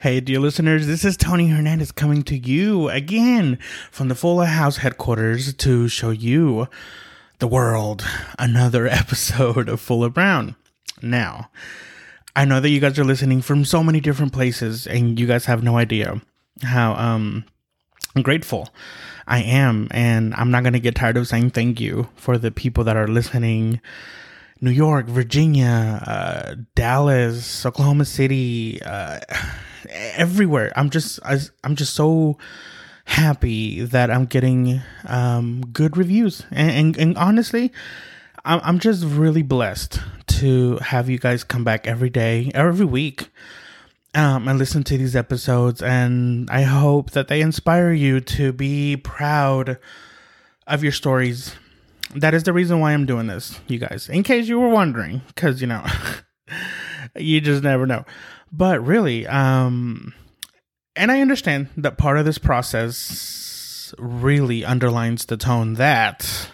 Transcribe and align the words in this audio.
Hey, 0.00 0.20
dear 0.20 0.40
listeners, 0.40 0.86
this 0.86 1.04
is 1.04 1.16
Tony 1.16 1.48
Hernandez 1.48 1.92
coming 1.92 2.22
to 2.24 2.36
you 2.36 2.88
again 2.88 3.58
from 3.90 4.08
the 4.08 4.14
Fuller 4.14 4.46
House 4.46 4.78
headquarters 4.78 5.52
to 5.54 5.86
show 5.86 6.10
you 6.10 6.66
the 7.38 7.46
world. 7.46 8.04
Another 8.38 8.86
episode 8.88 9.68
of 9.68 9.80
Full 9.80 10.02
of 10.02 10.14
Brown. 10.14 10.56
Now, 11.02 11.50
I 12.34 12.44
know 12.44 12.58
that 12.58 12.70
you 12.70 12.80
guys 12.80 12.98
are 12.98 13.04
listening 13.04 13.42
from 13.42 13.64
so 13.64 13.84
many 13.84 14.00
different 14.00 14.32
places 14.32 14.86
and 14.86 15.20
you 15.20 15.26
guys 15.26 15.44
have 15.44 15.62
no 15.62 15.76
idea 15.76 16.20
how 16.62 16.94
um 16.94 17.44
grateful 18.22 18.70
I 19.28 19.42
am. 19.42 19.88
And 19.90 20.34
I'm 20.34 20.50
not 20.50 20.62
going 20.62 20.72
to 20.72 20.80
get 20.80 20.94
tired 20.94 21.16
of 21.16 21.28
saying 21.28 21.50
thank 21.50 21.80
you 21.80 22.08
for 22.16 22.38
the 22.38 22.50
people 22.50 22.84
that 22.84 22.96
are 22.96 23.08
listening. 23.08 23.80
New 24.60 24.70
York, 24.70 25.06
Virginia, 25.06 26.02
uh, 26.06 26.54
Dallas, 26.74 27.66
Oklahoma 27.66 28.04
City, 28.04 28.80
uh, 28.82 29.20
everywhere. 29.90 30.72
I'm 30.76 30.90
just 30.90 31.20
I, 31.24 31.38
am 31.64 31.76
just 31.76 31.94
so 31.94 32.38
happy 33.04 33.84
that 33.84 34.10
I'm 34.10 34.26
getting 34.26 34.80
um, 35.06 35.62
good 35.72 35.96
reviews, 35.96 36.44
and, 36.50 36.70
and, 36.70 36.96
and 36.96 37.18
honestly, 37.18 37.72
I'm, 38.44 38.60
I'm 38.62 38.78
just 38.78 39.04
really 39.04 39.42
blessed 39.42 40.00
to 40.38 40.76
have 40.78 41.08
you 41.08 41.18
guys 41.18 41.44
come 41.44 41.64
back 41.64 41.86
every 41.86 42.10
day, 42.10 42.50
every 42.54 42.86
week. 42.86 43.28
Um, 44.14 44.46
and 44.46 44.58
listen 44.58 44.84
to 44.84 44.98
these 44.98 45.16
episodes, 45.16 45.80
and 45.80 46.50
I 46.50 46.62
hope 46.62 47.12
that 47.12 47.28
they 47.28 47.40
inspire 47.40 47.92
you 47.92 48.20
to 48.20 48.52
be 48.52 48.94
proud 48.94 49.78
of 50.66 50.82
your 50.82 50.92
stories 50.92 51.56
that 52.14 52.34
is 52.34 52.42
the 52.42 52.52
reason 52.52 52.80
why 52.80 52.92
I'm 52.92 53.06
doing 53.06 53.26
this, 53.26 53.60
you 53.68 53.78
guys. 53.78 54.08
In 54.08 54.22
case 54.22 54.48
you 54.48 54.60
were 54.60 54.68
wondering, 54.68 55.22
because 55.28 55.60
you 55.60 55.66
know, 55.66 55.84
you 57.16 57.40
just 57.40 57.62
never 57.62 57.86
know. 57.86 58.04
But 58.52 58.84
really, 58.84 59.26
um, 59.26 60.12
and 60.94 61.10
I 61.10 61.20
understand 61.20 61.68
that 61.78 61.96
part 61.96 62.18
of 62.18 62.26
this 62.26 62.38
process 62.38 63.94
really 63.98 64.64
underlines 64.64 65.24
the 65.24 65.36
tone 65.38 65.74
that 65.74 66.50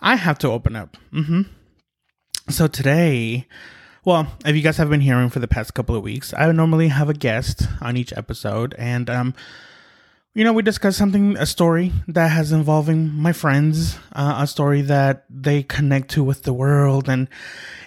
I 0.00 0.16
have 0.16 0.38
to 0.38 0.48
open 0.48 0.76
up. 0.76 0.96
Mm-hmm. 1.12 1.42
So 2.48 2.66
today, 2.66 3.46
well, 4.04 4.28
if 4.46 4.56
you 4.56 4.62
guys 4.62 4.78
have 4.78 4.88
been 4.88 5.02
hearing 5.02 5.28
for 5.28 5.40
the 5.40 5.48
past 5.48 5.74
couple 5.74 5.94
of 5.94 6.02
weeks, 6.02 6.32
I 6.32 6.50
normally 6.52 6.88
have 6.88 7.10
a 7.10 7.14
guest 7.14 7.66
on 7.82 7.96
each 7.98 8.12
episode, 8.14 8.74
and 8.78 9.10
um, 9.10 9.34
you 10.38 10.44
know, 10.44 10.52
we 10.52 10.62
discuss 10.62 10.96
something, 10.96 11.36
a 11.36 11.46
story 11.46 11.90
that 12.06 12.28
has 12.28 12.52
involving 12.52 13.12
my 13.12 13.32
friends, 13.32 13.98
uh, 14.12 14.36
a 14.38 14.46
story 14.46 14.82
that 14.82 15.24
they 15.28 15.64
connect 15.64 16.12
to 16.12 16.22
with 16.22 16.44
the 16.44 16.52
world, 16.52 17.08
and 17.08 17.26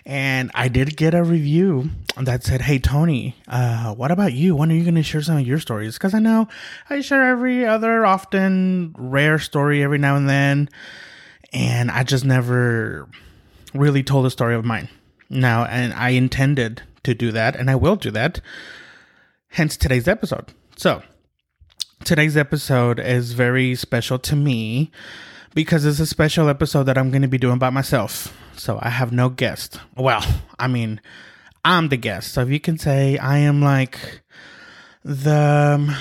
and 0.06 0.52
I 0.54 0.68
did 0.68 0.98
get 0.98 1.14
a 1.14 1.24
review 1.24 1.92
that 2.18 2.44
said, 2.44 2.64
"Hey 2.64 2.78
Tony, 2.78 3.38
uh, 3.48 3.96
what 3.96 4.12
about 4.12 4.34
you? 4.34 4.54
When 4.54 4.70
are 4.70 4.76
you 4.76 4.84
going 4.84 4.96
to 4.96 5.02
share 5.02 5.22
some 5.22 5.38
of 5.38 5.48
your 5.48 5.60
stories?" 5.60 5.94
Because 5.94 6.14
I 6.14 6.20
know 6.20 6.50
I 6.90 7.00
share 7.00 7.32
every 7.32 7.66
other, 7.66 8.06
often 8.06 8.94
rare 8.98 9.40
story 9.40 9.82
every 9.82 9.98
now 9.98 10.18
and 10.18 10.28
then, 10.28 10.68
and 11.54 11.90
I 11.90 12.04
just 12.04 12.26
never 12.26 13.08
really 13.74 14.04
told 14.04 14.26
a 14.26 14.30
story 14.30 14.56
of 14.56 14.66
mine. 14.66 14.90
Now, 15.30 15.64
and 15.64 15.94
I 15.94 16.10
intended 16.10 16.82
to 17.04 17.14
do 17.14 17.32
that, 17.32 17.56
and 17.56 17.72
I 17.72 17.76
will 17.76 17.96
do 17.96 18.12
that. 18.12 18.42
Hence 19.48 19.78
today's 19.78 20.10
episode. 20.10 20.48
So 20.76 21.02
today's 22.04 22.36
episode 22.36 23.00
is 23.00 23.34
very 23.34 23.76
special 23.76 24.18
to 24.20 24.36
me 24.36 24.92
because 25.54 25.86
it's 25.86 26.00
a 26.00 26.06
special 26.06 26.50
episode 26.50 26.84
that 26.84 26.98
I'm 26.98 27.12
going 27.12 27.22
to 27.22 27.28
be 27.28 27.38
doing 27.38 27.60
by 27.60 27.70
myself. 27.70 28.36
So 28.56 28.80
I 28.82 28.90
have 28.90 29.12
no 29.12 29.30
guest. 29.30 29.80
Well, 29.96 30.24
I 30.60 30.68
mean, 30.68 31.02
I'm 31.64 31.90
the 31.90 31.98
guest. 31.98 32.34
So 32.34 32.42
if 32.42 32.50
you 32.50 32.60
can 32.60 32.78
say 32.78 33.18
I 33.18 33.38
am 33.38 33.62
like 33.62 34.22
the 35.04 35.96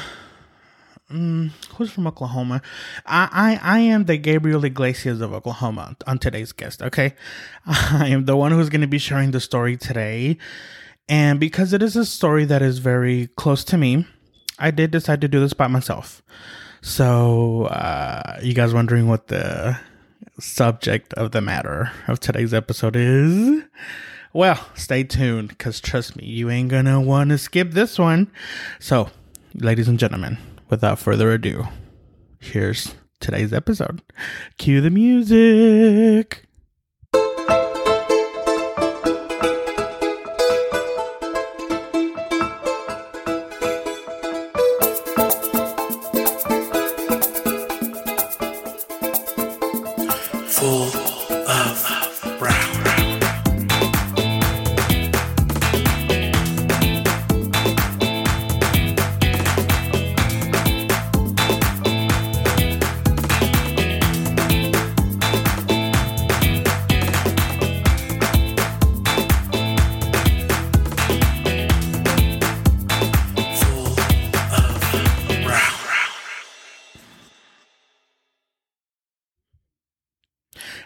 um, 1.10 1.52
who's 1.74 1.90
from 1.90 2.06
Oklahoma? 2.06 2.62
I, 3.04 3.58
I 3.62 3.76
I 3.76 3.78
am 3.80 4.04
the 4.04 4.16
Gabriel 4.16 4.64
Iglesias 4.64 5.20
of 5.20 5.32
Oklahoma 5.32 5.96
on 6.06 6.18
today's 6.18 6.52
guest. 6.52 6.82
Okay, 6.82 7.14
I 7.66 8.08
am 8.08 8.24
the 8.24 8.36
one 8.36 8.52
who's 8.52 8.68
going 8.68 8.80
to 8.80 8.86
be 8.86 8.98
sharing 8.98 9.32
the 9.32 9.40
story 9.40 9.76
today, 9.76 10.38
and 11.08 11.40
because 11.40 11.72
it 11.72 11.82
is 11.82 11.96
a 11.96 12.06
story 12.06 12.44
that 12.44 12.62
is 12.62 12.78
very 12.78 13.28
close 13.36 13.64
to 13.64 13.76
me, 13.76 14.06
I 14.60 14.70
did 14.70 14.90
decide 14.90 15.20
to 15.22 15.28
do 15.28 15.40
this 15.40 15.54
by 15.54 15.66
myself. 15.66 16.22
So, 16.82 17.64
uh, 17.64 18.38
you 18.42 18.54
guys 18.54 18.72
wondering 18.72 19.08
what 19.08 19.28
the 19.28 19.78
subject 20.38 21.12
of 21.14 21.32
the 21.32 21.40
matter 21.40 21.90
of 22.08 22.20
today's 22.20 22.54
episode 22.54 22.96
is? 22.96 23.62
Well, 24.32 24.64
stay 24.74 25.02
tuned 25.04 25.48
because 25.48 25.80
trust 25.80 26.16
me, 26.16 26.24
you 26.24 26.50
ain't 26.50 26.68
gonna 26.68 27.00
want 27.00 27.30
to 27.30 27.38
skip 27.38 27.72
this 27.72 27.98
one. 27.98 28.30
So, 28.78 29.10
ladies 29.54 29.88
and 29.88 29.98
gentlemen, 29.98 30.38
without 30.68 30.98
further 30.98 31.32
ado, 31.32 31.66
here's 32.38 32.94
today's 33.18 33.52
episode. 33.52 34.02
Cue 34.56 34.80
the 34.80 34.90
music. 34.90 36.44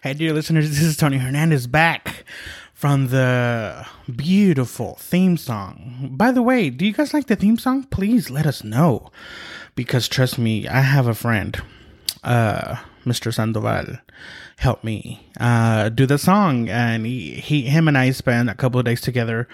Hey, 0.04 0.12
dear 0.12 0.34
listeners, 0.34 0.68
this 0.68 0.82
is 0.82 0.98
Tony 0.98 1.16
Hernandez 1.16 1.66
back 1.66 2.26
from 2.74 3.08
the 3.08 3.86
beautiful 4.14 4.96
theme 4.96 5.38
song. 5.38 6.10
By 6.12 6.30
the 6.30 6.42
way, 6.42 6.68
do 6.68 6.84
you 6.84 6.92
guys 6.92 7.14
like 7.14 7.26
the 7.26 7.36
theme 7.36 7.56
song? 7.56 7.84
Please 7.84 8.28
let 8.28 8.44
us 8.44 8.62
know. 8.62 9.10
Because 9.74 10.06
trust 10.06 10.36
me, 10.36 10.68
I 10.68 10.82
have 10.82 11.06
a 11.06 11.14
friend, 11.14 11.58
uh, 12.22 12.76
Mr. 13.06 13.32
Sandoval, 13.32 13.96
help 14.58 14.84
me 14.84 15.26
uh, 15.40 15.88
do 15.88 16.04
the 16.04 16.18
song. 16.18 16.68
And 16.68 17.06
he, 17.06 17.36
he, 17.36 17.62
him 17.62 17.88
and 17.88 17.96
I 17.96 18.10
spent 18.10 18.50
a 18.50 18.54
couple 18.54 18.78
of 18.78 18.84
days 18.84 19.00
together 19.00 19.48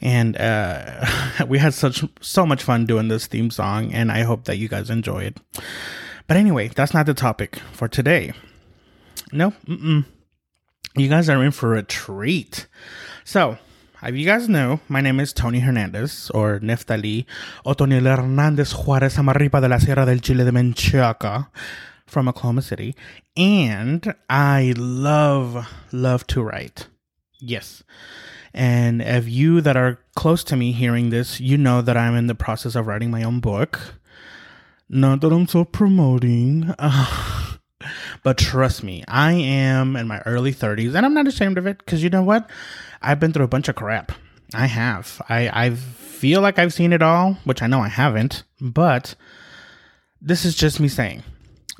and 0.00 0.38
uh, 0.38 1.04
we 1.48 1.58
had 1.58 1.74
such 1.74 2.02
so 2.22 2.46
much 2.46 2.62
fun 2.62 2.86
doing 2.86 3.08
this 3.08 3.26
theme 3.26 3.50
song 3.50 3.92
and 3.92 4.10
i 4.10 4.22
hope 4.22 4.46
that 4.46 4.56
you 4.56 4.68
guys 4.68 4.90
enjoy 4.90 5.20
it 5.20 5.38
but 6.26 6.36
anyway 6.36 6.66
that's 6.66 6.92
not 6.92 7.06
the 7.06 7.14
topic 7.14 7.60
for 7.72 7.86
today 7.86 8.32
no, 9.32 9.52
mm-mm. 9.66 10.04
you 10.96 11.08
guys 11.08 11.28
are 11.28 11.42
in 11.42 11.50
for 11.50 11.74
a 11.74 11.82
treat. 11.82 12.66
So, 13.24 13.58
as 14.02 14.14
you 14.14 14.26
guys 14.26 14.48
know, 14.48 14.80
my 14.88 15.00
name 15.00 15.20
is 15.20 15.32
Tony 15.32 15.60
Hernandez, 15.60 16.30
or 16.34 16.58
Neftali 16.60 17.24
Otoniel 17.64 18.16
Hernandez 18.16 18.72
Juarez 18.72 19.16
Amarripa 19.16 19.60
de 19.60 19.68
la 19.68 19.78
Sierra 19.78 20.04
del 20.04 20.18
Chile 20.18 20.44
de 20.44 20.50
Menchaca 20.50 21.48
from 22.06 22.28
Oklahoma 22.28 22.62
City. 22.62 22.94
And 23.36 24.14
I 24.28 24.74
love, 24.76 25.66
love 25.92 26.26
to 26.28 26.42
write. 26.42 26.88
Yes. 27.40 27.82
And 28.52 29.00
if 29.00 29.28
you 29.28 29.60
that 29.62 29.76
are 29.76 29.98
close 30.14 30.44
to 30.44 30.56
me 30.56 30.72
hearing 30.72 31.10
this, 31.10 31.40
you 31.40 31.56
know 31.56 31.80
that 31.80 31.96
I'm 31.96 32.14
in 32.14 32.26
the 32.26 32.34
process 32.34 32.74
of 32.74 32.86
writing 32.86 33.10
my 33.10 33.22
own 33.22 33.40
book. 33.40 33.80
Not 34.88 35.22
that 35.22 35.32
I'm 35.32 35.48
so 35.48 35.64
promoting. 35.64 36.74
but 38.22 38.38
trust 38.38 38.82
me, 38.82 39.04
I 39.08 39.32
am 39.32 39.96
in 39.96 40.06
my 40.06 40.20
early 40.20 40.52
30s 40.52 40.94
and 40.94 41.04
I'm 41.04 41.14
not 41.14 41.26
ashamed 41.26 41.58
of 41.58 41.66
it 41.66 41.78
because 41.78 42.02
you 42.02 42.10
know 42.10 42.22
what? 42.22 42.48
I've 43.00 43.20
been 43.20 43.32
through 43.32 43.44
a 43.44 43.48
bunch 43.48 43.68
of 43.68 43.74
crap. 43.74 44.12
I 44.54 44.66
have. 44.66 45.20
I, 45.28 45.48
I 45.66 45.70
feel 45.70 46.40
like 46.40 46.58
I've 46.58 46.74
seen 46.74 46.92
it 46.92 47.02
all, 47.02 47.38
which 47.44 47.62
I 47.62 47.66
know 47.66 47.80
I 47.80 47.88
haven't, 47.88 48.44
but 48.60 49.14
this 50.20 50.44
is 50.44 50.54
just 50.54 50.78
me 50.78 50.88
saying. 50.88 51.22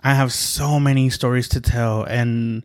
I 0.02 0.14
have 0.14 0.32
so 0.32 0.80
many 0.80 1.10
stories 1.10 1.48
to 1.50 1.60
tell 1.60 2.02
and 2.04 2.64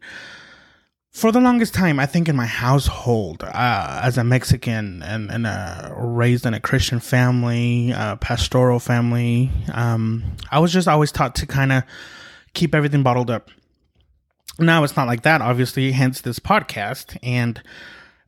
for 1.17 1.31
the 1.31 1.39
longest 1.39 1.73
time, 1.73 1.99
I 1.99 2.05
think 2.05 2.29
in 2.29 2.35
my 2.35 2.45
household, 2.45 3.43
uh, 3.43 4.01
as 4.03 4.19
a 4.19 4.23
Mexican 4.23 5.01
and, 5.01 5.31
and 5.31 5.47
uh, 5.47 5.91
raised 5.97 6.45
in 6.45 6.53
a 6.53 6.59
Christian 6.59 6.99
family, 6.99 7.91
uh, 7.91 8.17
pastoral 8.17 8.79
family, 8.79 9.49
um, 9.73 10.23
I 10.51 10.59
was 10.59 10.71
just 10.71 10.87
always 10.87 11.11
taught 11.11 11.33
to 11.37 11.47
kind 11.47 11.71
of 11.71 11.83
keep 12.53 12.75
everything 12.75 13.01
bottled 13.01 13.31
up. 13.31 13.49
Now 14.59 14.83
it's 14.83 14.95
not 14.95 15.07
like 15.07 15.21
that, 15.21 15.41
obviously, 15.41 15.91
hence 15.91 16.21
this 16.21 16.39
podcast. 16.39 17.17
And 17.21 17.61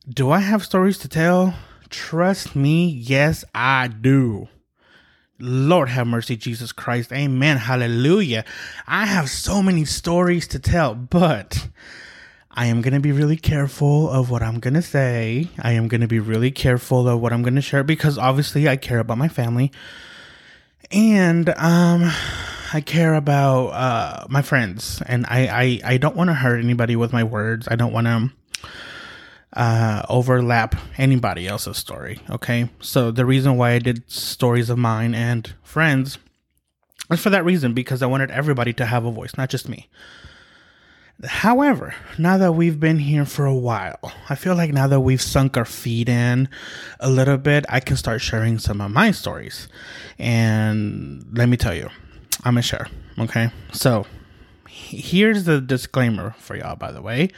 do 0.08 0.30
I 0.30 0.40
have 0.40 0.64
stories 0.64 0.98
to 1.00 1.08
tell? 1.08 1.56
Trust 1.90 2.56
me, 2.56 2.88
yes, 2.88 3.44
I 3.56 3.88
do. 3.88 4.48
Lord 5.40 5.90
have 5.90 6.06
mercy, 6.06 6.36
Jesus 6.36 6.72
Christ. 6.72 7.12
Amen. 7.12 7.58
Hallelujah. 7.58 8.46
I 8.88 9.06
have 9.06 9.30
so 9.30 9.64
many 9.64 9.86
stories 9.86 10.48
to 10.50 10.60
tell, 10.60 10.94
but 10.94 11.68
I 12.52 12.66
am 12.66 12.82
going 12.82 12.94
to 12.94 13.00
be 13.00 13.14
really 13.14 13.38
careful 13.38 14.10
of 14.10 14.30
what 14.30 14.44
I'm 14.44 14.60
going 14.60 14.74
to 14.74 14.82
say. 14.82 15.48
I 15.60 15.72
am 15.72 15.88
going 15.88 16.02
to 16.02 16.08
be 16.08 16.20
really 16.20 16.52
careful 16.52 17.08
of 17.08 17.22
what 17.22 17.32
I'm 17.32 17.42
going 17.42 17.56
to 17.56 17.62
share 17.62 17.84
because 17.84 18.18
obviously 18.18 18.68
I 18.68 18.76
care 18.76 19.00
about 19.00 19.18
my 19.18 19.30
family. 19.30 19.72
And 20.92 21.50
um 21.58 22.12
I 22.72 22.82
care 22.82 23.16
about 23.16 23.68
uh 23.68 24.28
my 24.30 24.42
friends 24.42 25.02
and 25.06 25.26
I 25.28 25.48
I, 25.48 25.94
I 25.94 25.98
don't 25.98 26.16
want 26.16 26.30
to 26.30 26.34
hurt 26.34 26.64
anybody 26.64 26.96
with 26.96 27.14
my 27.14 27.24
words. 27.24 27.68
I 27.70 27.76
don't 27.76 27.94
want 27.94 28.08
to 28.08 28.32
uh, 29.54 30.04
overlap 30.10 30.76
anybody 30.98 31.48
else's 31.48 31.78
story. 31.78 32.20
Okay. 32.30 32.70
So 32.82 33.12
the 33.12 33.26
reason 33.26 33.58
why 33.58 33.72
I 33.72 33.80
did 33.80 34.10
stories 34.10 34.70
of 34.70 34.78
mine 34.78 35.16
and 35.16 35.54
friends 35.64 36.18
is 37.12 37.20
for 37.20 37.30
that 37.32 37.46
reason 37.46 37.74
because 37.74 38.02
I 38.02 38.08
wanted 38.08 38.32
everybody 38.32 38.74
to 38.74 38.86
have 38.86 39.06
a 39.06 39.12
voice, 39.12 39.36
not 39.38 39.50
just 39.50 39.68
me. 39.68 39.90
However, 41.26 41.96
now 42.18 42.38
that 42.38 42.54
we've 42.54 42.80
been 42.80 43.00
here 43.00 43.26
for 43.26 43.46
a 43.46 43.56
while, 43.56 44.00
I 44.30 44.36
feel 44.36 44.56
like 44.56 44.72
now 44.72 44.88
that 44.88 45.02
we've 45.02 45.22
sunk 45.22 45.58
our 45.58 45.66
feet 45.66 46.08
in 46.08 46.48
a 47.02 47.10
little 47.10 47.38
bit, 47.38 47.66
I 47.68 47.82
can 47.82 47.98
start 47.98 48.22
sharing 48.22 48.58
some 48.58 48.80
of 48.80 48.92
my 48.92 49.12
stories. 49.12 49.68
And 50.18 51.26
let 51.34 51.50
me 51.50 51.58
tell 51.58 51.74
you, 51.74 51.90
I'm 52.44 52.54
gonna 52.54 52.62
share. 52.62 52.88
Okay. 53.18 53.50
So 53.72 54.06
here's 54.70 55.44
the 55.44 55.60
disclaimer 55.62 56.36
for 56.40 56.56
y'all, 56.56 56.76
by 56.76 56.92
the 56.92 57.02
way. 57.02 57.30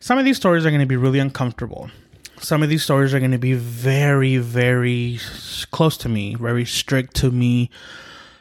Some 0.00 0.18
of 0.18 0.24
these 0.24 0.36
stories 0.36 0.66
are 0.66 0.70
going 0.70 0.80
to 0.80 0.86
be 0.86 0.96
really 0.96 1.18
uncomfortable. 1.18 1.90
Some 2.38 2.62
of 2.62 2.68
these 2.68 2.82
stories 2.82 3.14
are 3.14 3.18
going 3.18 3.32
to 3.32 3.38
be 3.38 3.54
very, 3.54 4.36
very 4.36 5.18
close 5.70 5.96
to 5.98 6.08
me, 6.08 6.34
very 6.34 6.66
strict 6.66 7.16
to 7.16 7.30
me, 7.30 7.70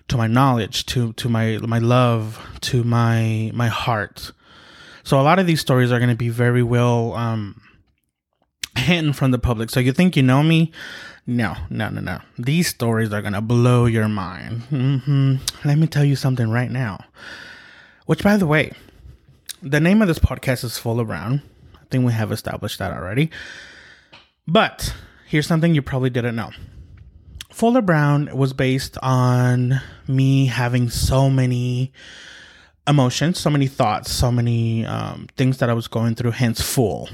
to 0.09 0.18
my 0.18 0.27
knowledge, 0.27 0.86
to 0.88 1.13
to 1.13 1.30
my 1.30 1.57
my 1.59 1.80
love, 1.80 2.39
to 2.62 2.83
my 2.83 3.51
my 3.53 3.68
heart. 3.68 4.31
So 5.03 5.19
a 5.19 5.24
lot 5.24 5.39
of 5.39 5.48
these 5.48 5.62
stories 5.62 5.91
are 5.91 6.00
going 6.00 6.09
to 6.09 6.15
be 6.15 6.30
very 6.30 6.63
well 6.63 7.13
um, 7.13 7.62
hidden 8.77 9.13
from 9.13 9.31
the 9.31 9.39
public. 9.39 9.69
So 9.69 9.80
you 9.80 9.92
think 9.92 10.16
you 10.16 10.24
know 10.24 10.44
me? 10.44 10.72
No, 11.27 11.56
no, 11.69 11.89
no, 11.89 12.01
no. 12.01 12.19
These 12.38 12.68
stories 12.68 13.12
are 13.12 13.22
to 13.22 13.42
blow 13.42 13.86
your 13.86 14.07
mind. 14.07 14.62
Mm-hmm. 14.69 15.68
Let 15.68 15.77
me 15.77 15.88
tell 15.88 16.06
you 16.06 16.16
something 16.16 16.50
right 16.50 16.69
now. 16.69 17.04
Which, 18.06 18.24
by 18.24 18.38
the 18.38 18.45
way, 18.45 18.74
the 19.62 19.80
name 19.80 20.01
of 20.01 20.07
this 20.07 20.19
podcast 20.19 20.63
is 20.63 20.77
Full 20.77 21.00
of 21.00 21.07
Brown. 21.07 21.42
I 21.75 21.86
think 21.89 22.06
we 22.06 22.13
have 22.13 22.31
established 22.31 22.77
that 22.80 22.92
already. 22.92 23.31
But 24.48 24.94
here's 25.27 25.48
something 25.48 25.74
you 25.74 25.81
probably 25.81 26.12
didn't 26.12 26.36
know. 26.36 26.51
Full 27.51 27.75
of 27.77 27.86
Brown 27.86 28.30
was 28.36 28.54
based 28.54 28.98
on 29.01 29.81
me 30.07 30.45
having 30.45 30.89
so 30.89 31.30
many 31.30 31.92
emotions, 32.88 33.39
so 33.39 33.50
many 33.50 33.66
thoughts, 33.66 34.12
so 34.12 34.31
many 34.31 34.86
um, 34.86 35.27
things 35.38 35.57
that 35.57 35.69
I 35.69 35.74
was 35.74 35.88
going 35.88 36.16
through, 36.16 36.31
hence 36.31 36.62
full. 36.62 37.10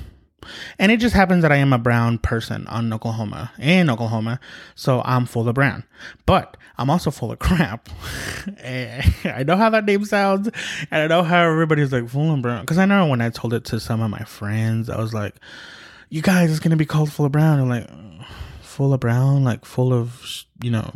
And 0.79 0.91
it 0.91 0.99
just 0.99 1.15
happens 1.15 1.41
that 1.41 1.51
I 1.51 1.57
am 1.57 1.73
a 1.73 1.77
brown 1.77 2.17
person 2.17 2.67
on 2.67 2.91
Oklahoma, 2.91 3.51
in 3.59 3.89
Oklahoma, 3.89 4.39
so 4.75 5.01
I'm 5.05 5.25
full 5.25 5.47
of 5.47 5.55
brown. 5.55 5.83
But 6.25 6.57
I'm 6.77 6.89
also 6.89 7.11
full 7.11 7.31
of 7.31 7.39
crap. 7.39 7.89
I 8.63 9.43
know 9.45 9.57
how 9.57 9.69
that 9.69 9.85
name 9.85 10.05
sounds, 10.05 10.49
and 10.89 11.03
I 11.03 11.07
know 11.07 11.23
how 11.23 11.43
everybody's 11.43 11.91
like 11.91 12.09
full 12.09 12.33
of 12.33 12.41
brown. 12.41 12.61
Because 12.61 12.77
I 12.77 12.85
know 12.85 13.07
when 13.07 13.21
I 13.21 13.29
told 13.29 13.53
it 13.53 13.65
to 13.65 13.79
some 13.79 14.01
of 14.01 14.09
my 14.09 14.23
friends, 14.23 14.89
I 14.89 14.99
was 14.99 15.13
like, 15.13 15.35
"You 16.09 16.21
guys, 16.21 16.51
it's 16.51 16.59
gonna 16.59 16.75
be 16.75 16.85
called 16.85 17.11
full 17.11 17.25
of 17.25 17.31
brown." 17.31 17.59
And 17.59 17.69
like, 17.69 17.89
full 18.61 18.93
of 18.93 18.99
brown, 18.99 19.43
like 19.43 19.65
full 19.65 19.93
of 19.93 20.45
you 20.61 20.71
know, 20.71 20.91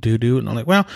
doo 0.00 0.18
doo. 0.18 0.38
And 0.38 0.48
I'm 0.48 0.54
like, 0.54 0.66
well, 0.66 0.86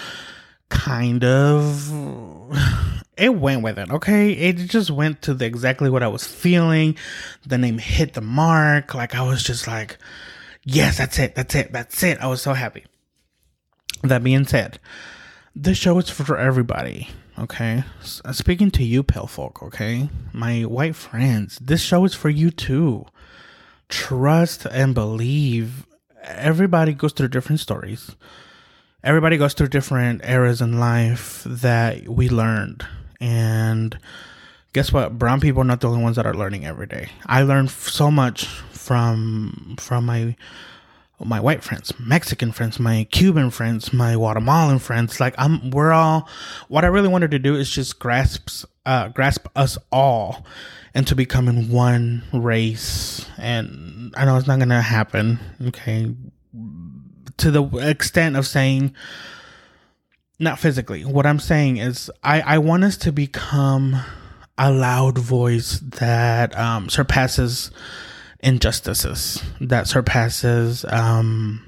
kind 0.72 1.24
of. 1.24 1.92
It 3.14 3.36
went 3.36 3.62
with 3.62 3.78
it, 3.78 3.90
okay? 3.90 4.32
It 4.32 4.54
just 4.54 4.90
went 4.90 5.20
to 5.22 5.34
the 5.34 5.44
exactly 5.44 5.90
what 5.90 6.02
I 6.02 6.08
was 6.08 6.26
feeling. 6.26 6.96
The 7.46 7.58
name 7.58 7.76
hit 7.76 8.14
the 8.14 8.22
mark. 8.22 8.94
Like 8.94 9.14
I 9.14 9.22
was 9.22 9.42
just 9.44 9.66
like, 9.66 9.98
yes, 10.64 10.96
that's 10.96 11.18
it, 11.18 11.34
that's 11.34 11.54
it, 11.54 11.72
that's 11.72 12.02
it. 12.02 12.18
I 12.20 12.26
was 12.26 12.40
so 12.40 12.54
happy. 12.54 12.86
That 14.02 14.24
being 14.24 14.46
said, 14.46 14.80
this 15.54 15.76
show 15.76 15.98
is 15.98 16.08
for 16.08 16.38
everybody. 16.38 17.10
Okay, 17.38 17.84
uh, 18.24 18.32
speaking 18.32 18.70
to 18.72 18.82
you, 18.82 19.02
pale 19.02 19.26
folk. 19.26 19.62
Okay, 19.62 20.08
my 20.32 20.62
white 20.62 20.96
friends, 20.96 21.58
this 21.60 21.82
show 21.82 22.04
is 22.06 22.14
for 22.14 22.30
you 22.30 22.50
too. 22.50 23.04
Trust 23.90 24.64
and 24.64 24.94
believe. 24.94 25.86
Everybody 26.24 26.94
goes 26.94 27.12
through 27.12 27.28
different 27.28 27.60
stories. 27.60 28.16
Everybody 29.04 29.36
goes 29.36 29.54
through 29.54 29.68
different 29.68 30.22
eras 30.24 30.60
in 30.60 30.78
life 30.78 31.42
that 31.44 32.08
we 32.08 32.28
learned. 32.28 32.86
And 33.20 33.98
guess 34.72 34.92
what? 34.92 35.18
Brown 35.18 35.40
people 35.40 35.62
are 35.62 35.64
not 35.64 35.80
the 35.80 35.88
only 35.88 36.02
ones 36.02 36.16
that 36.16 36.26
are 36.26 36.34
learning 36.34 36.64
every 36.64 36.86
day. 36.86 37.08
I 37.26 37.42
learned 37.42 37.70
so 37.70 38.10
much 38.10 38.46
from 38.46 39.76
from 39.78 40.06
my 40.06 40.36
my 41.24 41.40
white 41.40 41.62
friends, 41.62 41.92
Mexican 41.98 42.52
friends, 42.52 42.80
my 42.80 43.06
Cuban 43.10 43.50
friends, 43.50 43.92
my 43.92 44.14
Guatemalan 44.14 44.78
friends. 44.78 45.20
Like 45.20 45.34
I'm, 45.38 45.70
we're 45.70 45.92
all. 45.92 46.28
What 46.68 46.84
I 46.84 46.88
really 46.88 47.08
wanted 47.08 47.30
to 47.32 47.38
do 47.38 47.54
is 47.56 47.70
just 47.70 47.98
grasp, 47.98 48.66
uh, 48.86 49.08
grasp 49.08 49.46
us 49.56 49.78
all 49.90 50.44
into 50.94 51.14
becoming 51.14 51.70
one 51.70 52.22
race. 52.32 53.26
And 53.38 54.12
I 54.16 54.24
know 54.24 54.36
it's 54.36 54.46
not 54.46 54.58
gonna 54.58 54.82
happen. 54.82 55.38
Okay, 55.68 56.14
to 57.38 57.50
the 57.50 57.64
extent 57.78 58.36
of 58.36 58.46
saying, 58.46 58.94
not 60.38 60.58
physically. 60.58 61.04
What 61.04 61.26
I'm 61.26 61.38
saying 61.38 61.76
is, 61.78 62.10
I 62.22 62.40
I 62.40 62.58
want 62.58 62.84
us 62.84 62.96
to 62.98 63.12
become 63.12 64.00
a 64.58 64.70
loud 64.70 65.18
voice 65.18 65.80
that 65.80 66.56
um, 66.58 66.88
surpasses 66.88 67.70
injustices 68.42 69.40
that 69.60 69.86
surpasses 69.86 70.84
um 70.86 71.64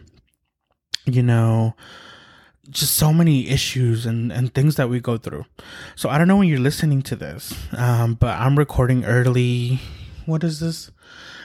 you 1.06 1.22
know 1.22 1.72
just 2.70 2.96
so 2.96 3.12
many 3.12 3.48
issues 3.48 4.06
and, 4.06 4.32
and 4.32 4.52
things 4.54 4.76
that 4.76 4.88
we 4.88 4.98
go 4.98 5.18
through. 5.18 5.44
So 5.96 6.08
I 6.08 6.16
don't 6.16 6.26
know 6.28 6.36
when 6.36 6.48
you're 6.48 6.58
listening 6.58 7.02
to 7.02 7.14
this, 7.14 7.54
um, 7.76 8.14
but 8.14 8.38
I'm 8.38 8.58
recording 8.58 9.04
early. 9.04 9.80
What 10.24 10.42
is 10.42 10.60
this? 10.60 10.90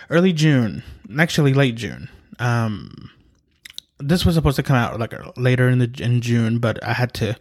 Early 0.09 0.31
June, 0.31 0.81
actually 1.19 1.53
late 1.53 1.75
June. 1.75 2.09
Um, 2.39 3.11
this 3.99 4.25
was 4.25 4.35
supposed 4.35 4.55
to 4.55 4.63
come 4.63 4.75
out 4.75 4.99
like 4.99 5.13
later 5.37 5.69
in 5.69 5.79
the 5.79 5.91
in 5.99 6.21
June, 6.21 6.59
but 6.59 6.83
I 6.83 6.93
had 6.93 7.13
to 7.15 7.35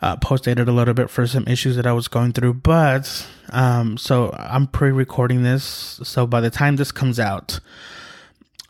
uh, 0.00 0.16
post 0.16 0.44
dated 0.44 0.68
a 0.68 0.72
little 0.72 0.94
bit 0.94 1.10
for 1.10 1.26
some 1.26 1.44
issues 1.46 1.76
that 1.76 1.86
I 1.86 1.92
was 1.92 2.08
going 2.08 2.32
through. 2.32 2.54
But 2.54 3.26
um, 3.50 3.96
so 3.96 4.32
I'm 4.38 4.66
pre-recording 4.66 5.42
this, 5.42 6.00
so 6.02 6.26
by 6.26 6.40
the 6.40 6.50
time 6.50 6.76
this 6.76 6.92
comes 6.92 7.20
out, 7.20 7.60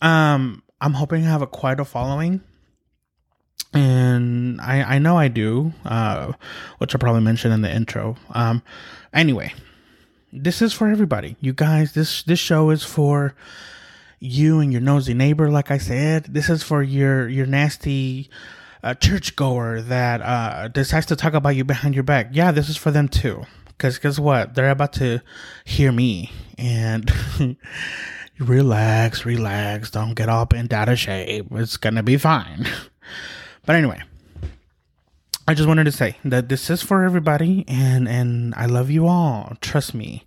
um, 0.01 0.63
I'm 0.81 0.95
hoping 0.95 1.23
to 1.23 1.29
have 1.29 1.43
a 1.43 1.47
quite 1.47 1.81
a 1.81 1.85
following. 1.85 2.43
And 3.75 4.61
I, 4.61 4.97
I 4.97 4.99
know 4.99 5.17
I 5.17 5.29
do, 5.29 5.73
uh, 5.87 6.33
which 6.77 6.95
I 6.95 6.99
probably 6.99 7.23
mentioned 7.23 7.55
in 7.55 7.63
the 7.63 7.75
intro. 7.75 8.17
Um, 8.33 8.63
anyway, 9.15 9.55
this 10.31 10.61
is 10.61 10.75
for 10.75 10.89
everybody. 10.89 11.37
You 11.41 11.55
guys, 11.55 11.93
this 11.93 12.23
this 12.23 12.39
show 12.39 12.69
is 12.69 12.85
for 12.85 13.35
you 14.23 14.61
and 14.61 14.73
your 14.73 14.81
nosy 14.81 15.15
neighbor. 15.15 15.51
Like 15.51 15.71
I 15.71 15.79
said, 15.79 16.25
this 16.25 16.49
is 16.49 16.63
for 16.63 16.83
your 16.83 17.29
your 17.29 17.47
nasty 17.47 18.31
a 18.83 18.95
churchgoer 18.95 19.81
that 19.83 20.21
uh, 20.23 20.69
decides 20.69 21.07
to 21.07 21.17
talk 21.17 21.35
about 21.35 21.51
you 21.51 21.65
behind 21.65 21.95
your 21.95 22.03
back, 22.03 22.31
yeah, 22.33 22.51
this 22.51 22.69
is 22.69 22.77
for 22.77 22.91
them 22.91 23.09
too. 23.09 23.45
Because 23.69 23.99
guess 23.99 24.19
what? 24.19 24.55
They're 24.55 24.71
about 24.71 24.93
to 24.95 25.21
hear 25.65 25.93
me 25.93 26.33
and 26.59 27.11
relax, 28.39 29.25
relax. 29.25 29.91
Don't 29.91 30.15
get 30.15 30.29
all 30.29 30.47
bent 30.47 30.73
out 30.73 30.89
of 30.89 30.99
shape. 30.99 31.47
It's 31.53 31.77
going 31.77 31.95
to 31.95 32.03
be 32.03 32.17
fine. 32.17 32.67
But 33.65 33.77
anyway, 33.77 34.03
I 35.47 35.55
just 35.55 35.69
wanted 35.69 35.85
to 35.85 35.93
say 35.93 36.17
that 36.25 36.49
this 36.49 36.69
is 36.69 36.83
for 36.83 37.05
everybody 37.05 37.65
and, 37.69 38.09
and 38.09 38.53
I 38.57 38.67
love 38.67 38.91
you 38.91 39.07
all. 39.07 39.57
Trust 39.61 39.95
me 39.95 40.25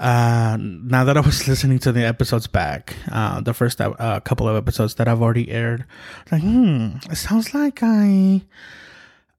uh, 0.00 0.56
now 0.58 1.04
that 1.04 1.18
I 1.18 1.20
was 1.20 1.46
listening 1.48 1.78
to 1.80 1.92
the 1.92 2.06
episodes 2.06 2.46
back, 2.46 2.96
uh, 3.12 3.42
the 3.42 3.52
first 3.52 3.80
uh, 3.80 4.20
couple 4.20 4.48
of 4.48 4.56
episodes 4.56 4.94
that 4.94 5.06
I've 5.06 5.20
already 5.20 5.50
aired, 5.50 5.84
like, 6.32 6.40
hmm, 6.40 6.96
it 7.10 7.16
sounds 7.16 7.52
like 7.52 7.80
I, 7.82 8.42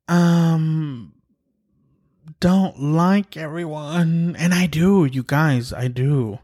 um, 0.08 1.14
don't 2.40 2.80
like 2.80 3.36
everyone, 3.36 4.36
and 4.38 4.54
I 4.54 4.68
do, 4.68 5.06
you 5.06 5.24
guys, 5.24 5.74
I 5.74 5.88
do. 5.88 6.38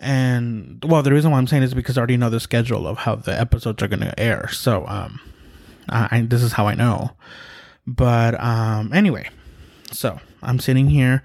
And 0.00 0.84
well, 0.84 1.02
the 1.02 1.12
reason 1.12 1.30
why 1.30 1.38
I'm 1.38 1.46
saying 1.46 1.62
is 1.62 1.74
because 1.74 1.96
I 1.96 2.00
already 2.00 2.16
know 2.16 2.30
the 2.30 2.40
schedule 2.40 2.88
of 2.88 2.98
how 2.98 3.14
the 3.14 3.38
episodes 3.38 3.80
are 3.82 3.88
going 3.88 4.00
to 4.00 4.18
air. 4.18 4.48
So, 4.48 4.84
um, 4.88 5.20
I 5.88 6.26
this 6.28 6.42
is 6.42 6.52
how 6.52 6.66
I 6.66 6.74
know. 6.74 7.12
But 7.86 8.38
um, 8.40 8.92
anyway, 8.92 9.28
so 9.92 10.18
I'm 10.42 10.58
sitting 10.58 10.88
here 10.88 11.22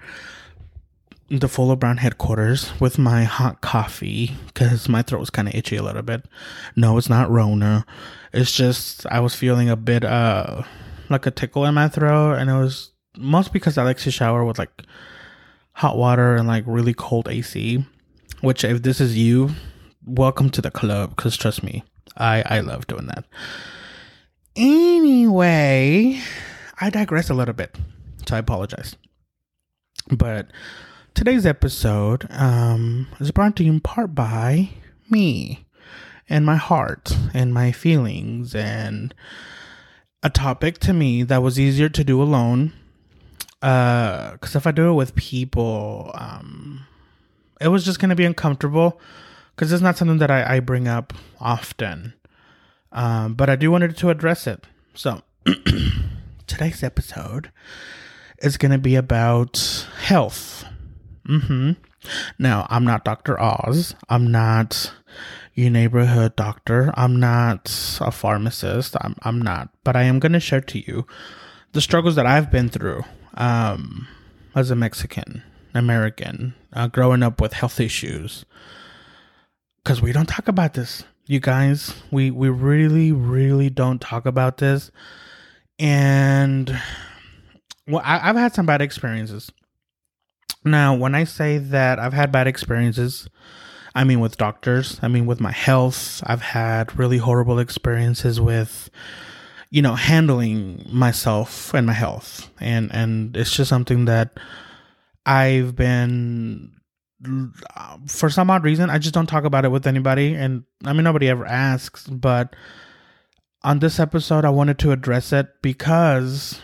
the 1.30 1.48
Full 1.48 1.70
of 1.70 1.78
Brown 1.78 1.98
headquarters 1.98 2.72
with 2.80 2.98
my 2.98 3.22
hot 3.22 3.60
coffee 3.60 4.32
because 4.46 4.88
my 4.88 5.00
throat 5.02 5.20
was 5.20 5.30
kind 5.30 5.46
of 5.46 5.54
itchy 5.54 5.76
a 5.76 5.82
little 5.82 6.02
bit. 6.02 6.24
No, 6.74 6.98
it's 6.98 7.08
not 7.08 7.30
Rona. 7.30 7.86
It's 8.32 8.50
just 8.52 9.06
I 9.06 9.20
was 9.20 9.34
feeling 9.34 9.70
a 9.70 9.76
bit 9.76 10.04
uh 10.04 10.62
like 11.08 11.26
a 11.26 11.30
tickle 11.30 11.64
in 11.64 11.74
my 11.74 11.88
throat, 11.88 12.34
and 12.34 12.50
it 12.50 12.54
was 12.54 12.90
most 13.16 13.52
because 13.52 13.78
I 13.78 13.84
like 13.84 13.98
to 13.98 14.10
shower 14.10 14.44
with 14.44 14.58
like 14.58 14.82
hot 15.72 15.96
water 15.96 16.34
and 16.34 16.48
like 16.48 16.64
really 16.66 16.94
cold 16.94 17.28
AC. 17.28 17.84
Which, 18.40 18.64
if 18.64 18.82
this 18.82 19.00
is 19.00 19.16
you, 19.16 19.50
welcome 20.04 20.50
to 20.50 20.62
the 20.62 20.70
club. 20.70 21.10
Because 21.10 21.36
trust 21.36 21.62
me, 21.62 21.84
I 22.16 22.42
I 22.44 22.60
love 22.60 22.88
doing 22.88 23.06
that. 23.06 23.24
Anyway, 24.56 26.20
I 26.80 26.90
digress 26.90 27.30
a 27.30 27.34
little 27.34 27.54
bit, 27.54 27.76
so 28.26 28.34
I 28.34 28.40
apologize. 28.40 28.96
But 30.10 30.48
today's 31.14 31.46
episode 31.46 32.26
um, 32.30 33.06
is 33.18 33.30
brought 33.30 33.56
to 33.56 33.64
you 33.64 33.72
in 33.72 33.80
part 33.80 34.14
by 34.14 34.70
me 35.08 35.66
and 36.28 36.46
my 36.46 36.56
heart 36.56 37.16
and 37.34 37.52
my 37.52 37.72
feelings 37.72 38.54
and 38.54 39.14
a 40.22 40.30
topic 40.30 40.78
to 40.78 40.92
me 40.92 41.22
that 41.22 41.42
was 41.42 41.58
easier 41.58 41.88
to 41.88 42.04
do 42.04 42.22
alone. 42.22 42.72
Because 43.60 44.56
uh, 44.56 44.58
if 44.58 44.66
I 44.66 44.70
do 44.70 44.90
it 44.90 44.94
with 44.94 45.14
people, 45.14 46.10
um, 46.14 46.86
it 47.60 47.68
was 47.68 47.84
just 47.84 47.98
going 47.98 48.08
to 48.10 48.16
be 48.16 48.24
uncomfortable 48.24 49.00
because 49.54 49.72
it's 49.72 49.82
not 49.82 49.98
something 49.98 50.18
that 50.18 50.30
I, 50.30 50.56
I 50.56 50.60
bring 50.60 50.88
up 50.88 51.12
often. 51.40 52.14
Um, 52.92 53.34
but 53.34 53.50
I 53.50 53.56
do 53.56 53.70
wanted 53.70 53.96
to 53.98 54.10
address 54.10 54.46
it. 54.46 54.66
So 54.94 55.22
today's 56.46 56.82
episode 56.82 57.50
is 58.38 58.56
going 58.56 58.72
to 58.72 58.78
be 58.78 58.96
about 58.96 59.86
health. 60.02 60.64
Mm-hmm. 61.28 61.72
Now, 62.38 62.66
I'm 62.70 62.84
not 62.84 63.04
Dr. 63.04 63.40
Oz. 63.40 63.94
I'm 64.08 64.30
not 64.30 64.92
your 65.54 65.70
neighborhood 65.70 66.36
doctor. 66.36 66.92
I'm 66.94 67.20
not 67.20 67.98
a 68.00 68.10
pharmacist. 68.10 68.96
I'm, 69.00 69.14
I'm 69.22 69.40
not. 69.40 69.70
But 69.84 69.96
I 69.96 70.04
am 70.04 70.18
going 70.18 70.32
to 70.32 70.40
share 70.40 70.62
to 70.62 70.78
you 70.78 71.06
the 71.72 71.80
struggles 71.80 72.16
that 72.16 72.26
I've 72.26 72.50
been 72.50 72.68
through 72.68 73.04
um, 73.34 74.08
as 74.54 74.70
a 74.70 74.76
Mexican 74.76 75.42
American, 75.74 76.54
uh, 76.72 76.88
growing 76.88 77.22
up 77.22 77.40
with 77.40 77.52
health 77.52 77.80
issues. 77.80 78.44
Because 79.82 80.02
we 80.02 80.12
don't 80.12 80.26
talk 80.26 80.48
about 80.48 80.74
this, 80.74 81.04
you 81.26 81.40
guys. 81.40 81.94
We, 82.10 82.30
we 82.30 82.48
really, 82.48 83.12
really 83.12 83.70
don't 83.70 84.00
talk 84.00 84.26
about 84.26 84.58
this. 84.58 84.90
And 85.78 86.78
well, 87.88 88.02
I, 88.04 88.28
I've 88.28 88.36
had 88.36 88.54
some 88.54 88.66
bad 88.66 88.82
experiences. 88.82 89.50
Now, 90.64 90.94
when 90.94 91.14
I 91.14 91.24
say 91.24 91.58
that 91.58 91.98
I've 91.98 92.12
had 92.12 92.30
bad 92.32 92.46
experiences, 92.46 93.28
I 93.94 94.04
mean 94.04 94.20
with 94.20 94.36
doctors, 94.36 94.98
I 95.02 95.08
mean 95.08 95.26
with 95.26 95.40
my 95.40 95.52
health. 95.52 96.22
I've 96.26 96.42
had 96.42 96.96
really 96.98 97.18
horrible 97.18 97.58
experiences 97.58 98.40
with 98.40 98.90
you 99.70 99.82
know 99.82 99.94
handling 99.94 100.84
myself 100.90 101.72
and 101.74 101.86
my 101.86 101.92
health. 101.92 102.50
And 102.60 102.92
and 102.92 103.36
it's 103.36 103.54
just 103.54 103.68
something 103.68 104.04
that 104.04 104.38
I've 105.24 105.74
been 105.76 106.72
for 108.06 108.30
some 108.30 108.48
odd 108.48 108.64
reason 108.64 108.88
I 108.88 108.96
just 108.96 109.12
don't 109.12 109.26
talk 109.26 109.44
about 109.44 109.66
it 109.66 109.68
with 109.68 109.86
anybody 109.86 110.34
and 110.34 110.64
I 110.84 110.94
mean 110.94 111.04
nobody 111.04 111.28
ever 111.28 111.46
asks, 111.46 112.06
but 112.06 112.54
on 113.62 113.78
this 113.78 113.98
episode 113.98 114.44
I 114.44 114.50
wanted 114.50 114.78
to 114.80 114.92
address 114.92 115.32
it 115.32 115.48
because 115.62 116.60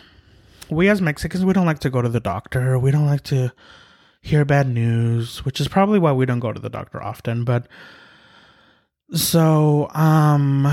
we 0.69 0.89
as 0.89 1.01
Mexicans 1.01 1.45
we 1.45 1.53
don't 1.53 1.65
like 1.65 1.79
to 1.79 1.89
go 1.89 2.01
to 2.01 2.09
the 2.09 2.19
doctor. 2.19 2.77
We 2.77 2.91
don't 2.91 3.05
like 3.05 3.23
to 3.23 3.51
hear 4.27 4.43
bad 4.45 4.67
news, 4.67 5.45
which 5.45 5.61
is 5.61 5.67
probably 5.67 5.99
why 5.99 6.11
we 6.11 6.25
don't 6.25 6.39
go 6.39 6.51
to 6.51 6.59
the 6.59 6.69
doctor 6.69 7.01
often. 7.01 7.45
But 7.45 7.67
so, 9.11 9.89
um, 9.93 10.67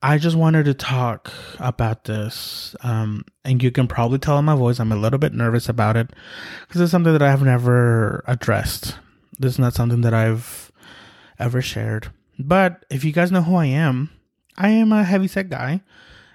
I 0.00 0.18
just 0.18 0.36
wanted 0.36 0.66
to 0.66 0.74
talk 0.74 1.32
about 1.58 2.04
this. 2.04 2.76
Um, 2.82 3.24
and 3.44 3.62
you 3.62 3.70
can 3.70 3.88
probably 3.88 4.18
tell 4.18 4.38
in 4.38 4.44
my 4.44 4.54
voice, 4.54 4.78
I'm 4.78 4.92
a 4.92 4.96
little 4.96 5.18
bit 5.18 5.32
nervous 5.32 5.68
about 5.68 5.96
it 5.96 6.10
because 6.66 6.80
it's 6.80 6.92
something 6.92 7.12
that 7.12 7.22
I 7.22 7.30
have 7.30 7.42
never 7.42 8.22
addressed. 8.26 8.98
This 9.38 9.54
is 9.54 9.58
not 9.58 9.74
something 9.74 10.02
that 10.02 10.14
I've 10.14 10.70
ever 11.38 11.60
shared. 11.60 12.12
But 12.38 12.84
if 12.90 13.04
you 13.04 13.12
guys 13.12 13.32
know 13.32 13.42
who 13.42 13.56
I 13.56 13.66
am, 13.66 14.10
I 14.56 14.68
am 14.68 14.92
a 14.92 15.02
heavy 15.04 15.26
set 15.26 15.48
guy. 15.48 15.82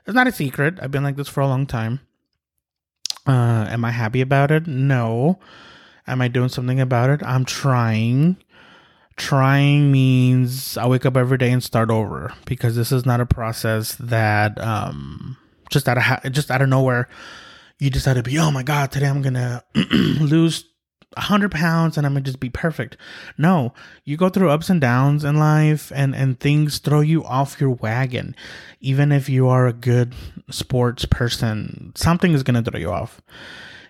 It's 0.06 0.16
not 0.16 0.28
a 0.28 0.32
secret. 0.32 0.80
I've 0.82 0.92
been 0.92 1.04
like 1.04 1.16
this 1.16 1.30
for 1.30 1.42
a 1.42 1.48
long 1.48 1.66
time. 1.66 2.02
Uh, 3.26 3.68
am 3.70 3.86
I 3.86 3.92
happy 3.92 4.22
about 4.22 4.52
it? 4.52 4.68
No. 4.68 5.40
Am 6.08 6.22
I 6.22 6.28
doing 6.28 6.50
something 6.50 6.80
about 6.80 7.10
it? 7.10 7.22
I'm 7.24 7.46
trying. 7.46 8.38
Trying 9.16 9.92
means 9.92 10.78
I 10.78 10.88
wake 10.88 11.06
up 11.06 11.18
every 11.18 11.38
day 11.38 11.52
and 11.52 11.64
start 11.64 11.90
over 11.90 12.34
because 12.46 12.76
this 12.76 12.92
is 12.92 13.06
not 13.06 13.20
a 13.20 13.26
process 13.26 13.96
that 14.00 14.60
um 14.62 15.36
just 15.70 15.90
out 15.90 15.98
of 15.98 16.04
ha- 16.04 16.22
just 16.32 16.50
out 16.50 16.62
of 16.62 16.70
nowhere 16.70 17.10
you 17.80 17.90
decide 17.90 18.14
to 18.14 18.24
be 18.24 18.40
oh 18.40 18.50
my 18.50 18.64
god 18.64 18.92
today 18.92 19.08
I'm 19.08 19.22
gonna 19.22 19.62
lose 19.76 20.64
100 21.16 21.52
pounds 21.52 21.98
and 21.98 22.06
I'm 22.06 22.14
gonna 22.14 22.24
just 22.24 22.40
be 22.40 22.50
perfect. 22.50 22.96
No, 23.38 23.74
you 24.06 24.16
go 24.16 24.30
through 24.30 24.52
ups 24.52 24.70
and 24.70 24.80
downs 24.80 25.24
in 25.24 25.38
life 25.40 25.92
and, 25.96 26.16
and 26.16 26.40
things 26.40 26.78
throw 26.78 27.02
you 27.02 27.26
off 27.26 27.60
your 27.60 27.72
wagon. 27.72 28.36
Even 28.80 29.12
if 29.12 29.28
you 29.28 29.48
are 29.48 29.66
a 29.66 29.74
good 29.74 30.14
sports 30.52 31.06
person, 31.06 31.94
something 31.96 32.34
is 32.34 32.44
gonna 32.44 32.62
throw 32.62 32.80
you 32.80 32.92
off. 32.92 33.22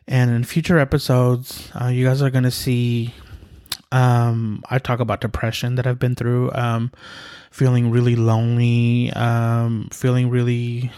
And 0.09 0.31
in 0.31 0.43
future 0.43 0.79
episodes, 0.79 1.69
uh, 1.79 1.87
you 1.87 2.03
guys 2.03 2.23
are 2.23 2.31
going 2.31 2.43
to 2.43 2.51
see. 2.51 3.13
Um, 3.91 4.63
I 4.69 4.79
talk 4.79 4.99
about 4.99 5.21
depression 5.21 5.75
that 5.75 5.85
I've 5.85 5.99
been 5.99 6.15
through, 6.15 6.51
um, 6.53 6.91
feeling 7.51 7.91
really 7.91 8.15
lonely, 8.15 9.11
um, 9.13 9.89
feeling 9.91 10.29
really 10.29 10.91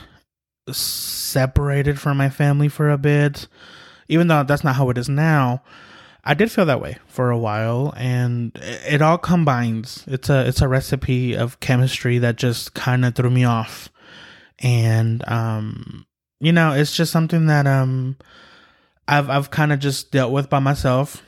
separated 0.71 1.99
from 1.99 2.17
my 2.17 2.29
family 2.29 2.69
for 2.69 2.89
a 2.89 2.97
bit. 2.97 3.47
Even 4.07 4.27
though 4.27 4.43
that's 4.43 4.63
not 4.63 4.75
how 4.75 4.89
it 4.89 4.97
is 4.97 5.09
now, 5.09 5.61
I 6.23 6.33
did 6.33 6.51
feel 6.51 6.65
that 6.65 6.81
way 6.81 6.97
for 7.07 7.31
a 7.31 7.37
while, 7.37 7.93
and 7.97 8.51
it, 8.55 9.01
all 9.01 9.17
combines. 9.17 10.05
It's 10.07 10.29
a 10.29 10.47
it's 10.47 10.61
a 10.61 10.67
recipe 10.67 11.35
of 11.35 11.59
chemistry 11.59 12.17
that 12.19 12.37
just 12.37 12.73
kind 12.73 13.03
of 13.03 13.15
threw 13.15 13.29
me 13.29 13.43
off, 13.43 13.89
and 14.59 15.27
um, 15.27 16.05
you 16.39 16.51
know, 16.53 16.71
it's 16.71 16.95
just 16.95 17.11
something 17.11 17.47
that 17.47 17.67
um 17.67 18.17
I've 19.11 19.29
I've 19.29 19.51
kind 19.51 19.73
of 19.73 19.79
just 19.79 20.11
dealt 20.11 20.31
with 20.31 20.49
by 20.49 20.59
myself. 20.59 21.21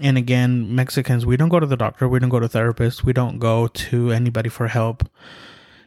And 0.00 0.18
again, 0.18 0.74
Mexicans, 0.74 1.24
we 1.24 1.36
don't 1.36 1.48
go 1.48 1.60
to 1.60 1.66
the 1.66 1.76
doctor, 1.76 2.08
we 2.08 2.18
don't 2.18 2.28
go 2.28 2.40
to 2.40 2.48
therapists, 2.48 3.04
we 3.04 3.12
don't 3.12 3.38
go 3.38 3.68
to 3.68 4.10
anybody 4.10 4.48
for 4.48 4.66
help. 4.66 5.08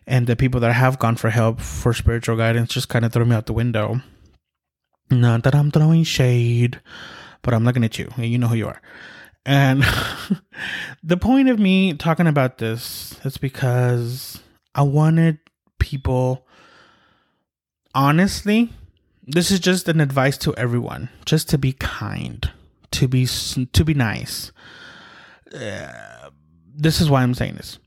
And 0.08 0.26
the 0.26 0.36
people 0.36 0.62
that 0.62 0.72
have 0.72 1.00
gone 1.00 1.18
for 1.18 1.30
help 1.30 1.60
for 1.60 1.94
spiritual 1.94 2.38
guidance 2.38 2.70
just 2.70 2.90
kind 2.90 3.04
of 3.04 3.12
throw 3.12 3.26
me 3.26 3.36
out 3.36 3.48
the 3.48 3.54
window. 3.54 4.02
Not 5.12 5.44
that 5.44 5.56
I'm 5.56 5.72
throwing 5.72 6.04
shade, 6.04 6.80
but 7.42 7.54
I'm 7.54 7.66
looking 7.66 7.84
at 7.84 8.00
you. 8.00 8.10
You 8.18 8.38
know 8.38 8.48
who 8.48 8.56
you 8.56 8.68
are. 8.68 8.82
And 9.46 9.84
the 11.04 11.18
point 11.18 11.50
of 11.50 11.60
me 11.60 11.94
talking 11.94 12.28
about 12.28 12.58
this 12.58 13.20
is 13.26 13.38
because 13.38 14.42
I 14.76 14.84
wanted 14.84 15.40
people, 15.80 16.46
honestly, 17.94 18.72
this 19.26 19.52
is 19.52 19.60
just 19.60 19.88
an 19.88 20.02
advice 20.02 20.38
to 20.40 20.56
everyone 20.56 21.10
just 21.26 21.50
to 21.50 21.58
be 21.58 21.74
kind 21.74 22.52
to 22.92 23.08
be 23.08 23.26
to 23.26 23.86
be 23.86 23.94
nice. 23.94 24.52
Uh, 25.54 26.30
this 26.76 27.00
is 27.00 27.10
why 27.10 27.22
i'm 27.22 27.34
saying 27.34 27.56
this. 27.56 27.80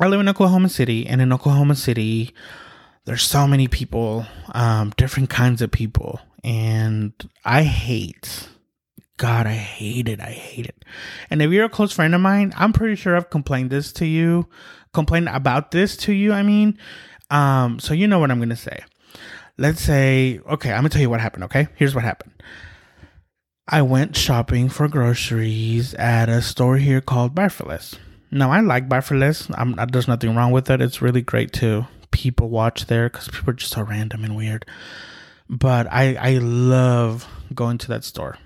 I 0.00 0.08
live 0.08 0.20
in 0.20 0.28
oklahoma 0.28 0.68
city 0.68 1.06
and 1.06 1.20
in 1.20 1.32
oklahoma 1.32 1.74
city 1.74 2.34
there's 3.04 3.22
so 3.22 3.46
many 3.46 3.68
people 3.68 4.26
um, 4.52 4.92
different 4.96 5.30
kinds 5.30 5.62
of 5.62 5.70
people 5.70 6.20
and 6.44 7.12
i 7.44 7.62
hate 7.62 8.48
god 9.16 9.46
i 9.46 9.54
hate 9.54 10.08
it 10.08 10.20
i 10.20 10.30
hate 10.30 10.66
it. 10.66 10.84
And 11.30 11.40
if 11.40 11.50
you're 11.50 11.64
a 11.64 11.70
close 11.70 11.92
friend 11.92 12.14
of 12.14 12.20
mine 12.20 12.52
i'm 12.56 12.72
pretty 12.72 12.96
sure 12.96 13.16
i've 13.16 13.30
complained 13.30 13.70
this 13.70 13.92
to 13.94 14.06
you 14.06 14.48
complained 14.92 15.28
about 15.28 15.70
this 15.70 15.96
to 15.98 16.12
you 16.12 16.32
i 16.32 16.42
mean 16.42 16.76
um, 17.30 17.78
so 17.78 17.94
you 17.94 18.06
know 18.06 18.18
what 18.18 18.30
i'm 18.30 18.38
gonna 18.40 18.56
say 18.56 18.84
let's 19.58 19.80
say, 19.80 20.40
okay, 20.48 20.70
I'm 20.70 20.78
gonna 20.78 20.88
tell 20.88 21.02
you 21.02 21.10
what 21.10 21.20
happened, 21.20 21.44
okay? 21.44 21.68
Here's 21.76 21.94
what 21.94 22.04
happened. 22.04 22.32
I 23.68 23.82
went 23.82 24.16
shopping 24.16 24.68
for 24.68 24.86
groceries 24.86 25.92
at 25.94 26.28
a 26.28 26.40
store 26.40 26.76
here 26.76 27.00
called 27.00 27.34
Buy 27.34 27.48
for 27.48 27.64
Less. 27.64 27.96
Now, 28.30 28.52
I 28.52 28.60
like 28.60 28.88
Buy 28.88 29.00
for 29.00 29.16
Less. 29.16 29.48
I'm, 29.54 29.74
there's 29.90 30.06
nothing 30.06 30.36
wrong 30.36 30.52
with 30.52 30.70
it. 30.70 30.80
It's 30.80 31.02
really 31.02 31.22
great 31.22 31.52
to 31.54 31.88
people 32.12 32.48
watch 32.48 32.86
there 32.86 33.08
because 33.08 33.28
people 33.28 33.50
are 33.50 33.54
just 33.54 33.72
so 33.72 33.82
random 33.82 34.24
and 34.24 34.36
weird. 34.36 34.66
But 35.48 35.86
I, 35.90 36.14
I 36.14 36.38
love 36.38 37.26
going 37.54 37.78
to 37.78 37.88
that 37.88 38.04
store. 38.04 38.38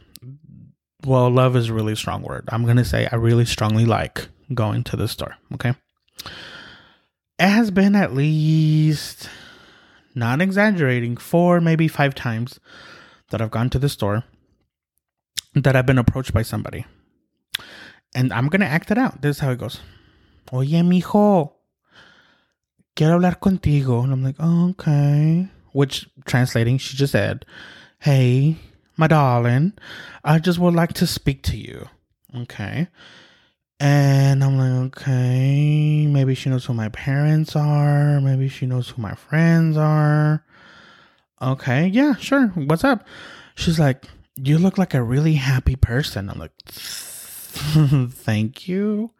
Well, 1.04 1.30
love 1.30 1.56
is 1.56 1.68
a 1.68 1.74
really 1.74 1.96
strong 1.96 2.22
word. 2.22 2.48
I'm 2.50 2.64
to 2.76 2.84
say 2.84 3.08
I 3.10 3.16
really 3.16 3.46
strongly 3.46 3.84
like 3.84 4.28
going 4.52 4.84
to 4.84 4.96
the 4.96 5.08
store, 5.08 5.36
okay? 5.54 5.74
It 7.38 7.48
has 7.48 7.70
been 7.70 7.94
at 7.94 8.14
least 8.14 9.28
not 10.14 10.40
exaggerating, 10.40 11.16
four, 11.16 11.60
maybe 11.60 11.88
five 11.88 12.14
times 12.14 12.60
that 13.30 13.40
I've 13.40 13.50
gone 13.50 13.70
to 13.70 13.78
the 13.78 13.88
store 13.88 14.24
that 15.54 15.76
I've 15.76 15.86
been 15.86 15.98
approached 15.98 16.32
by 16.32 16.42
somebody. 16.42 16.84
And 18.14 18.32
I'm 18.32 18.48
going 18.48 18.60
to 18.60 18.66
act 18.66 18.90
it 18.90 18.98
out. 18.98 19.22
This 19.22 19.36
is 19.36 19.40
how 19.40 19.50
it 19.50 19.58
goes. 19.58 19.80
Oye, 20.52 20.82
mijo, 20.82 21.52
quiero 22.96 23.18
hablar 23.20 23.38
contigo. 23.38 24.02
And 24.02 24.12
I'm 24.12 24.24
like, 24.24 24.36
oh, 24.40 24.70
okay. 24.70 25.48
Which, 25.72 26.08
translating, 26.24 26.78
she 26.78 26.96
just 26.96 27.12
said, 27.12 27.46
hey, 28.00 28.56
my 28.96 29.06
darling, 29.06 29.74
I 30.24 30.40
just 30.40 30.58
would 30.58 30.74
like 30.74 30.92
to 30.94 31.06
speak 31.06 31.42
to 31.44 31.56
you. 31.56 31.88
Okay. 32.36 32.88
And 33.80 34.44
I'm 34.44 34.58
like, 34.58 34.99
okay, 34.99 36.06
maybe 36.06 36.34
she 36.34 36.50
knows 36.50 36.66
who 36.66 36.75
my 36.75 36.90
parents 36.90 37.56
are. 37.56 38.20
Maybe 38.20 38.49
she 38.49 38.66
knows 38.66 38.90
who 38.90 39.00
my 39.00 39.14
friends 39.14 39.78
are. 39.78 40.44
Okay, 41.40 41.87
yeah, 41.87 42.14
sure. 42.16 42.49
What's 42.49 42.84
up? 42.84 43.06
She's 43.54 43.78
like, 43.78 44.04
you 44.37 44.58
look 44.58 44.76
like 44.76 44.92
a 44.92 45.02
really 45.02 45.32
happy 45.32 45.76
person. 45.76 46.28
I'm 46.28 46.38
like, 46.38 46.52
thank 46.66 48.68
you. 48.68 49.12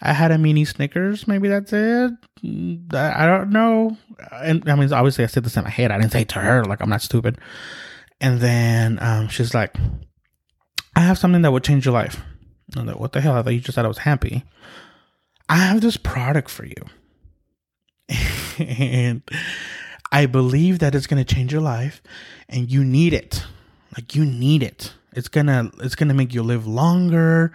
I 0.00 0.12
had 0.12 0.30
a 0.30 0.38
mini 0.38 0.64
Snickers. 0.64 1.26
Maybe 1.26 1.48
that's 1.48 1.72
it. 1.72 2.12
I 2.94 3.26
don't 3.26 3.50
know. 3.50 3.96
And 4.32 4.70
I 4.70 4.76
mean, 4.76 4.92
obviously, 4.92 5.24
I 5.24 5.26
said 5.26 5.42
this 5.42 5.56
in 5.56 5.64
my 5.64 5.70
head. 5.70 5.90
I 5.90 5.98
didn't 5.98 6.12
say 6.12 6.22
it 6.22 6.28
to 6.30 6.38
her. 6.38 6.64
Like, 6.64 6.80
I'm 6.80 6.88
not 6.88 7.02
stupid. 7.02 7.38
And 8.20 8.40
then 8.40 8.98
um, 9.02 9.28
she's 9.28 9.54
like, 9.54 9.74
I 10.94 11.00
have 11.00 11.18
something 11.18 11.42
that 11.42 11.50
would 11.50 11.64
change 11.64 11.84
your 11.84 11.94
life. 11.94 12.20
I'm 12.76 12.86
like, 12.86 12.98
what 12.98 13.12
the 13.12 13.20
hell? 13.20 13.34
I 13.34 13.42
thought 13.42 13.54
you 13.54 13.60
just 13.60 13.74
said 13.74 13.84
I 13.84 13.88
was 13.88 13.98
happy. 13.98 14.44
I 15.48 15.56
have 15.56 15.80
this 15.80 15.96
product 15.96 16.50
for 16.50 16.66
you. 16.66 16.84
and 18.58 19.22
I 20.12 20.26
believe 20.26 20.78
that 20.80 20.94
it's 20.94 21.06
to 21.06 21.24
change 21.24 21.52
your 21.52 21.62
life 21.62 22.02
and 22.48 22.70
you 22.70 22.84
need 22.84 23.12
it. 23.12 23.44
Like 23.96 24.14
you 24.14 24.24
need 24.24 24.62
it. 24.62 24.92
It's 25.12 25.28
gonna 25.28 25.70
it's 25.80 25.94
gonna 25.94 26.14
make 26.14 26.34
you 26.34 26.42
live 26.42 26.66
longer. 26.66 27.52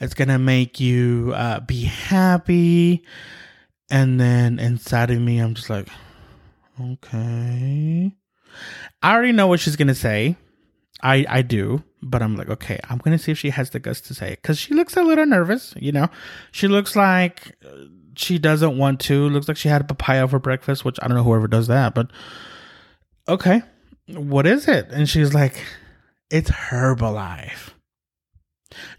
It's 0.00 0.14
gonna 0.14 0.38
make 0.38 0.80
you 0.80 1.32
uh, 1.36 1.60
be 1.60 1.84
happy. 1.84 3.04
And 3.90 4.18
then 4.18 4.58
inside 4.58 5.10
of 5.10 5.20
me, 5.20 5.38
I'm 5.38 5.54
just 5.54 5.70
like, 5.70 5.88
okay. 6.80 8.12
I 9.02 9.14
already 9.14 9.32
know 9.32 9.46
what 9.46 9.60
she's 9.60 9.76
gonna 9.76 9.94
say. 9.94 10.36
I 11.02 11.26
I 11.28 11.42
do, 11.42 11.84
but 12.04 12.22
I'm 12.22 12.36
like, 12.36 12.48
okay, 12.48 12.78
I'm 12.88 12.98
gonna 12.98 13.18
see 13.18 13.32
if 13.32 13.38
she 13.38 13.50
has 13.50 13.70
the 13.70 13.80
guts 13.80 14.00
to 14.02 14.14
say 14.14 14.32
it 14.32 14.42
because 14.42 14.58
she 14.58 14.74
looks 14.74 14.96
a 14.96 15.02
little 15.02 15.26
nervous. 15.26 15.74
You 15.76 15.92
know, 15.92 16.08
she 16.52 16.68
looks 16.68 16.94
like 16.94 17.56
uh, 17.64 17.86
she 18.16 18.38
doesn't 18.38 18.76
want 18.76 19.00
to. 19.00 19.28
Looks 19.28 19.48
like 19.48 19.56
she 19.56 19.68
had 19.68 19.80
a 19.80 19.84
papaya 19.84 20.28
for 20.28 20.38
breakfast, 20.38 20.84
which 20.84 20.98
I 21.02 21.08
don't 21.08 21.16
know 21.16 21.24
whoever 21.24 21.48
does 21.48 21.66
that, 21.68 21.94
but 21.94 22.10
okay, 23.28 23.62
what 24.08 24.46
is 24.46 24.68
it? 24.68 24.88
And 24.90 25.08
she's 25.08 25.34
like, 25.34 25.64
it's 26.30 26.50
Herbalife. 26.50 27.70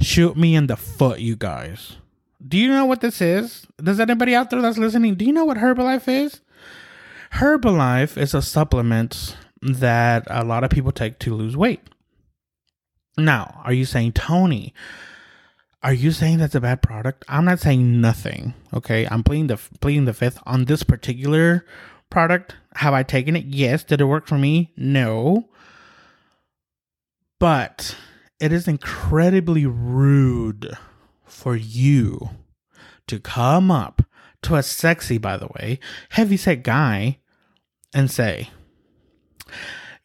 Shoot 0.01 0.37
me 0.37 0.55
in 0.55 0.67
the 0.67 0.77
foot, 0.77 1.19
you 1.19 1.35
guys. 1.35 1.97
Do 2.45 2.57
you 2.57 2.67
know 2.67 2.85
what 2.85 3.01
this 3.01 3.21
is? 3.21 3.65
Does 3.81 3.99
anybody 3.99 4.35
out 4.35 4.49
there 4.49 4.61
that's 4.61 4.77
listening, 4.77 5.15
do 5.15 5.25
you 5.25 5.33
know 5.33 5.45
what 5.45 5.57
Herbalife 5.57 6.07
is? 6.07 6.41
Herbalife 7.33 8.17
is 8.17 8.33
a 8.33 8.41
supplement 8.41 9.35
that 9.61 10.27
a 10.29 10.43
lot 10.43 10.63
of 10.63 10.69
people 10.69 10.91
take 10.91 11.19
to 11.19 11.33
lose 11.33 11.57
weight. 11.57 11.81
Now, 13.17 13.61
are 13.63 13.73
you 13.73 13.85
saying, 13.85 14.13
Tony, 14.13 14.73
are 15.81 15.93
you 15.93 16.11
saying 16.11 16.39
that's 16.39 16.55
a 16.55 16.61
bad 16.61 16.81
product? 16.81 17.23
I'm 17.27 17.45
not 17.45 17.59
saying 17.59 18.01
nothing. 18.01 18.53
Okay. 18.73 19.07
I'm 19.09 19.23
pleading 19.23 19.47
the 19.47 19.57
pleading 19.79 20.05
the 20.05 20.13
fifth 20.13 20.39
on 20.45 20.65
this 20.65 20.83
particular 20.83 21.65
product. 22.09 22.55
Have 22.75 22.93
I 22.93 23.03
taken 23.03 23.35
it? 23.35 23.45
Yes. 23.45 23.83
Did 23.83 24.01
it 24.01 24.05
work 24.05 24.27
for 24.27 24.37
me? 24.37 24.73
No. 24.75 25.49
But 27.39 27.95
it 28.39 28.51
is 28.51 28.67
incredibly 28.67 29.65
rude 29.65 30.75
for 31.23 31.55
you 31.55 32.31
to 33.07 33.19
come 33.19 33.69
up 33.69 34.01
to 34.43 34.55
a 34.55 34.63
sexy, 34.63 35.17
by 35.17 35.37
the 35.37 35.47
way, 35.47 35.79
heavy 36.09 36.37
set 36.37 36.63
guy 36.63 37.19
and 37.93 38.09
say, 38.09 38.49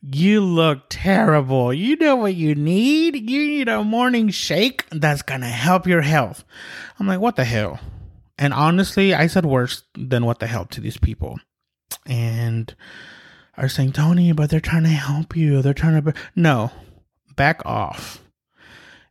You 0.02 0.40
look 0.40 0.84
terrible. 0.88 1.74
You 1.74 1.96
know 1.96 2.16
what 2.16 2.34
you 2.34 2.54
need? 2.54 3.16
You 3.16 3.46
need 3.46 3.68
a 3.68 3.84
morning 3.84 4.30
shake 4.30 4.88
that's 4.90 5.22
going 5.22 5.42
to 5.42 5.46
help 5.46 5.86
your 5.86 6.00
health. 6.00 6.44
I'm 6.98 7.06
like, 7.06 7.20
What 7.20 7.36
the 7.36 7.44
hell? 7.44 7.78
And 8.38 8.54
honestly, 8.54 9.14
I 9.14 9.26
said 9.26 9.44
worse 9.44 9.82
than 9.94 10.24
what 10.24 10.38
the 10.38 10.46
hell 10.46 10.64
to 10.66 10.80
these 10.80 10.96
people. 10.96 11.38
And 12.06 12.74
are 13.58 13.68
saying, 13.68 13.92
Tony, 13.92 14.32
but 14.32 14.48
they're 14.48 14.60
trying 14.60 14.84
to 14.84 14.88
help 14.88 15.36
you. 15.36 15.60
They're 15.60 15.74
trying 15.74 15.96
to. 15.96 16.12
Be-. 16.12 16.18
No, 16.34 16.72
back 17.36 17.64
off. 17.66 18.22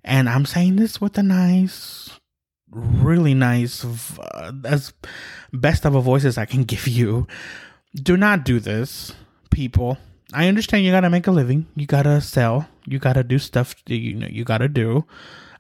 And 0.04 0.28
I'm 0.28 0.46
saying 0.46 0.78
this 0.78 1.00
with 1.00 1.16
a 1.20 1.24
nice, 1.24 2.20
really 2.72 3.36
nice, 3.36 3.86
uh, 3.86 4.52
as 4.66 4.94
best 5.54 5.86
of 5.86 5.94
a 5.94 6.02
voice 6.02 6.26
as 6.26 6.40
I 6.40 6.46
can 6.46 6.64
give 6.64 6.88
you. 6.88 7.28
Do 7.94 8.18
not 8.18 8.44
do 8.44 8.60
this, 8.60 9.14
people. 9.52 10.00
I 10.34 10.48
understand 10.48 10.86
you 10.86 10.92
gotta 10.92 11.10
make 11.10 11.28
a 11.28 11.32
living. 11.32 11.68
You 11.76 11.88
gotta 11.88 12.22
sell. 12.22 12.68
You 12.86 13.00
gotta 13.00 13.24
do 13.24 13.40
stuff 13.40 13.76
you 13.88 14.16
know 14.16 14.28
you 14.28 14.44
gotta 14.44 14.68
do. 14.68 15.06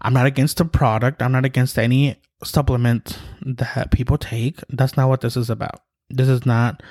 I'm 0.01 0.13
not 0.13 0.25
against 0.25 0.57
the 0.57 0.65
product. 0.65 1.21
I'm 1.21 1.31
not 1.31 1.45
against 1.45 1.77
any 1.77 2.21
supplement 2.43 3.19
that 3.41 3.91
people 3.91 4.17
take. 4.17 4.59
That's 4.69 4.95
not 4.95 5.09
what 5.09 5.21
this 5.21 5.35
is 5.35 5.49
about. 5.49 5.81
This 6.09 6.27
is 6.27 6.45
not 6.45 6.81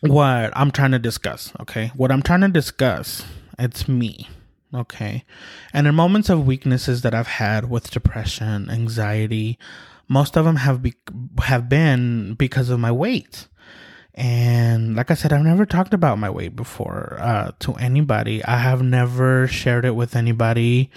what 0.00 0.52
I'm 0.56 0.70
trying 0.70 0.92
to 0.92 0.98
discuss. 0.98 1.52
Okay. 1.60 1.92
What 1.94 2.10
I'm 2.10 2.22
trying 2.22 2.40
to 2.40 2.48
discuss 2.48 3.24
it's 3.58 3.86
me. 3.86 4.28
Okay. 4.74 5.24
And 5.72 5.86
in 5.86 5.94
moments 5.94 6.30
of 6.30 6.46
weaknesses 6.46 7.02
that 7.02 7.14
I've 7.14 7.26
had 7.26 7.68
with 7.68 7.90
depression, 7.90 8.70
anxiety, 8.70 9.58
most 10.08 10.36
of 10.36 10.44
them 10.44 10.56
have 10.56 10.82
be- 10.82 10.94
have 11.42 11.68
been 11.68 12.34
because 12.34 12.70
of 12.70 12.80
my 12.80 12.90
weight. 12.90 13.48
And 14.14 14.96
like 14.96 15.10
I 15.10 15.14
said, 15.14 15.32
I've 15.32 15.44
never 15.44 15.64
talked 15.64 15.94
about 15.94 16.18
my 16.18 16.30
weight 16.30 16.56
before 16.56 17.16
uh, 17.20 17.52
to 17.60 17.74
anybody. 17.74 18.44
I 18.44 18.58
have 18.58 18.82
never 18.82 19.46
shared 19.46 19.84
it 19.84 19.94
with 19.94 20.16
anybody. 20.16 20.90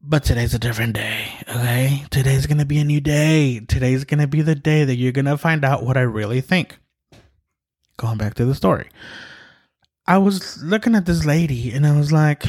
But 0.00 0.22
today's 0.22 0.54
a 0.54 0.58
different 0.58 0.94
day, 0.94 1.26
okay? 1.48 2.04
Today's 2.10 2.46
gonna 2.46 2.64
be 2.64 2.78
a 2.78 2.84
new 2.84 3.00
day. 3.00 3.60
Today's 3.60 4.04
gonna 4.04 4.28
be 4.28 4.42
the 4.42 4.54
day 4.54 4.84
that 4.84 4.94
you're 4.94 5.10
gonna 5.10 5.36
find 5.36 5.64
out 5.64 5.82
what 5.84 5.96
I 5.96 6.02
really 6.02 6.40
think. 6.40 6.78
Going 7.96 8.18
back 8.18 8.34
to 8.34 8.44
the 8.44 8.54
story. 8.54 8.88
I 10.06 10.18
was 10.18 10.62
looking 10.62 10.94
at 10.94 11.06
this 11.06 11.24
lady 11.24 11.72
and 11.72 11.84
I 11.84 11.96
was 11.96 12.12
like, 12.12 12.44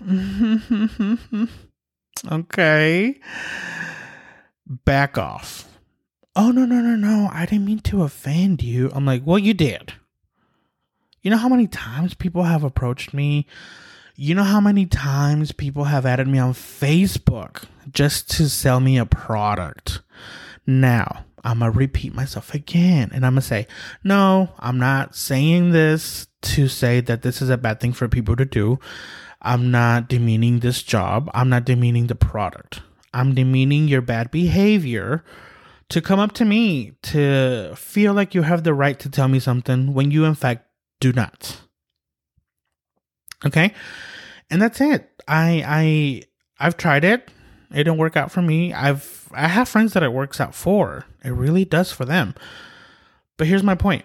okay, 2.32 3.20
back 4.66 5.18
off. 5.18 5.69
Oh, 6.36 6.50
no, 6.50 6.64
no, 6.64 6.76
no, 6.76 6.94
no. 6.94 7.28
I 7.32 7.46
didn't 7.46 7.64
mean 7.64 7.80
to 7.80 8.02
offend 8.02 8.62
you. 8.62 8.90
I'm 8.94 9.04
like, 9.04 9.22
well, 9.24 9.38
you 9.38 9.54
did. 9.54 9.94
You 11.22 11.30
know 11.30 11.36
how 11.36 11.48
many 11.48 11.66
times 11.66 12.14
people 12.14 12.44
have 12.44 12.64
approached 12.64 13.12
me? 13.12 13.46
You 14.14 14.34
know 14.34 14.44
how 14.44 14.60
many 14.60 14.86
times 14.86 15.52
people 15.52 15.84
have 15.84 16.06
added 16.06 16.28
me 16.28 16.38
on 16.38 16.52
Facebook 16.52 17.64
just 17.90 18.30
to 18.32 18.48
sell 18.48 18.80
me 18.80 18.96
a 18.96 19.06
product? 19.06 20.02
Now, 20.66 21.24
I'm 21.42 21.60
going 21.60 21.72
to 21.72 21.78
repeat 21.78 22.14
myself 22.14 22.54
again 22.54 23.10
and 23.12 23.26
I'm 23.26 23.34
going 23.34 23.42
to 23.42 23.48
say, 23.48 23.66
no, 24.04 24.50
I'm 24.58 24.78
not 24.78 25.16
saying 25.16 25.72
this 25.72 26.26
to 26.42 26.68
say 26.68 27.00
that 27.00 27.22
this 27.22 27.42
is 27.42 27.50
a 27.50 27.58
bad 27.58 27.80
thing 27.80 27.92
for 27.92 28.08
people 28.08 28.36
to 28.36 28.44
do. 28.44 28.78
I'm 29.42 29.70
not 29.70 30.08
demeaning 30.08 30.60
this 30.60 30.82
job. 30.82 31.30
I'm 31.34 31.48
not 31.48 31.64
demeaning 31.64 32.06
the 32.06 32.14
product. 32.14 32.82
I'm 33.12 33.34
demeaning 33.34 33.88
your 33.88 34.02
bad 34.02 34.30
behavior 34.30 35.24
to 35.90 36.00
come 36.00 36.20
up 36.20 36.32
to 36.32 36.44
me 36.44 36.92
to 37.02 37.74
feel 37.76 38.14
like 38.14 38.34
you 38.34 38.42
have 38.42 38.64
the 38.64 38.72
right 38.72 38.98
to 39.00 39.10
tell 39.10 39.28
me 39.28 39.40
something 39.40 39.92
when 39.92 40.10
you, 40.10 40.24
in 40.24 40.34
fact, 40.34 40.66
do 41.00 41.12
not. 41.12 41.60
Okay? 43.44 43.74
And 44.50 44.62
that's 44.62 44.80
it. 44.80 45.10
I, 45.26 45.64
I, 45.66 46.22
I've 46.58 46.76
tried 46.76 47.04
it. 47.04 47.30
It 47.72 47.84
didn't 47.84 47.98
work 47.98 48.16
out 48.16 48.32
for 48.32 48.40
me. 48.40 48.72
I've, 48.72 49.28
I 49.32 49.48
have 49.48 49.68
friends 49.68 49.92
that 49.92 50.02
it 50.02 50.12
works 50.12 50.40
out 50.40 50.54
for. 50.54 51.06
It 51.24 51.30
really 51.30 51.64
does 51.64 51.92
for 51.92 52.04
them. 52.04 52.34
But 53.36 53.46
here's 53.46 53.62
my 53.62 53.74
point 53.74 54.04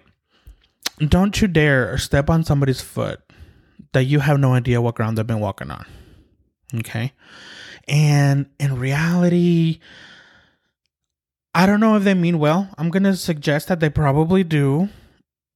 don't 1.00 1.42
you 1.42 1.48
dare 1.48 1.98
step 1.98 2.30
on 2.30 2.46
somebody's 2.46 2.82
foot 2.82 3.20
that 3.92 4.06
you 4.06 4.20
have 4.20 4.40
no 4.40 4.54
idea 4.54 4.82
what 4.82 4.96
ground 4.96 5.18
they've 5.18 5.28
been 5.28 5.40
walking 5.40 5.70
on. 5.70 5.86
Okay. 6.74 7.12
And 7.88 8.50
in 8.60 8.80
reality, 8.80 9.80
I 11.56 11.66
don't 11.66 11.80
know 11.80 11.96
if 11.96 12.04
they 12.04 12.14
mean 12.14 12.38
well. 12.38 12.68
I'm 12.78 12.90
going 12.90 13.04
to 13.04 13.16
suggest 13.16 13.70
that 13.70 13.80
they 13.80 13.90
probably 13.90 14.44
do. 14.44 14.90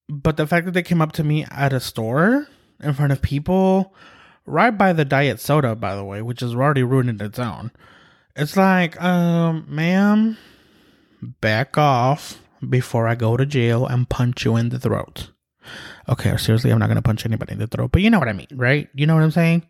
But 0.07 0.37
the 0.37 0.47
fact 0.47 0.65
that 0.65 0.71
they 0.71 0.81
came 0.81 1.01
up 1.01 1.11
to 1.13 1.25
me 1.25 1.45
at 1.51 1.73
a 1.73 1.81
store 1.81 2.47
in 2.79 2.93
front 2.93 3.11
of 3.11 3.21
people, 3.21 3.93
right 4.45 4.71
by 4.71 4.93
the 4.93 5.03
diet 5.03 5.41
soda, 5.41 5.75
by 5.75 5.95
the 5.95 6.05
way, 6.05 6.21
which 6.21 6.41
is 6.41 6.55
already 6.55 6.83
ruined 6.83 7.21
its 7.21 7.37
own, 7.37 7.71
it's 8.33 8.55
like, 8.55 8.99
um, 9.01 9.65
ma'am, 9.67 10.37
back 11.41 11.77
off 11.77 12.41
before 12.67 13.05
I 13.05 13.15
go 13.15 13.35
to 13.35 13.45
jail 13.45 13.85
and 13.85 14.09
punch 14.09 14.45
you 14.45 14.55
in 14.55 14.69
the 14.69 14.79
throat. 14.79 15.31
Okay, 16.07 16.35
seriously, 16.37 16.71
I'm 16.71 16.79
not 16.79 16.87
gonna 16.87 17.01
punch 17.01 17.25
anybody 17.25 17.53
in 17.53 17.59
the 17.59 17.67
throat, 17.67 17.91
but 17.91 18.01
you 18.01 18.09
know 18.09 18.19
what 18.19 18.29
I 18.29 18.33
mean, 18.33 18.47
right? 18.53 18.89
You 18.95 19.05
know 19.05 19.15
what 19.15 19.23
I'm 19.23 19.31
saying? 19.31 19.67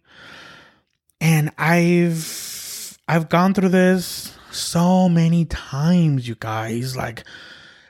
And 1.20 1.52
I've 1.58 2.98
I've 3.08 3.28
gone 3.28 3.54
through 3.54 3.70
this 3.70 4.39
so 4.52 5.10
many 5.10 5.46
times, 5.46 6.28
you 6.28 6.36
guys. 6.36 6.96
Like, 6.96 7.24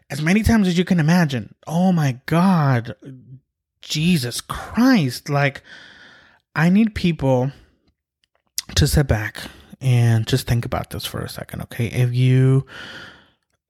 as 0.09 0.21
many 0.21 0.43
times 0.43 0.67
as 0.67 0.77
you 0.77 0.85
can 0.85 0.99
imagine. 0.99 1.55
Oh 1.67 1.91
my 1.91 2.19
God. 2.25 2.95
Jesus 3.81 4.41
Christ. 4.41 5.29
Like, 5.29 5.61
I 6.55 6.69
need 6.69 6.95
people 6.95 7.51
to 8.75 8.87
sit 8.87 9.07
back 9.07 9.43
and 9.81 10.27
just 10.27 10.47
think 10.47 10.65
about 10.65 10.89
this 10.89 11.05
for 11.05 11.21
a 11.21 11.29
second, 11.29 11.61
okay? 11.63 11.87
If 11.87 12.13
you, 12.13 12.65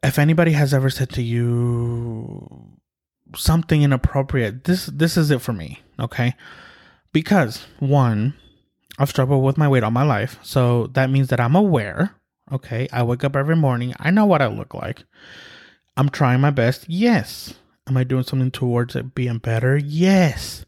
if 0.02 0.17
anybody 0.17 0.54
has 0.54 0.73
ever 0.73 0.89
said 0.89 1.10
to 1.12 1.21
you 1.21 2.78
something 3.36 3.84
inappropriate, 3.84 4.63
this 4.63 4.88
this 4.88 5.17
is 5.17 5.30
it 5.30 5.41
for 5.41 5.54
me, 5.54 5.82
okay? 5.99 6.36
Because 7.13 7.65
one, 7.80 8.34
I've 8.97 9.10
struggled 9.10 9.43
with 9.43 9.58
my 9.58 9.67
weight 9.67 9.84
all 9.84 9.91
my 9.91 10.04
life, 10.04 10.39
so 10.41 10.88
that 10.88 11.10
means 11.10 11.28
that 11.30 11.39
I'm 11.39 11.56
aware. 11.56 12.15
Okay, 12.51 12.88
I 12.91 13.03
wake 13.03 13.23
up 13.23 13.35
every 13.35 13.55
morning. 13.55 13.93
I 13.99 14.09
know 14.12 14.25
what 14.25 14.41
I 14.41 14.47
look 14.47 14.73
like. 14.73 15.03
I'm 15.95 16.09
trying 16.09 16.41
my 16.41 16.49
best. 16.49 16.89
Yes. 16.89 17.53
Am 17.88 17.97
I 17.97 18.03
doing 18.03 18.23
something 18.23 18.51
towards 18.51 18.95
it 18.95 19.13
being 19.13 19.38
better? 19.38 19.77
Yes. 19.77 20.65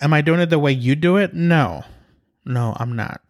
Am 0.00 0.12
I 0.12 0.20
doing 0.20 0.40
it 0.40 0.50
the 0.50 0.58
way 0.58 0.72
you 0.72 0.96
do 0.96 1.16
it? 1.16 1.34
No. 1.34 1.84
No, 2.44 2.76
I'm 2.78 2.94
not. 2.94 3.20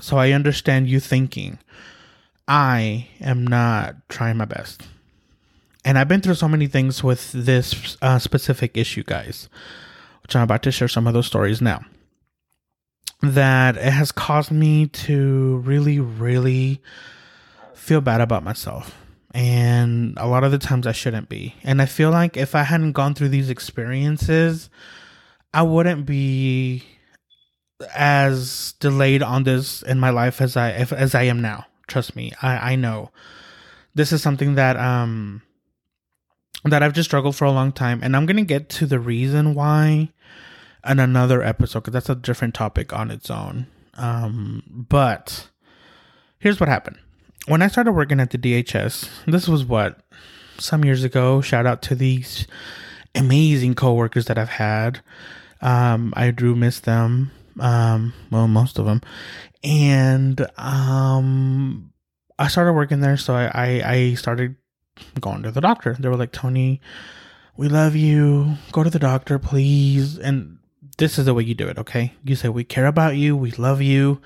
So 0.00 0.16
I 0.16 0.32
understand 0.32 0.88
you 0.88 1.00
thinking, 1.00 1.58
I 2.48 3.08
am 3.20 3.46
not 3.46 4.08
trying 4.08 4.36
my 4.36 4.44
best. 4.44 4.82
And 5.84 5.98
I've 5.98 6.08
been 6.08 6.20
through 6.20 6.34
so 6.34 6.48
many 6.48 6.66
things 6.66 7.04
with 7.04 7.32
this 7.32 7.96
uh, 8.00 8.18
specific 8.18 8.76
issue, 8.76 9.02
guys, 9.02 9.48
which 10.22 10.34
I'm 10.34 10.42
about 10.42 10.62
to 10.64 10.72
share 10.72 10.88
some 10.88 11.06
of 11.06 11.14
those 11.14 11.26
stories 11.26 11.60
now. 11.60 11.84
That 13.24 13.76
it 13.76 13.92
has 13.92 14.12
caused 14.12 14.50
me 14.50 14.86
to 14.86 15.58
really, 15.64 15.98
really 15.98 16.80
feel 17.74 18.00
bad 18.00 18.20
about 18.20 18.42
myself. 18.42 18.94
And 19.32 20.16
a 20.18 20.26
lot 20.26 20.44
of 20.44 20.52
the 20.52 20.58
times 20.58 20.86
I 20.86 20.92
shouldn't 20.92 21.28
be. 21.28 21.54
And 21.64 21.82
I 21.82 21.86
feel 21.86 22.10
like 22.10 22.36
if 22.36 22.54
I 22.54 22.62
hadn't 22.62 22.92
gone 22.92 23.14
through 23.14 23.30
these 23.30 23.50
experiences, 23.50 24.70
I 25.52 25.62
wouldn't 25.62 26.06
be 26.06 26.84
as 27.94 28.74
delayed 28.80 29.22
on 29.22 29.44
this 29.44 29.82
in 29.82 29.98
my 29.98 30.10
life 30.10 30.40
as 30.40 30.56
I 30.56 30.72
as 30.72 31.14
I 31.14 31.22
am 31.24 31.40
now. 31.40 31.66
Trust 31.86 32.16
me, 32.16 32.32
I 32.42 32.72
I 32.72 32.76
know 32.76 33.10
this 33.94 34.12
is 34.12 34.22
something 34.22 34.54
that 34.54 34.76
um 34.76 35.42
that 36.64 36.82
I've 36.82 36.94
just 36.94 37.10
struggled 37.10 37.36
for 37.36 37.44
a 37.44 37.52
long 37.52 37.72
time, 37.72 38.00
and 38.02 38.16
I'm 38.16 38.26
gonna 38.26 38.42
get 38.42 38.68
to 38.70 38.86
the 38.86 38.98
reason 38.98 39.54
why 39.54 40.10
in 40.86 40.98
another 40.98 41.42
episode 41.42 41.80
because 41.80 41.92
that's 41.92 42.10
a 42.10 42.14
different 42.14 42.54
topic 42.54 42.92
on 42.92 43.10
its 43.10 43.30
own. 43.30 43.66
Um, 43.94 44.62
but 44.88 45.48
here's 46.38 46.60
what 46.60 46.68
happened 46.68 46.98
when 47.46 47.62
I 47.62 47.68
started 47.68 47.92
working 47.92 48.20
at 48.20 48.30
the 48.30 48.38
DHS. 48.38 49.08
This 49.26 49.48
was 49.48 49.64
what 49.64 50.00
some 50.58 50.84
years 50.84 51.04
ago. 51.04 51.40
Shout 51.40 51.66
out 51.66 51.82
to 51.82 51.94
these 51.94 52.46
amazing 53.14 53.74
coworkers 53.74 54.26
that 54.26 54.38
I've 54.38 54.48
had. 54.48 55.00
Um, 55.60 56.12
I 56.16 56.30
do 56.30 56.54
miss 56.54 56.80
them 56.80 57.30
um, 57.60 58.12
well, 58.30 58.48
most 58.48 58.78
of 58.78 58.86
them, 58.86 59.00
and 59.62 60.46
um, 60.56 61.92
I 62.38 62.48
started 62.48 62.72
working 62.72 63.00
there. 63.00 63.16
So 63.16 63.34
I, 63.34 63.50
I, 63.54 63.92
I 63.92 64.14
started 64.14 64.56
going 65.20 65.42
to 65.42 65.50
the 65.50 65.60
doctor. 65.60 65.96
They 65.98 66.08
were 66.08 66.16
like, 66.16 66.32
Tony, 66.32 66.80
we 67.56 67.68
love 67.68 67.94
you. 67.94 68.56
Go 68.72 68.82
to 68.82 68.90
the 68.90 68.98
doctor, 68.98 69.38
please. 69.38 70.18
And 70.18 70.58
this 70.96 71.18
is 71.18 71.26
the 71.26 71.34
way 71.34 71.42
you 71.42 71.54
do 71.54 71.68
it. 71.68 71.78
Okay, 71.78 72.14
you 72.24 72.36
say 72.36 72.48
we 72.48 72.64
care 72.64 72.86
about 72.86 73.16
you, 73.16 73.36
we 73.36 73.50
love 73.52 73.82
you 73.82 74.20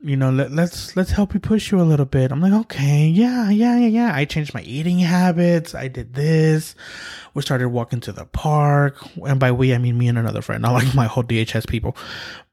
you 0.00 0.16
know, 0.16 0.30
let, 0.30 0.52
let's 0.52 0.96
let's 0.96 1.10
help 1.10 1.34
you 1.34 1.40
push 1.40 1.72
you 1.72 1.80
a 1.80 1.82
little 1.82 2.06
bit. 2.06 2.30
I'm 2.30 2.40
like, 2.40 2.52
okay, 2.52 3.06
yeah, 3.06 3.50
yeah, 3.50 3.78
yeah, 3.78 3.86
yeah. 3.86 4.12
I 4.14 4.24
changed 4.24 4.54
my 4.54 4.62
eating 4.62 4.98
habits. 4.98 5.74
I 5.74 5.88
did 5.88 6.14
this. 6.14 6.74
We 7.34 7.42
started 7.42 7.68
walking 7.70 8.00
to 8.00 8.12
the 8.12 8.24
park, 8.24 8.98
and 9.24 9.40
by 9.40 9.52
we 9.52 9.74
I 9.74 9.78
mean 9.78 9.98
me 9.98 10.08
and 10.08 10.18
another 10.18 10.42
friend, 10.42 10.62
not 10.62 10.74
like 10.74 10.94
my 10.94 11.06
whole 11.06 11.24
DHS 11.24 11.66
people. 11.68 11.96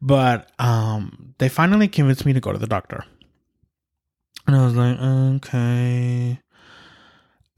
But 0.01 0.49
um, 0.60 1.36
they 1.38 1.49
finally 1.49 1.88
convinced 1.88 2.25
me 2.25 2.34
to 2.34 2.39
go 2.39 2.51
to 2.51 2.58
the 2.58 2.67
doctor, 2.67 3.06
and 4.47 4.56
I 4.56 4.65
was 4.65 4.75
like, 4.75 4.97
okay. 4.99 6.39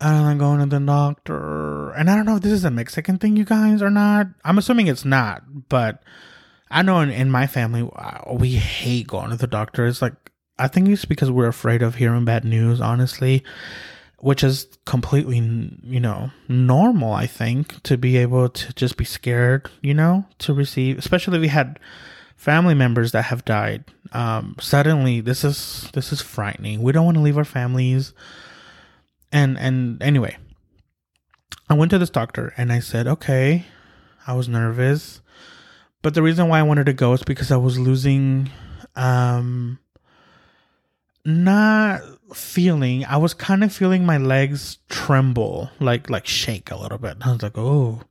And 0.01 0.25
I'm 0.25 0.37
going 0.37 0.59
to 0.59 0.65
the 0.65 0.85
doctor, 0.85 1.91
and 1.91 2.09
I 2.09 2.15
don't 2.15 2.25
know 2.25 2.35
if 2.35 2.41
this 2.41 2.51
is 2.51 2.65
a 2.65 2.69
Mexican 2.69 3.17
thing, 3.17 3.37
you 3.37 3.45
guys, 3.45 3.81
or 3.81 3.89
not. 3.89 4.27
I'm 4.43 4.57
assuming 4.57 4.87
it's 4.87 5.05
not, 5.05 5.43
but 5.69 6.03
I 6.69 6.81
know 6.81 6.99
in, 6.99 7.09
in 7.09 7.31
my 7.31 7.47
family, 7.47 7.89
we 8.29 8.51
hate 8.51 9.07
going 9.07 9.29
to 9.29 9.37
the 9.37 9.47
doctor. 9.47 9.85
It's 9.85 10.01
like, 10.01 10.13
I 10.59 10.67
think 10.67 10.89
it's 10.89 11.05
because 11.05 11.31
we're 11.31 11.47
afraid 11.47 11.81
of 11.81 11.95
hearing 11.95 12.25
bad 12.25 12.43
news, 12.43 12.81
honestly, 12.81 13.41
which 14.19 14.43
is 14.43 14.67
completely, 14.85 15.37
you 15.83 16.01
know, 16.01 16.29
normal, 16.49 17.13
I 17.13 17.25
think, 17.25 17.81
to 17.83 17.97
be 17.97 18.17
able 18.17 18.49
to 18.49 18.73
just 18.73 18.97
be 18.97 19.05
scared, 19.05 19.69
you 19.81 19.93
know, 19.93 20.25
to 20.39 20.53
receive, 20.53 20.97
especially 20.97 21.39
we 21.39 21.47
had 21.47 21.79
family 22.35 22.73
members 22.73 23.13
that 23.13 23.23
have 23.23 23.45
died. 23.45 23.85
Um, 24.11 24.57
suddenly, 24.59 25.21
this 25.21 25.45
is, 25.45 25.89
this 25.93 26.11
is 26.11 26.21
frightening. 26.21 26.81
We 26.81 26.91
don't 26.91 27.05
want 27.05 27.15
to 27.15 27.23
leave 27.23 27.37
our 27.37 27.45
families. 27.45 28.13
And, 29.35 29.57
and 29.59 30.01
anyway, 30.01 30.37
I 31.69 31.73
went 31.73 31.91
to 31.91 31.97
this 31.97 32.09
doctor 32.09 32.53
and 32.55 32.71
I 32.71 32.79
said, 32.79 33.05
okay, 33.05 33.65
I 34.25 34.33
was 34.33 34.47
nervous. 34.47 35.21
But 36.01 36.13
the 36.13 36.21
reason 36.21 36.47
why 36.47 36.59
I 36.59 36.63
wanted 36.63 36.85
to 36.85 36.93
go 36.93 37.11
is 37.13 37.23
because 37.23 37.51
I 37.51 37.57
was 37.57 37.77
losing 37.77 38.49
um 38.95 39.77
not 41.25 42.01
feeling 42.33 43.03
I 43.05 43.17
was 43.17 43.33
kind 43.33 43.63
of 43.63 43.73
feeling 43.73 44.05
my 44.05 44.17
legs 44.17 44.77
tremble 44.87 45.69
like 45.81 46.09
like 46.09 46.27
shake 46.27 46.71
a 46.71 46.77
little 46.77 46.99
bit. 46.99 47.17
I 47.21 47.31
was 47.33 47.41
like, 47.41 47.57
"Oh." 47.57 48.01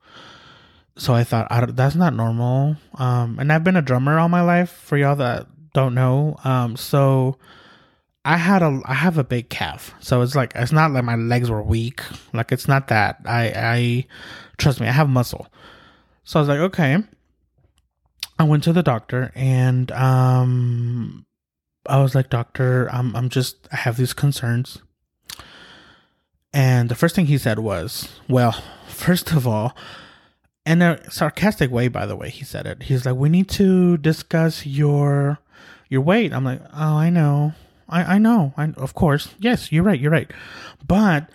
So 0.97 1.15
I 1.15 1.25
thought 1.25 1.47
I 1.51 1.65
that's 1.67 1.95
not 1.95 2.15
normal. 2.15 2.77
Um 2.99 3.39
and 3.39 3.53
I've 3.53 3.65
been 3.65 3.77
a 3.77 3.83
drummer 3.83 4.19
all 4.19 4.29
my 4.29 4.43
life 4.43 4.71
for 4.71 4.99
y'all 4.99 5.17
that 5.17 5.47
don't 5.73 5.95
know. 5.95 6.37
Um 6.45 6.77
so 6.77 7.39
I 8.25 8.37
had 8.39 8.63
a 8.63 8.81
I 8.87 8.95
have 8.95 9.19
a 9.19 9.25
big 9.25 9.51
calf. 9.51 9.95
So 10.01 10.23
it's 10.23 10.35
like 10.35 10.53
it's 10.55 10.73
not 10.73 10.93
like 10.93 11.05
my 11.05 11.17
legs 11.17 11.51
were 11.51 11.63
weak. 11.63 12.01
Like 12.33 12.53
it's 12.53 12.67
not 12.69 12.89
that. 12.89 13.21
I 13.27 13.53
I 13.55 14.07
trust 14.57 14.81
me, 14.81 14.89
I 14.89 14.93
have 14.93 15.09
muscle. 15.09 15.47
So 16.25 16.39
I 16.39 16.43
was 16.43 16.49
like, 16.49 16.61
"Okay." 16.61 16.99
I 18.39 18.45
went 18.45 18.65
to 18.65 18.73
the 18.73 18.83
doctor 18.83 19.31
and 19.35 19.93
um 19.93 21.27
I 21.87 22.01
was 22.01 22.15
like, 22.15 22.31
"Doctor, 22.31 22.89
I'm 22.91 23.15
I'm 23.15 23.29
just 23.29 23.69
I 23.71 23.77
have 23.77 23.97
these 23.97 24.15
concerns." 24.15 24.79
And 26.53 26.89
the 26.89 26.95
first 26.95 27.15
thing 27.15 27.27
he 27.27 27.37
said 27.37 27.59
was, 27.59 28.09
"Well, 28.29 28.53
first 28.89 29.33
of 29.33 29.47
all, 29.47 29.77
in 30.65 30.81
a 30.81 31.11
sarcastic 31.11 31.71
way, 31.71 31.89
by 31.89 32.07
the 32.07 32.17
way, 32.17 32.31
he 32.31 32.45
said 32.45 32.67
it. 32.67 32.85
He's 32.85 33.05
like, 33.05 33.17
"We 33.17 33.29
need 33.29 33.51
to 33.51 33.99
discuss 33.99 34.65
your 34.65 35.39
your 35.91 36.01
weight." 36.01 36.33
I'm 36.33 36.45
like, 36.45 36.63
"Oh, 36.73 36.97
I 36.97 37.11
know. 37.11 37.53
I 37.89 38.17
I 38.17 38.19
know. 38.19 38.55
I 38.57 38.71
of 38.77 38.95
course. 38.95 39.35
Yes, 39.39 39.71
you're 39.73 39.85
right. 39.85 40.01
You're 40.01 40.11
right. 40.11 40.31
But 40.87 41.31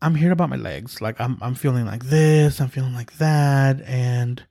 I'm 0.00 0.16
here 0.16 0.32
about 0.32 0.50
my 0.50 0.56
legs. 0.56 1.00
Like 1.00 1.20
I'm 1.20 1.38
I'm 1.40 1.54
feeling 1.54 1.86
like 1.86 2.06
this, 2.06 2.60
I'm 2.60 2.68
feeling 2.68 2.94
like 2.94 3.18
that, 3.18 3.80
and 3.82 4.42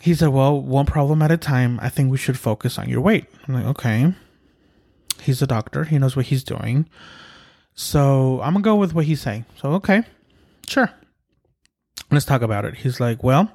he 0.00 0.14
said, 0.14 0.28
Well, 0.28 0.60
one 0.60 0.86
problem 0.86 1.22
at 1.22 1.30
a 1.32 1.36
time. 1.36 1.78
I 1.82 1.88
think 1.88 2.10
we 2.10 2.18
should 2.18 2.38
focus 2.38 2.78
on 2.78 2.88
your 2.88 3.00
weight. 3.00 3.26
I'm 3.46 3.54
like, 3.54 3.64
Okay. 3.66 4.14
He's 5.20 5.42
a 5.42 5.46
doctor, 5.46 5.84
he 5.84 5.98
knows 5.98 6.14
what 6.14 6.26
he's 6.26 6.44
doing. 6.44 6.88
So 7.74 8.40
I'm 8.42 8.52
gonna 8.54 8.62
go 8.62 8.76
with 8.76 8.94
what 8.94 9.06
he's 9.06 9.20
saying. 9.20 9.44
So, 9.60 9.72
okay, 9.72 10.02
sure. 10.68 10.90
Let's 12.10 12.24
talk 12.24 12.42
about 12.42 12.64
it. 12.64 12.76
He's 12.76 13.00
like, 13.00 13.24
Well, 13.24 13.50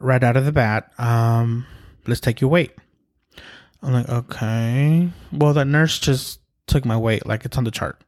right 0.00 0.22
out 0.24 0.36
of 0.36 0.44
the 0.44 0.52
bat, 0.52 0.90
um, 0.98 1.66
let's 2.06 2.20
take 2.20 2.40
your 2.40 2.50
weight. 2.50 2.72
I'm 3.82 3.92
like, 3.92 4.08
Okay. 4.08 5.08
Well, 5.32 5.54
that 5.54 5.66
nurse 5.66 5.98
just 5.98 6.40
took 6.66 6.84
my 6.84 6.96
weight, 6.96 7.26
like 7.26 7.44
it's 7.44 7.56
on 7.56 7.64
the 7.64 7.70
chart. 7.70 8.02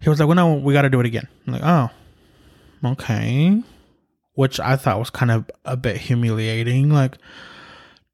He 0.00 0.08
was 0.08 0.20
like, 0.20 0.28
Well, 0.28 0.36
no, 0.36 0.54
we 0.54 0.72
gotta 0.72 0.90
do 0.90 1.00
it 1.00 1.06
again. 1.06 1.28
I'm 1.46 1.52
like, 1.52 1.62
Oh, 1.64 1.90
okay 2.92 3.62
which 4.36 4.60
I 4.60 4.76
thought 4.76 4.98
was 4.98 5.10
kind 5.10 5.30
of 5.30 5.50
a 5.64 5.76
bit 5.76 5.96
humiliating. 5.96 6.90
Like, 6.90 7.16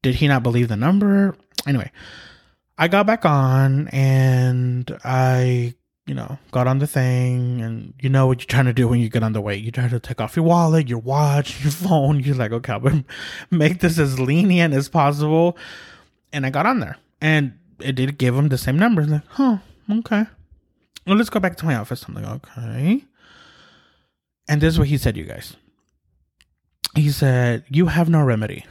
did 0.01 0.15
he 0.15 0.27
not 0.27 0.41
believe 0.41 0.69
the 0.69 0.77
number? 0.77 1.35
Anyway, 1.67 1.91
I 2.77 2.87
got 2.87 3.05
back 3.05 3.25
on 3.25 3.89
and 3.89 4.89
I, 5.03 5.75
you 6.07 6.15
know, 6.15 6.39
got 6.51 6.65
on 6.65 6.79
the 6.79 6.87
thing 6.87 7.61
and 7.61 7.93
you 8.01 8.09
know 8.09 8.25
what 8.27 8.39
you're 8.39 8.47
trying 8.47 8.65
to 8.65 8.73
do 8.73 8.87
when 8.87 9.01
you 9.01 9.09
get 9.09 9.21
on 9.21 9.33
the 9.33 9.41
weight. 9.41 9.63
You 9.63 9.71
try 9.71 9.89
to 9.89 9.99
take 9.99 10.21
off 10.21 10.35
your 10.35 10.45
wallet, 10.45 10.87
your 10.87 10.99
watch, 10.99 11.61
your 11.63 11.71
phone. 11.71 12.21
You're 12.21 12.35
like, 12.35 12.53
okay, 12.53 12.73
I'm 12.73 13.05
make 13.51 13.81
this 13.81 13.99
as 13.99 14.19
lenient 14.19 14.73
as 14.73 14.87
possible. 14.89 15.57
And 16.33 16.45
I 16.45 16.49
got 16.49 16.65
on 16.65 16.81
there 16.81 16.97
and 17.21 17.53
it 17.79 17.93
did 17.93 18.17
give 18.17 18.35
him 18.35 18.49
the 18.49 18.57
same 18.57 18.77
number. 18.77 19.05
Like, 19.05 19.21
huh, 19.29 19.59
okay. 19.99 20.25
Well, 21.07 21.15
let's 21.15 21.29
go 21.29 21.39
back 21.39 21.55
to 21.57 21.65
my 21.65 21.75
office. 21.75 22.03
I'm 22.07 22.15
like, 22.15 22.25
okay. 22.25 23.05
And 24.49 24.59
this 24.59 24.73
is 24.73 24.79
what 24.79 24.89
he 24.89 24.97
said, 24.97 25.15
you 25.15 25.23
guys 25.23 25.55
he 26.95 27.09
said, 27.09 27.63
You 27.69 27.87
have 27.87 28.09
no 28.09 28.21
remedy. 28.21 28.65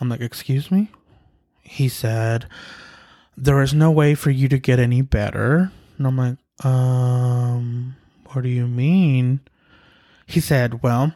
I'm 0.00 0.08
like, 0.08 0.20
Excuse 0.20 0.70
me? 0.70 0.90
He 1.62 1.88
said, 1.88 2.46
there 3.36 3.60
is 3.60 3.74
no 3.74 3.90
way 3.90 4.14
for 4.14 4.30
you 4.30 4.48
to 4.48 4.58
get 4.58 4.78
any 4.78 5.02
better. 5.02 5.72
And 5.98 6.06
I'm 6.06 6.16
like, 6.16 6.38
um, 6.64 7.96
what 8.32 8.42
do 8.42 8.48
you 8.48 8.68
mean? 8.68 9.40
He 10.26 10.40
said, 10.40 10.82
well, 10.82 11.12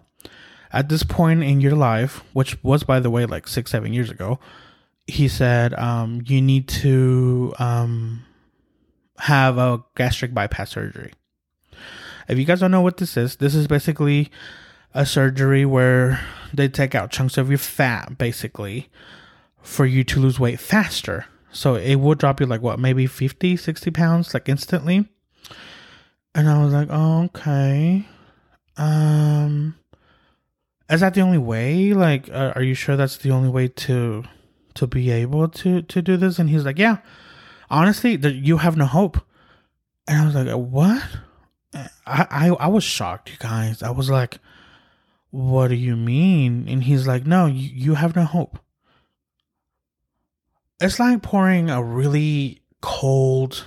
at 0.72 0.88
this 0.88 1.02
point 1.02 1.44
in 1.44 1.60
your 1.60 1.76
life, 1.76 2.24
which 2.32 2.62
was, 2.64 2.82
by 2.82 3.00
the 3.00 3.10
way, 3.10 3.26
like 3.26 3.46
six, 3.46 3.70
seven 3.70 3.92
years 3.92 4.10
ago, 4.10 4.38
he 5.10 5.28
said, 5.28 5.74
um, 5.74 6.22
you 6.26 6.40
need 6.40 6.68
to 6.68 7.52
um, 7.58 8.24
have 9.18 9.58
a 9.58 9.82
gastric 9.96 10.32
bypass 10.32 10.70
surgery. 10.70 11.12
If 12.28 12.38
you 12.38 12.44
guys 12.44 12.60
don't 12.60 12.70
know 12.70 12.80
what 12.80 12.98
this 12.98 13.16
is, 13.16 13.36
this 13.36 13.54
is 13.54 13.66
basically 13.66 14.30
a 14.94 15.04
surgery 15.04 15.64
where 15.64 16.20
they 16.54 16.68
take 16.68 16.94
out 16.94 17.10
chunks 17.10 17.36
of 17.38 17.48
your 17.48 17.58
fat, 17.58 18.18
basically, 18.18 18.88
for 19.62 19.84
you 19.84 20.04
to 20.04 20.20
lose 20.20 20.40
weight 20.40 20.60
faster. 20.60 21.26
So 21.52 21.74
it 21.74 21.96
would 21.96 22.18
drop 22.18 22.40
you 22.40 22.46
like 22.46 22.62
what, 22.62 22.78
maybe 22.78 23.06
50, 23.06 23.56
60 23.56 23.90
pounds, 23.90 24.32
like 24.32 24.48
instantly. 24.48 25.08
And 26.34 26.48
I 26.48 26.62
was 26.62 26.72
like, 26.72 26.88
oh, 26.90 27.24
okay. 27.24 28.06
Um, 28.76 29.74
is 30.88 31.00
that 31.00 31.14
the 31.14 31.20
only 31.22 31.38
way? 31.38 31.92
Like, 31.92 32.28
uh, 32.30 32.52
are 32.54 32.62
you 32.62 32.74
sure 32.74 32.96
that's 32.96 33.16
the 33.16 33.32
only 33.32 33.48
way 33.48 33.68
to 33.68 34.24
to 34.74 34.86
be 34.86 35.10
able 35.10 35.48
to 35.48 35.82
to 35.82 36.02
do 36.02 36.16
this? 36.16 36.38
And 36.38 36.50
he's 36.50 36.64
like, 36.64 36.78
yeah. 36.78 36.98
Honestly, 37.68 38.16
that 38.16 38.34
you 38.34 38.58
have 38.58 38.76
no 38.76 38.86
hope. 38.86 39.20
And 40.08 40.22
I 40.22 40.26
was 40.26 40.34
like, 40.34 40.54
what? 40.54 41.02
I, 41.72 42.26
I 42.30 42.48
I 42.48 42.66
was 42.66 42.82
shocked, 42.82 43.30
you 43.30 43.36
guys. 43.38 43.82
I 43.82 43.90
was 43.90 44.10
like, 44.10 44.38
what 45.30 45.68
do 45.68 45.76
you 45.76 45.96
mean? 45.96 46.66
And 46.68 46.82
he's 46.82 47.06
like, 47.06 47.26
no, 47.26 47.46
you, 47.46 47.70
you 47.72 47.94
have 47.94 48.16
no 48.16 48.24
hope. 48.24 48.58
It's 50.80 50.98
like 50.98 51.22
pouring 51.22 51.70
a 51.70 51.82
really 51.82 52.62
cold 52.80 53.66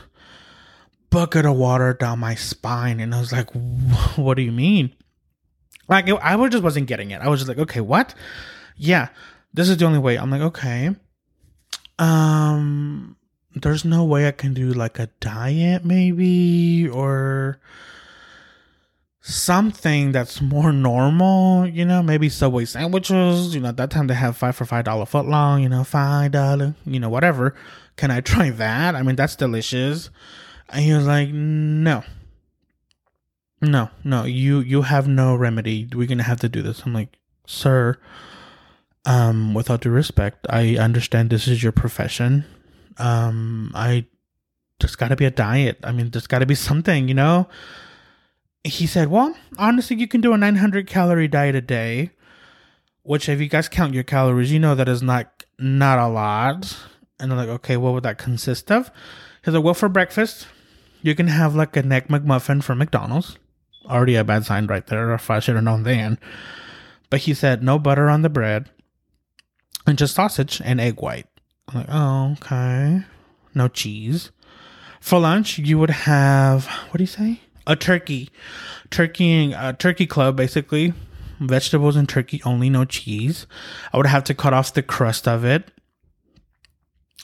bucket 1.09 1.45
of 1.45 1.55
water 1.55 1.93
down 1.93 2.19
my 2.19 2.35
spine. 2.35 2.99
And 2.99 3.13
I 3.13 3.19
was 3.19 3.31
like, 3.31 3.51
what 4.15 4.35
do 4.35 4.41
you 4.41 4.51
mean? 4.51 4.93
Like, 5.87 6.09
I 6.09 6.49
just 6.49 6.63
wasn't 6.63 6.87
getting 6.87 7.11
it. 7.11 7.21
I 7.21 7.29
was 7.29 7.39
just 7.39 7.49
like, 7.49 7.59
okay, 7.59 7.81
what? 7.81 8.15
Yeah, 8.75 9.09
this 9.53 9.69
is 9.69 9.77
the 9.77 9.85
only 9.85 9.99
way. 9.99 10.17
I'm 10.17 10.29
like, 10.29 10.41
okay. 10.41 10.95
Um, 11.99 13.15
there's 13.55 13.85
no 13.85 14.03
way 14.03 14.27
I 14.27 14.31
can 14.31 14.53
do 14.53 14.73
like 14.73 14.99
a 14.99 15.07
diet, 15.19 15.85
maybe, 15.85 16.87
or 16.89 17.59
something 19.21 20.11
that's 20.11 20.41
more 20.41 20.73
normal, 20.73 21.65
you 21.65 21.85
know, 21.85 22.03
maybe 22.03 22.27
Subway 22.27 22.65
sandwiches, 22.65 23.55
you 23.55 23.61
know, 23.61 23.69
at 23.69 23.77
that 23.77 23.89
time 23.89 24.07
they 24.07 24.13
have 24.15 24.35
five 24.35 24.55
for 24.55 24.65
five 24.65 24.85
dollar 24.85 25.05
foot 25.05 25.25
long, 25.25 25.61
you 25.63 25.69
know, 25.69 25.83
five 25.83 26.31
dollar, 26.31 26.75
you 26.85 26.99
know, 26.99 27.09
whatever. 27.09 27.55
Can 27.95 28.11
I 28.11 28.21
try 28.21 28.49
that? 28.49 28.95
I 28.95 29.01
mean, 29.01 29.15
that's 29.15 29.35
delicious. 29.35 30.09
And 30.69 30.83
he 30.83 30.93
was 30.93 31.05
like, 31.05 31.29
No. 31.29 32.03
No, 33.61 33.89
no, 34.03 34.25
you 34.25 34.59
you 34.59 34.81
have 34.81 35.07
no 35.07 35.35
remedy. 35.37 35.87
We're 35.93 36.07
gonna 36.07 36.23
have 36.23 36.41
to 36.41 36.49
do 36.49 36.61
this. 36.61 36.81
I'm 36.85 36.93
like, 36.93 37.17
sir, 37.47 37.97
um, 39.05 39.53
without 39.53 39.81
due 39.81 39.89
respect, 39.89 40.45
I 40.49 40.77
understand 40.77 41.29
this 41.29 41.47
is 41.47 41.61
your 41.61 41.71
profession. 41.71 42.45
Um, 42.97 43.71
I 43.75 44.05
there's 44.79 44.95
gotta 44.95 45.15
be 45.15 45.25
a 45.25 45.31
diet. 45.31 45.79
I 45.83 45.91
mean, 45.91 46.09
there's 46.09 46.27
gotta 46.27 46.45
be 46.45 46.55
something, 46.55 47.07
you 47.07 47.13
know? 47.13 47.47
He 48.63 48.87
said, 48.87 49.09
Well, 49.09 49.35
honestly, 49.57 49.97
you 49.97 50.07
can 50.07 50.21
do 50.21 50.33
a 50.33 50.37
nine 50.37 50.57
hundred 50.57 50.87
calorie 50.87 51.27
diet 51.27 51.55
a 51.55 51.61
day. 51.61 52.11
Which 53.05 53.27
if 53.27 53.41
you 53.41 53.49
guys 53.49 53.67
count 53.67 53.93
your 53.93 54.03
calories, 54.03 54.53
you 54.53 54.59
know 54.59 54.75
that 54.75 54.87
is 54.87 55.01
not 55.03 55.43
not 55.59 55.99
a 55.99 56.07
lot. 56.07 56.77
And 57.19 57.31
I'm 57.31 57.37
like, 57.37 57.49
okay, 57.49 57.77
what 57.77 57.93
would 57.93 58.03
that 58.03 58.17
consist 58.17 58.71
of? 58.71 58.91
He's 59.43 59.53
like, 59.53 59.63
well, 59.63 59.73
for 59.73 59.89
breakfast, 59.89 60.47
you 61.01 61.13
can 61.13 61.27
have 61.27 61.55
like 61.55 61.75
a 61.75 61.79
egg 61.79 62.07
McMuffin 62.07 62.63
from 62.63 62.77
McDonald's. 62.77 63.37
Already 63.85 64.15
a 64.15 64.23
bad 64.23 64.45
sign 64.45 64.67
right 64.67 64.85
there, 64.87 65.13
if 65.13 65.29
I 65.29 65.39
should 65.39 65.55
have 65.55 65.63
known 65.65 65.83
then. 65.83 66.17
But 67.09 67.21
he 67.21 67.33
said 67.33 67.61
no 67.61 67.77
butter 67.77 68.09
on 68.09 68.21
the 68.21 68.29
bread 68.29 68.69
and 69.85 69.97
just 69.97 70.15
sausage 70.15 70.61
and 70.63 70.79
egg 70.79 71.01
white. 71.01 71.27
I'm 71.69 71.79
like, 71.79 71.89
oh, 71.89 72.31
okay. 72.33 73.03
No 73.53 73.67
cheese. 73.67 74.31
For 74.99 75.19
lunch, 75.19 75.57
you 75.59 75.77
would 75.79 75.89
have, 75.89 76.65
what 76.65 76.97
do 76.97 77.03
you 77.03 77.07
say? 77.07 77.41
A 77.67 77.75
turkey. 77.75 78.29
Turkey, 78.89 79.51
a 79.53 79.57
uh, 79.57 79.73
turkey 79.73 80.05
club, 80.05 80.35
basically. 80.35 80.93
Vegetables 81.39 81.95
and 81.95 82.07
turkey 82.07 82.41
only, 82.45 82.69
no 82.69 82.85
cheese. 82.85 83.47
I 83.91 83.97
would 83.97 84.05
have 84.05 84.23
to 84.25 84.33
cut 84.33 84.53
off 84.53 84.73
the 84.73 84.83
crust 84.83 85.27
of 85.27 85.43
it. 85.43 85.71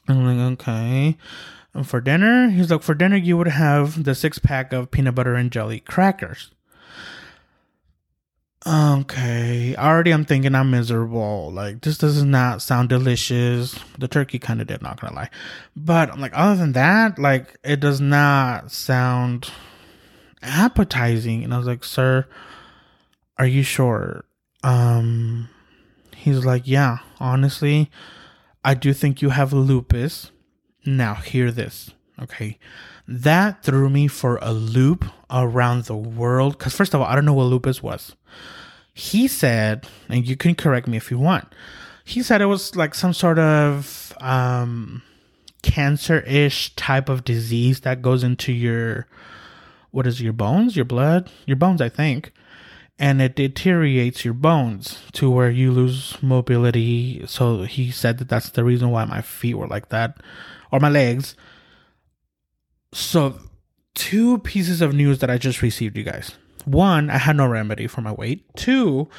I'm 0.07 0.25
like, 0.25 0.53
okay. 0.53 1.17
And 1.73 1.87
for 1.87 2.01
dinner, 2.01 2.49
he's 2.49 2.71
like, 2.71 2.81
for 2.81 2.95
dinner, 2.95 3.15
you 3.15 3.37
would 3.37 3.47
have 3.47 4.03
the 4.03 4.15
six 4.15 4.39
pack 4.39 4.73
of 4.73 4.91
peanut 4.91 5.15
butter 5.15 5.35
and 5.35 5.51
jelly 5.51 5.79
crackers. 5.79 6.51
Okay, 8.67 9.73
already 9.77 10.11
I'm 10.11 10.25
thinking 10.25 10.53
I'm 10.53 10.69
miserable. 10.71 11.49
Like, 11.51 11.81
this 11.81 11.97
does 11.97 12.21
not 12.23 12.61
sound 12.61 12.89
delicious. 12.89 13.79
The 13.97 14.09
turkey 14.09 14.37
kind 14.37 14.59
of 14.59 14.67
did, 14.67 14.81
not 14.81 14.99
gonna 14.99 15.15
lie. 15.15 15.29
But 15.77 16.11
I'm 16.11 16.19
like, 16.19 16.33
other 16.35 16.57
than 16.57 16.73
that, 16.73 17.17
like, 17.17 17.57
it 17.63 17.79
does 17.79 18.01
not 18.01 18.71
sound 18.71 19.49
appetizing. 20.41 21.43
And 21.43 21.53
I 21.53 21.57
was 21.57 21.67
like, 21.67 21.85
sir, 21.85 22.25
are 23.37 23.47
you 23.47 23.63
sure? 23.63 24.25
Um, 24.61 25.47
he's 26.15 26.43
like, 26.43 26.63
yeah, 26.65 26.97
honestly, 27.19 27.89
I 28.65 28.73
do 28.73 28.91
think 28.91 29.21
you 29.21 29.29
have 29.29 29.53
lupus 29.53 30.31
now, 30.85 31.15
hear 31.15 31.49
this, 31.49 31.91
okay? 32.21 32.57
That 33.07 33.63
threw 33.63 33.89
me 33.89 34.07
for 34.07 34.39
a 34.41 34.51
loop 34.51 35.05
around 35.29 35.85
the 35.85 35.95
world. 35.95 36.57
Because, 36.57 36.75
first 36.75 36.93
of 36.93 37.01
all, 37.01 37.07
I 37.07 37.15
don't 37.15 37.25
know 37.25 37.33
what 37.33 37.45
lupus 37.45 37.81
was. 37.81 38.15
He 38.93 39.27
said, 39.27 39.87
and 40.09 40.27
you 40.27 40.35
can 40.35 40.55
correct 40.55 40.87
me 40.87 40.97
if 40.97 41.09
you 41.09 41.17
want, 41.17 41.53
he 42.03 42.21
said 42.23 42.41
it 42.41 42.47
was 42.47 42.75
like 42.75 42.95
some 42.95 43.13
sort 43.13 43.39
of 43.39 44.13
um, 44.19 45.03
cancer 45.61 46.19
ish 46.21 46.75
type 46.75 47.07
of 47.07 47.23
disease 47.23 47.81
that 47.81 48.01
goes 48.01 48.23
into 48.23 48.51
your, 48.51 49.07
what 49.91 50.07
is 50.07 50.19
it, 50.19 50.23
your 50.23 50.33
bones, 50.33 50.75
your 50.75 50.85
blood, 50.85 51.31
your 51.45 51.55
bones, 51.55 51.81
I 51.81 51.89
think 51.89 52.33
and 52.99 53.21
it 53.21 53.35
deteriorates 53.35 54.25
your 54.25 54.33
bones 54.33 54.99
to 55.13 55.31
where 55.31 55.49
you 55.49 55.71
lose 55.71 56.21
mobility. 56.21 57.25
So 57.25 57.63
he 57.63 57.91
said 57.91 58.17
that 58.17 58.27
that's 58.27 58.49
the 58.49 58.65
reason 58.65 58.91
why 58.91 59.05
my 59.05 59.21
feet 59.21 59.53
were 59.53 59.67
like 59.67 59.87
that 59.89 60.17
or 60.69 60.81
my 60.81 60.89
legs. 60.89 61.35
So, 62.93 63.39
two 63.93 64.39
pieces 64.39 64.81
of 64.81 64.93
news 64.93 65.19
that 65.19 65.29
I 65.29 65.37
just 65.37 65.61
received, 65.61 65.97
you 65.97 66.03
guys. 66.03 66.31
One, 66.65 67.09
I 67.09 67.17
had 67.17 67.37
no 67.37 67.47
remedy 67.47 67.87
for 67.87 68.01
my 68.01 68.11
weight. 68.11 68.43
Two, 68.55 69.09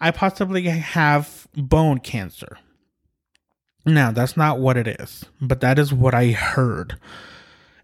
I 0.00 0.10
possibly 0.10 0.62
have 0.64 1.48
bone 1.54 1.98
cancer. 1.98 2.58
Now, 3.84 4.10
that's 4.10 4.36
not 4.36 4.58
what 4.58 4.76
it 4.76 4.88
is, 4.88 5.24
but 5.40 5.60
that 5.60 5.78
is 5.78 5.92
what 5.92 6.14
I 6.14 6.32
heard. 6.32 6.98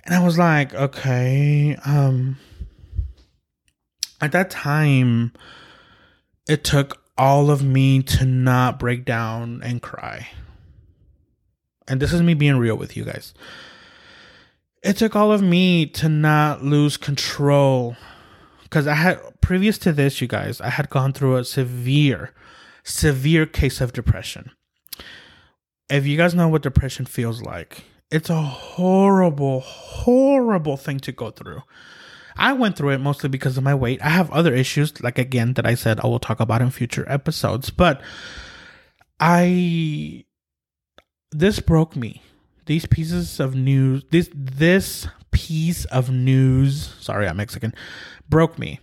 And 0.05 0.15
I 0.15 0.25
was 0.25 0.39
like, 0.39 0.75
okay, 0.75 1.77
um 1.85 2.39
at 4.21 4.33
that 4.33 4.51
time 4.51 5.33
it 6.49 6.65
took 6.65 7.03
all 7.19 7.51
of 7.51 7.63
me 7.63 8.03
to 8.03 8.25
not 8.25 8.79
break 8.79 9.05
down 9.05 9.61
and 9.63 9.83
cry 9.83 10.29
and 11.89 12.01
this 12.01 12.13
is 12.13 12.23
me 12.23 12.35
being 12.35 12.57
real 12.57 12.77
with 12.77 12.97
you 12.97 13.05
guys. 13.05 13.35
It 14.83 14.97
took 14.97 15.15
all 15.15 15.33
of 15.33 15.43
me 15.43 15.87
to 15.87 16.09
not 16.09 16.65
lose 16.65 16.97
control 16.97 17.97
because 18.65 18.87
I 18.87 18.95
had 18.95 19.21
previous 19.41 19.79
to 19.79 19.93
this, 19.93 20.21
you 20.21 20.27
guys, 20.27 20.61
I 20.61 20.71
had 20.71 20.91
gone 20.91 21.13
through 21.13 21.37
a 21.37 21.45
severe, 21.45 22.33
severe 22.83 23.47
case 23.47 23.81
of 23.81 23.93
depression. 23.93 24.51
If 25.89 26.07
you 26.07 26.17
guys 26.17 26.35
know 26.35 26.49
what 26.49 26.63
depression 26.63 27.05
feels 27.05 27.43
like, 27.43 27.85
it's 28.11 28.31
a 28.31 28.43
horrible, 28.43 29.61
horrible 29.61 30.77
thing 30.77 30.99
to 31.01 31.13
go 31.13 31.31
through. 31.31 31.63
I 32.37 32.55
went 32.55 32.77
through 32.77 32.91
it 32.91 32.99
mostly 32.99 33.29
because 33.29 33.59
of 33.59 33.65
my 33.65 33.75
weight. 33.75 34.03
I 34.03 34.09
have 34.09 34.31
other 34.31 34.55
issues, 34.55 35.03
like 35.03 35.19
again, 35.19 35.53
that 35.55 35.67
I 35.67 35.75
said 35.75 36.01
I 36.01 36.07
will 36.07 36.19
talk 36.19 36.41
about 36.41 36.63
in 36.63 36.71
future 36.71 37.05
episodes, 37.09 37.71
but 37.71 38.01
I 39.21 40.25
this 41.31 41.61
broke 41.61 41.95
me. 41.95 42.23
These 42.73 42.87
pieces 42.87 43.39
of 43.39 43.55
news, 43.55 44.03
this 44.11 44.31
this 44.33 45.07
piece 45.31 45.85
of 45.85 46.09
news, 46.09 46.95
sorry, 47.01 47.29
I'm 47.29 47.37
Mexican, 47.37 47.75
broke 48.31 48.59
me. 48.59 48.81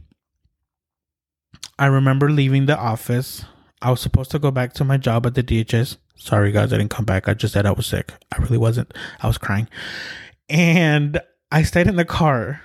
I 1.79 1.87
remember 1.87 2.29
leaving 2.29 2.67
the 2.67 2.77
office. 2.77 3.45
I 3.81 3.89
was 3.89 3.99
supposed 3.99 4.29
to 4.29 4.37
go 4.37 4.51
back 4.51 4.73
to 4.73 4.83
my 4.83 4.97
job 4.97 5.25
at 5.25 5.33
the 5.33 5.41
DHS. 5.41 5.97
Sorry, 6.15 6.51
guys, 6.51 6.71
I 6.71 6.77
didn't 6.77 6.91
come 6.91 7.05
back. 7.05 7.27
I 7.27 7.33
just 7.33 7.51
said 7.51 7.65
I 7.65 7.71
was 7.71 7.87
sick. 7.87 8.13
I 8.31 8.37
really 8.37 8.59
wasn't. 8.59 8.93
I 9.21 9.25
was 9.25 9.39
crying. 9.39 9.67
And 10.47 11.19
I 11.51 11.63
stayed 11.63 11.87
in 11.87 11.95
the 11.95 12.05
car 12.05 12.61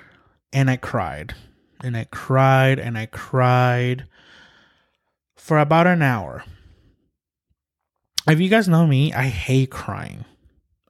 and 0.52 0.68
I 0.68 0.76
cried. 0.76 1.34
And 1.82 1.96
I 1.96 2.04
cried 2.10 2.78
and 2.78 2.98
I 2.98 3.06
cried 3.06 4.04
for 5.36 5.58
about 5.58 5.86
an 5.86 6.02
hour 6.02 6.44
if 8.26 8.40
you 8.40 8.48
guys 8.48 8.68
know 8.68 8.86
me, 8.86 9.12
I 9.12 9.24
hate 9.24 9.70
crying. 9.70 10.24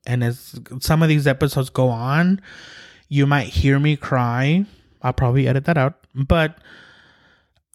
And 0.07 0.23
as 0.23 0.59
some 0.81 1.03
of 1.03 1.09
these 1.09 1.27
episodes 1.27 1.71
go 1.71 1.89
on, 1.89 2.41
you 3.09 3.27
might 3.27 3.49
hear 3.49 3.79
me 3.79 3.97
cry. 3.97 4.67
I'll 5.03 5.13
probably 5.13 5.49
edit 5.49 5.65
that 5.67 5.79
out. 5.79 5.95
But 6.15 6.59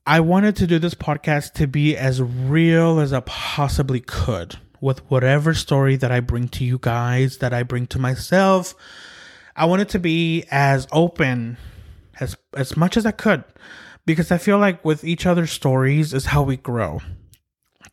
I 0.05 0.19
wanted 0.19 0.55
to 0.57 0.67
do 0.67 0.79
this 0.79 0.95
podcast 0.95 1.53
to 1.53 1.67
be 1.67 1.95
as 1.95 2.21
real 2.21 2.99
as 2.99 3.13
I 3.13 3.19
possibly 3.21 3.99
could 3.99 4.57
with 4.81 4.99
whatever 5.11 5.53
story 5.53 5.95
that 5.97 6.11
I 6.11 6.19
bring 6.19 6.47
to 6.49 6.63
you 6.63 6.79
guys, 6.79 7.37
that 7.37 7.53
I 7.53 7.63
bring 7.63 7.87
to 7.87 7.99
myself. 7.99 8.73
I 9.55 9.65
wanted 9.65 9.89
to 9.89 9.99
be 9.99 10.45
as 10.49 10.87
open 10.91 11.57
as 12.19 12.35
as 12.55 12.75
much 12.77 12.97
as 12.97 13.05
I 13.05 13.11
could 13.11 13.43
because 14.05 14.31
I 14.31 14.37
feel 14.37 14.57
like 14.57 14.83
with 14.83 15.03
each 15.03 15.25
other's 15.25 15.51
stories 15.51 16.13
is 16.13 16.27
how 16.27 16.43
we 16.43 16.57
grow. 16.57 17.01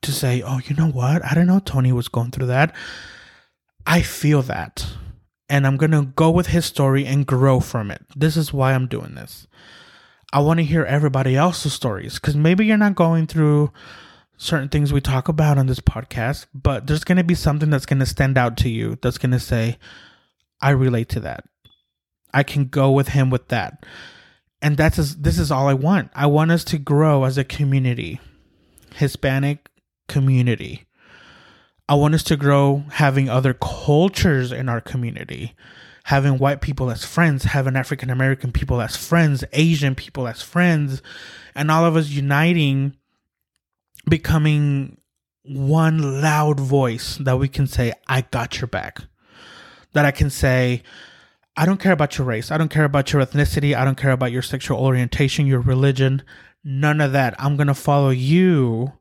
To 0.02 0.12
say, 0.12 0.42
"Oh, 0.42 0.60
you 0.64 0.76
know 0.76 0.88
what? 0.88 1.24
I 1.24 1.34
don't 1.34 1.46
know 1.46 1.58
Tony 1.58 1.92
was 1.92 2.08
going 2.08 2.30
through 2.30 2.46
that." 2.46 2.74
I 3.86 4.02
feel 4.02 4.42
that. 4.42 4.86
And 5.48 5.66
I'm 5.66 5.76
going 5.76 5.92
to 5.92 6.02
go 6.02 6.30
with 6.30 6.48
his 6.48 6.64
story 6.64 7.06
and 7.06 7.26
grow 7.26 7.60
from 7.60 7.90
it. 7.90 8.02
This 8.16 8.36
is 8.36 8.52
why 8.52 8.74
I'm 8.74 8.88
doing 8.88 9.14
this. 9.14 9.46
I 10.32 10.40
want 10.40 10.58
to 10.58 10.64
hear 10.64 10.84
everybody 10.84 11.36
else's 11.36 11.72
stories 11.72 12.14
because 12.14 12.34
maybe 12.34 12.66
you're 12.66 12.76
not 12.76 12.96
going 12.96 13.28
through 13.28 13.72
certain 14.36 14.68
things 14.68 14.92
we 14.92 15.00
talk 15.00 15.28
about 15.28 15.56
on 15.56 15.66
this 15.66 15.80
podcast, 15.80 16.46
but 16.52 16.86
there's 16.86 17.04
going 17.04 17.16
to 17.16 17.24
be 17.24 17.34
something 17.34 17.70
that's 17.70 17.86
going 17.86 18.00
to 18.00 18.06
stand 18.06 18.36
out 18.36 18.56
to 18.58 18.68
you 18.68 18.98
that's 19.00 19.18
going 19.18 19.30
to 19.30 19.40
say, 19.40 19.78
I 20.60 20.70
relate 20.70 21.08
to 21.10 21.20
that. 21.20 21.44
I 22.34 22.42
can 22.42 22.66
go 22.66 22.90
with 22.90 23.08
him 23.08 23.30
with 23.30 23.48
that. 23.48 23.86
And 24.60 24.76
that's 24.76 25.14
this 25.14 25.38
is 25.38 25.52
all 25.52 25.68
I 25.68 25.74
want. 25.74 26.10
I 26.14 26.26
want 26.26 26.50
us 26.50 26.64
to 26.64 26.78
grow 26.78 27.24
as 27.24 27.38
a 27.38 27.44
community, 27.44 28.20
Hispanic 28.96 29.70
community. 30.08 30.86
I 31.88 31.94
want 31.94 32.14
us 32.14 32.22
to 32.24 32.36
grow 32.36 32.84
having 32.90 33.28
other 33.28 33.54
cultures 33.54 34.50
in 34.50 34.68
our 34.68 34.80
community, 34.80 35.54
having 36.04 36.38
white 36.38 36.60
people 36.60 36.90
as 36.90 37.04
friends, 37.04 37.44
having 37.44 37.76
African 37.76 38.10
American 38.10 38.52
people 38.52 38.80
as 38.80 38.96
friends, 38.96 39.44
Asian 39.52 39.94
people 39.94 40.26
as 40.26 40.42
friends, 40.42 41.00
and 41.54 41.70
all 41.70 41.84
of 41.84 41.96
us 41.96 42.08
uniting 42.08 42.96
becoming 44.08 44.98
one 45.44 46.20
loud 46.20 46.58
voice 46.58 47.16
that 47.18 47.38
we 47.38 47.48
can 47.48 47.66
say, 47.66 47.92
I 48.08 48.22
got 48.22 48.60
your 48.60 48.68
back. 48.68 49.00
That 49.92 50.04
I 50.04 50.10
can 50.10 50.28
say, 50.28 50.82
I 51.56 51.66
don't 51.66 51.80
care 51.80 51.92
about 51.92 52.18
your 52.18 52.26
race. 52.26 52.50
I 52.50 52.58
don't 52.58 52.68
care 52.68 52.84
about 52.84 53.12
your 53.12 53.24
ethnicity. 53.24 53.74
I 53.74 53.84
don't 53.84 53.96
care 53.96 54.10
about 54.10 54.32
your 54.32 54.42
sexual 54.42 54.78
orientation, 54.78 55.46
your 55.46 55.60
religion. 55.60 56.22
None 56.64 57.00
of 57.00 57.12
that. 57.12 57.34
I'm 57.38 57.56
going 57.56 57.68
to 57.68 57.74
follow 57.74 58.10
you 58.10 58.92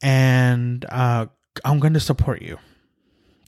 and 0.00 0.84
uh, 0.88 1.26
I'm 1.64 1.80
going 1.80 1.94
to 1.94 2.00
support 2.00 2.42
you. 2.42 2.58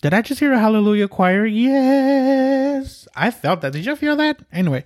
Did 0.01 0.15
I 0.15 0.23
just 0.23 0.41
hear 0.41 0.53
a 0.53 0.59
hallelujah 0.59 1.09
choir? 1.09 1.47
Yes. 1.47 3.07
I 3.15 3.31
felt 3.31 3.61
that. 3.61 3.73
Did 3.73 3.87
you 3.87 3.95
feel 3.95 4.17
that? 4.17 4.38
Anyway, 4.53 4.85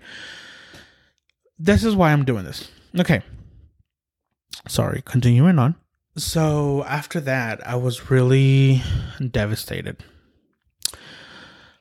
this 1.58 1.84
is 1.84 1.96
why 1.96 2.12
I'm 2.12 2.24
doing 2.24 2.44
this. 2.44 2.70
Okay 2.98 3.22
sorry, 4.68 5.02
continuing 5.04 5.58
on. 5.58 5.76
So 6.16 6.84
after 6.84 7.20
that, 7.20 7.66
I 7.66 7.76
was 7.76 8.10
really 8.10 8.82
devastated. 9.30 10.02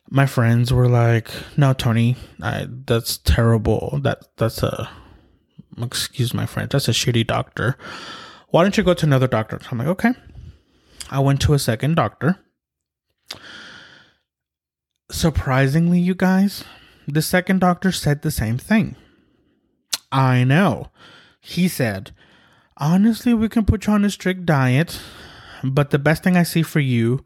My 0.10 0.26
friends 0.26 0.72
were 0.72 0.90
like, 0.90 1.30
"No, 1.58 1.74
Tony, 1.74 2.16
I, 2.42 2.68
that's 2.70 3.18
terrible. 3.18 4.00
That 4.04 4.24
that's 4.38 4.62
a 4.62 4.90
excuse 5.82 6.34
my 6.34 6.46
French. 6.46 6.72
That's 6.72 6.88
a 6.88 6.92
shitty 6.92 7.26
doctor. 7.26 7.78
Why 8.50 8.64
don't 8.64 8.78
you 8.78 8.84
go 8.84 8.94
to 8.94 9.06
another 9.06 9.28
doctor?" 9.28 9.60
I'm 9.72 9.80
like, 9.80 9.88
"Okay." 9.88 10.12
I 11.10 11.20
went 11.20 11.42
to 11.42 11.54
a 11.54 11.60
second 11.60 11.96
doctor. 11.96 12.40
Surprisingly, 15.12 16.00
you 16.00 16.16
guys, 16.16 16.64
the 17.08 17.22
second 17.22 17.60
doctor 17.60 17.92
said 17.92 18.22
the 18.22 18.32
same 18.32 18.58
thing. 18.58 18.96
I 20.12 20.44
know. 20.44 20.90
He 21.40 21.68
said, 21.68 22.12
honestly, 22.78 23.34
we 23.34 23.50
can 23.50 23.66
put 23.66 23.86
you 23.86 23.94
on 23.94 24.06
a 24.06 24.10
strict 24.10 24.46
diet, 24.46 25.00
but 25.64 25.92
the 25.92 26.00
best 26.00 26.24
thing 26.24 26.36
I 26.36 26.44
see 26.44 26.64
for 26.64 26.80
you 26.80 27.24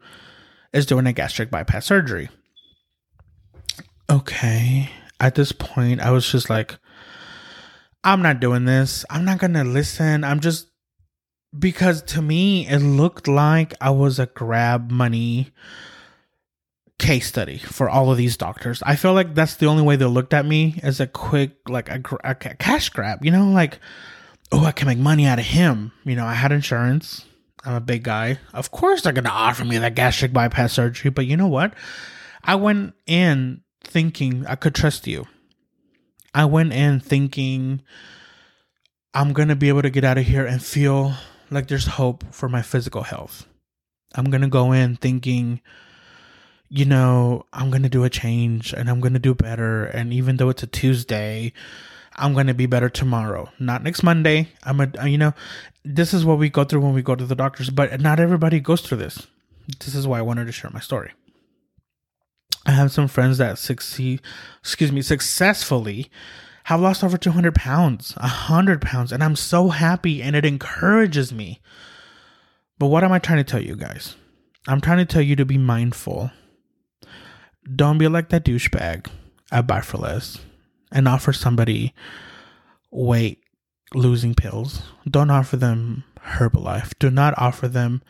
is 0.72 0.86
doing 0.86 1.06
a 1.06 1.12
gastric 1.12 1.50
bypass 1.50 1.86
surgery. 1.86 2.28
Okay. 4.10 4.90
At 5.18 5.34
this 5.34 5.52
point, 5.52 6.00
I 6.00 6.10
was 6.10 6.30
just 6.30 6.50
like, 6.50 6.78
I'm 8.02 8.22
not 8.22 8.40
doing 8.40 8.64
this. 8.64 9.04
I'm 9.10 9.24
not 9.24 9.38
going 9.38 9.54
to 9.54 9.64
listen. 9.64 10.24
I'm 10.24 10.40
just 10.40 10.69
because 11.56 12.02
to 12.02 12.22
me, 12.22 12.66
it 12.66 12.78
looked 12.78 13.28
like 13.28 13.74
I 13.80 13.90
was 13.90 14.18
a 14.18 14.26
grab 14.26 14.90
money 14.90 15.52
case 16.98 17.26
study 17.26 17.58
for 17.58 17.88
all 17.88 18.10
of 18.10 18.18
these 18.18 18.36
doctors. 18.36 18.82
I 18.84 18.96
feel 18.96 19.14
like 19.14 19.34
that's 19.34 19.56
the 19.56 19.66
only 19.66 19.82
way 19.82 19.96
they 19.96 20.04
looked 20.04 20.34
at 20.34 20.46
me 20.46 20.78
as 20.82 21.00
a 21.00 21.06
quick, 21.06 21.56
like 21.68 21.88
a, 21.88 22.02
a 22.22 22.34
cash 22.34 22.90
grab, 22.90 23.24
you 23.24 23.30
know, 23.30 23.48
like 23.50 23.80
oh, 24.52 24.64
I 24.64 24.72
can 24.72 24.86
make 24.88 24.98
money 24.98 25.26
out 25.26 25.38
of 25.38 25.44
him. 25.46 25.92
You 26.04 26.16
know, 26.16 26.26
I 26.26 26.34
had 26.34 26.52
insurance. 26.52 27.24
I'm 27.64 27.74
a 27.74 27.80
big 27.80 28.04
guy. 28.04 28.38
Of 28.52 28.70
course, 28.70 29.02
they're 29.02 29.12
going 29.12 29.24
to 29.24 29.30
offer 29.30 29.64
me 29.64 29.78
that 29.78 29.94
gastric 29.94 30.32
bypass 30.32 30.72
surgery. 30.72 31.10
But 31.10 31.26
you 31.26 31.36
know 31.36 31.46
what? 31.46 31.74
I 32.42 32.54
went 32.54 32.94
in 33.06 33.62
thinking 33.84 34.46
I 34.46 34.54
could 34.54 34.74
trust 34.74 35.06
you. 35.06 35.26
I 36.34 36.44
went 36.46 36.72
in 36.72 37.00
thinking 37.00 37.82
I'm 39.12 39.32
going 39.32 39.48
to 39.48 39.56
be 39.56 39.68
able 39.68 39.82
to 39.82 39.90
get 39.90 40.04
out 40.04 40.18
of 40.18 40.26
here 40.26 40.46
and 40.46 40.62
feel 40.62 41.14
like 41.50 41.68
there's 41.68 41.86
hope 41.86 42.24
for 42.32 42.48
my 42.48 42.62
physical 42.62 43.02
health. 43.02 43.46
I'm 44.14 44.26
going 44.26 44.40
to 44.40 44.48
go 44.48 44.72
in 44.72 44.96
thinking, 44.96 45.60
you 46.68 46.84
know, 46.84 47.46
I'm 47.52 47.70
going 47.70 47.82
to 47.82 47.88
do 47.88 48.04
a 48.04 48.10
change 48.10 48.72
and 48.72 48.88
I'm 48.88 49.00
going 49.00 49.12
to 49.12 49.18
do 49.18 49.34
better. 49.34 49.84
And 49.84 50.12
even 50.12 50.36
though 50.36 50.48
it's 50.48 50.62
a 50.62 50.66
Tuesday, 50.66 51.52
I'm 52.16 52.34
going 52.34 52.48
to 52.48 52.54
be 52.54 52.66
better 52.66 52.88
tomorrow, 52.88 53.50
not 53.58 53.82
next 53.82 54.02
Monday. 54.02 54.48
I'm 54.62 54.80
a, 54.80 55.08
you 55.08 55.18
know, 55.18 55.32
this 55.84 56.12
is 56.12 56.24
what 56.24 56.38
we 56.38 56.50
go 56.50 56.64
through 56.64 56.80
when 56.80 56.94
we 56.94 57.02
go 57.02 57.14
to 57.14 57.24
the 57.24 57.36
doctors, 57.36 57.70
but 57.70 58.00
not 58.00 58.20
everybody 58.20 58.60
goes 58.60 58.80
through 58.80 58.98
this. 58.98 59.26
This 59.78 59.94
is 59.94 60.06
why 60.06 60.18
I 60.18 60.22
wanted 60.22 60.46
to 60.46 60.52
share 60.52 60.70
my 60.72 60.80
story. 60.80 61.12
I 62.66 62.72
have 62.72 62.92
some 62.92 63.08
friends 63.08 63.38
that 63.38 63.58
succeed, 63.58 64.20
excuse 64.60 64.92
me, 64.92 65.02
successfully 65.02 66.10
have 66.70 66.80
lost 66.80 67.02
over 67.02 67.18
200 67.18 67.52
pounds, 67.52 68.12
100 68.16 68.80
pounds, 68.80 69.10
and 69.10 69.24
I'm 69.24 69.34
so 69.34 69.70
happy 69.70 70.22
and 70.22 70.36
it 70.36 70.44
encourages 70.44 71.32
me. 71.32 71.60
But 72.78 72.86
what 72.86 73.02
am 73.02 73.10
I 73.10 73.18
trying 73.18 73.38
to 73.38 73.44
tell 73.44 73.60
you 73.60 73.74
guys? 73.74 74.14
I'm 74.68 74.80
trying 74.80 74.98
to 74.98 75.04
tell 75.04 75.20
you 75.20 75.34
to 75.34 75.44
be 75.44 75.58
mindful. 75.58 76.30
Don't 77.74 77.98
be 77.98 78.06
like 78.06 78.28
that 78.28 78.44
douchebag 78.44 79.08
at 79.50 79.66
Buy 79.66 79.80
for 79.80 79.98
Less 79.98 80.38
and 80.92 81.08
offer 81.08 81.32
somebody 81.32 81.92
weight 82.92 83.42
losing 83.92 84.36
pills. 84.36 84.82
Don't 85.10 85.30
offer 85.30 85.56
them 85.56 86.04
Herbalife. 86.24 86.92
Do 87.00 87.10
not 87.10 87.34
offer 87.36 87.66
them 87.66 88.00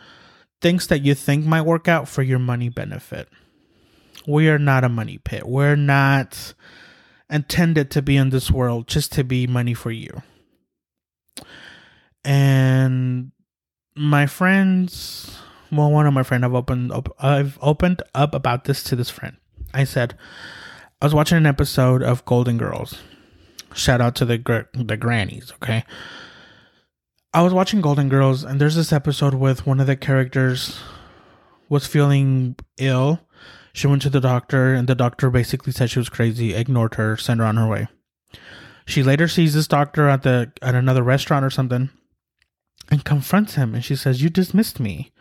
things 0.61 0.87
that 0.89 1.01
you 1.01 1.15
think 1.15 1.47
might 1.47 1.63
work 1.63 1.89
out 1.89 2.09
for 2.09 2.23
your 2.23 2.39
money 2.39 2.69
benefit. 2.69 3.31
We 4.29 4.51
are 4.51 4.59
not 4.59 4.85
a 4.85 4.91
money 4.91 5.17
pit. 5.17 5.49
We're 5.49 5.77
not 5.77 6.53
intended 7.31 7.91
to 7.93 8.03
be 8.03 8.17
in 8.17 8.31
this 8.31 8.51
world 8.51 8.89
just 8.89 9.13
to 9.13 9.25
be 9.25 9.47
money 9.47 9.75
for 9.75 9.91
you. 9.91 10.23
And 12.25 13.33
my 13.97 14.27
friends, 14.27 15.39
well, 15.73 15.91
one 15.91 16.07
of 16.07 16.15
my 16.15 16.23
friends, 16.23 16.45
I've 16.45 16.55
opened 16.55 16.93
up, 16.93 17.15
I've 17.19 17.59
opened 17.63 18.03
up 18.15 18.35
about 18.35 18.65
this 18.65 18.83
to 18.85 18.97
this 18.97 19.11
friend. 19.11 19.37
I 19.73 19.85
said, 19.85 20.17
I 21.01 21.07
was 21.07 21.15
watching 21.15 21.39
an 21.39 21.47
episode 21.47 22.03
of 22.03 22.25
Golden 22.25 22.59
Girls. 22.59 22.99
Shout 23.73 24.01
out 24.01 24.17
to 24.17 24.25
the 24.25 24.37
gr- 24.37 24.69
the 24.75 24.97
grannies, 24.97 25.53
okay? 25.55 25.85
I 27.33 27.43
was 27.43 27.55
watching 27.55 27.81
Golden 27.81 28.09
Girls 28.09 28.43
and 28.43 28.61
there's 28.61 28.75
this 28.75 28.93
episode 28.93 29.35
with 29.35 29.65
one 29.65 29.79
of 29.79 29.87
the 29.87 29.97
characters 29.97 30.81
was 31.69 31.87
feeling 31.87 32.57
ill. 32.79 33.21
She 33.73 33.87
went 33.87 34.03
to 34.03 34.11
the 34.11 34.21
doctor 34.21 34.75
and 34.75 34.89
the 34.89 34.95
doctor 34.95 35.31
basically 35.31 35.73
said 35.73 35.91
she 35.91 35.99
was 35.99 36.09
crazy, 36.09 36.55
ignored 36.55 36.95
her, 36.95 37.17
sent 37.17 37.41
her 37.41 37.47
on 37.47 37.57
her 37.57 37.67
way. 37.67 37.89
She 38.87 39.03
later 39.03 39.29
sees 39.29 39.55
this 39.55 39.69
doctor 39.69 40.09
at 40.09 40.23
the 40.23 40.53
at 40.63 40.75
another 40.75 41.03
restaurant 41.03 41.45
or 41.45 41.51
something 41.51 41.91
and 42.91 43.05
confronts 43.05 43.55
him 43.55 43.75
and 43.75 43.85
she 43.85 43.95
says, 43.95 44.23
"You 44.23 44.31
dismissed 44.31 44.81
me." 44.81 45.13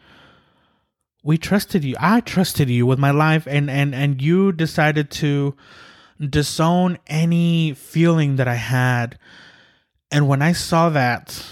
we 1.24 1.38
trusted 1.38 1.84
you. 1.84 1.96
I 2.00 2.22
trusted 2.22 2.70
you 2.70 2.86
with 2.86 3.00
my 3.00 3.12
life 3.12 3.48
and 3.48 3.70
and 3.70 3.94
and 3.94 4.22
you 4.22 4.52
decided 4.52 5.12
to 5.12 5.56
disown 6.20 6.98
any 7.08 7.74
feeling 7.74 8.38
that 8.38 8.48
I 8.48 8.56
had. 8.56 9.18
And 10.12 10.28
when 10.28 10.42
I 10.42 10.54
saw 10.54 10.90
that, 10.90 11.46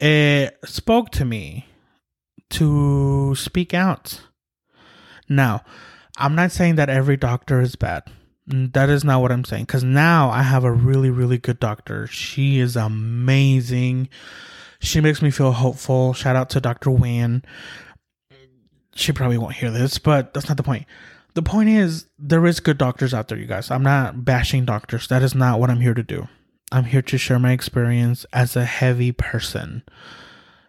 it 0.00 0.58
spoke 0.64 1.10
to 1.10 1.24
me 1.24 1.66
to 2.50 3.34
speak 3.36 3.74
out. 3.74 4.22
Now, 5.30 5.62
I'm 6.18 6.34
not 6.34 6.52
saying 6.52 6.74
that 6.74 6.90
every 6.90 7.16
doctor 7.16 7.60
is 7.60 7.76
bad. 7.76 8.02
Mm, 8.48 8.72
that 8.74 8.90
is 8.90 9.04
not 9.04 9.22
what 9.22 9.32
I'm 9.32 9.44
saying. 9.44 9.64
Because 9.64 9.84
now 9.84 10.28
I 10.28 10.42
have 10.42 10.64
a 10.64 10.72
really, 10.72 11.08
really 11.08 11.38
good 11.38 11.60
doctor. 11.60 12.06
She 12.08 12.58
is 12.58 12.76
amazing. 12.76 14.08
She 14.80 15.00
makes 15.00 15.22
me 15.22 15.30
feel 15.30 15.52
hopeful. 15.52 16.12
Shout 16.12 16.36
out 16.36 16.50
to 16.50 16.60
Dr. 16.60 16.90
Wan. 16.90 17.42
she 18.94 19.12
probably 19.12 19.38
won't 19.38 19.54
hear 19.54 19.70
this, 19.70 19.98
but 19.98 20.34
that's 20.34 20.48
not 20.48 20.56
the 20.56 20.62
point. 20.62 20.84
The 21.34 21.42
point 21.42 21.68
is, 21.68 22.06
there 22.18 22.44
is 22.44 22.58
good 22.58 22.76
doctors 22.76 23.14
out 23.14 23.28
there, 23.28 23.38
you 23.38 23.46
guys. 23.46 23.70
I'm 23.70 23.84
not 23.84 24.24
bashing 24.24 24.64
doctors. 24.64 25.06
That 25.06 25.22
is 25.22 25.34
not 25.34 25.60
what 25.60 25.70
I'm 25.70 25.80
here 25.80 25.94
to 25.94 26.02
do. 26.02 26.28
I'm 26.72 26.84
here 26.84 27.02
to 27.02 27.18
share 27.18 27.38
my 27.38 27.52
experience 27.52 28.26
as 28.32 28.56
a 28.56 28.64
heavy 28.64 29.12
person. 29.12 29.84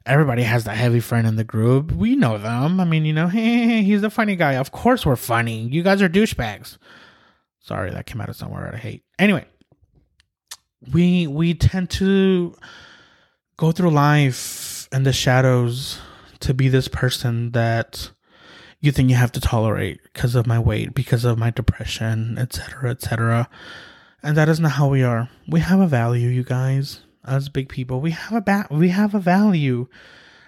Everybody 0.05 0.43
has 0.43 0.63
that 0.63 0.77
heavy 0.77 0.99
friend 0.99 1.27
in 1.27 1.35
the 1.35 1.43
group. 1.43 1.91
We 1.91 2.15
know 2.15 2.37
them. 2.37 2.79
I 2.79 2.85
mean, 2.85 3.05
you 3.05 3.13
know, 3.13 3.27
hey, 3.29 3.83
he's 3.83 4.01
the 4.01 4.09
funny 4.09 4.35
guy. 4.35 4.55
Of 4.55 4.71
course 4.71 5.05
we're 5.05 5.15
funny. 5.15 5.67
You 5.67 5.83
guys 5.83 6.01
are 6.01 6.09
douchebags. 6.09 6.77
Sorry, 7.59 7.91
that 7.91 8.07
came 8.07 8.19
out 8.19 8.29
of 8.29 8.35
somewhere 8.35 8.71
I 8.73 8.77
hate. 8.77 9.03
Anyway, 9.19 9.45
we 10.91 11.27
we 11.27 11.53
tend 11.53 11.91
to 11.91 12.55
go 13.57 13.71
through 13.71 13.91
life 13.91 14.89
in 14.91 15.03
the 15.03 15.13
shadows 15.13 15.99
to 16.39 16.53
be 16.53 16.67
this 16.67 16.87
person 16.87 17.51
that 17.51 18.11
you 18.79 18.91
think 18.91 19.11
you 19.11 19.15
have 19.15 19.31
to 19.33 19.39
tolerate 19.39 20.01
because 20.03 20.33
of 20.33 20.47
my 20.47 20.57
weight, 20.57 20.95
because 20.95 21.23
of 21.23 21.37
my 21.37 21.51
depression, 21.51 22.37
etc., 22.39 22.89
etc. 22.89 23.47
And 24.23 24.35
that 24.37 24.49
is 24.49 24.59
not 24.59 24.73
how 24.73 24.87
we 24.87 25.03
are. 25.03 25.29
We 25.47 25.59
have 25.59 25.79
a 25.79 25.87
value, 25.87 26.29
you 26.29 26.43
guys. 26.43 27.01
As 27.25 27.49
big 27.49 27.69
people, 27.69 28.01
we 28.01 28.11
have 28.11 28.33
a 28.33 28.41
ba- 28.41 28.67
we 28.71 28.89
have 28.89 29.13
a 29.13 29.19
value. 29.19 29.87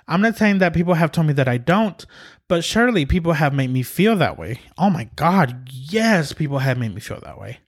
I'm 0.07 0.21
not 0.21 0.37
saying 0.37 0.57
that 0.57 0.73
people 0.73 0.95
have 0.95 1.11
told 1.11 1.27
me 1.27 1.33
that 1.33 1.47
I 1.47 1.57
don't, 1.57 2.05
but 2.49 2.63
surely 2.63 3.05
people 3.05 3.33
have 3.33 3.53
made 3.53 3.69
me 3.69 3.83
feel 3.83 4.15
that 4.17 4.37
way. 4.37 4.59
Oh 4.77 4.89
my 4.89 5.09
god, 5.15 5.69
yes, 5.71 6.33
people 6.33 6.59
have 6.59 6.77
made 6.77 6.93
me 6.93 6.99
feel 6.99 7.21
that 7.21 7.39
way. 7.39 7.59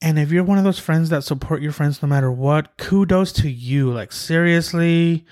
And 0.00 0.18
if 0.18 0.30
you're 0.30 0.44
one 0.44 0.58
of 0.58 0.64
those 0.64 0.78
friends 0.78 1.08
that 1.08 1.24
support 1.24 1.62
your 1.62 1.72
friends 1.72 2.02
no 2.02 2.08
matter 2.08 2.30
what, 2.30 2.76
kudos 2.76 3.32
to 3.32 3.50
you. 3.50 3.90
Like 3.90 4.12
seriously, 4.12 5.24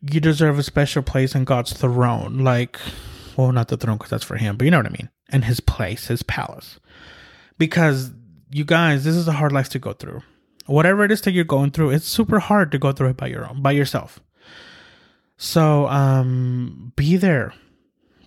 you 0.00 0.20
deserve 0.20 0.58
a 0.58 0.62
special 0.62 1.02
place 1.02 1.34
in 1.34 1.44
God's 1.44 1.72
throne. 1.72 2.38
Like, 2.38 2.78
well, 3.36 3.52
not 3.52 3.68
the 3.68 3.76
throne 3.76 3.96
because 3.96 4.10
that's 4.10 4.24
for 4.24 4.36
him, 4.36 4.56
but 4.56 4.66
you 4.66 4.70
know 4.70 4.78
what 4.78 4.86
I 4.86 4.90
mean. 4.90 5.10
And 5.30 5.44
his 5.44 5.60
place, 5.60 6.06
his 6.06 6.22
palace. 6.22 6.78
Because 7.58 8.12
you 8.50 8.64
guys, 8.64 9.04
this 9.04 9.16
is 9.16 9.26
a 9.26 9.32
hard 9.32 9.52
life 9.52 9.68
to 9.70 9.78
go 9.78 9.92
through. 9.92 10.22
Whatever 10.66 11.04
it 11.04 11.12
is 11.12 11.20
that 11.22 11.32
you're 11.32 11.44
going 11.44 11.70
through, 11.70 11.90
it's 11.90 12.06
super 12.06 12.38
hard 12.38 12.72
to 12.72 12.78
go 12.78 12.92
through 12.92 13.10
it 13.10 13.16
by 13.16 13.26
your 13.26 13.48
own, 13.48 13.60
by 13.62 13.72
yourself. 13.72 14.20
So, 15.36 15.88
um, 15.88 16.92
be 16.96 17.16
there. 17.16 17.52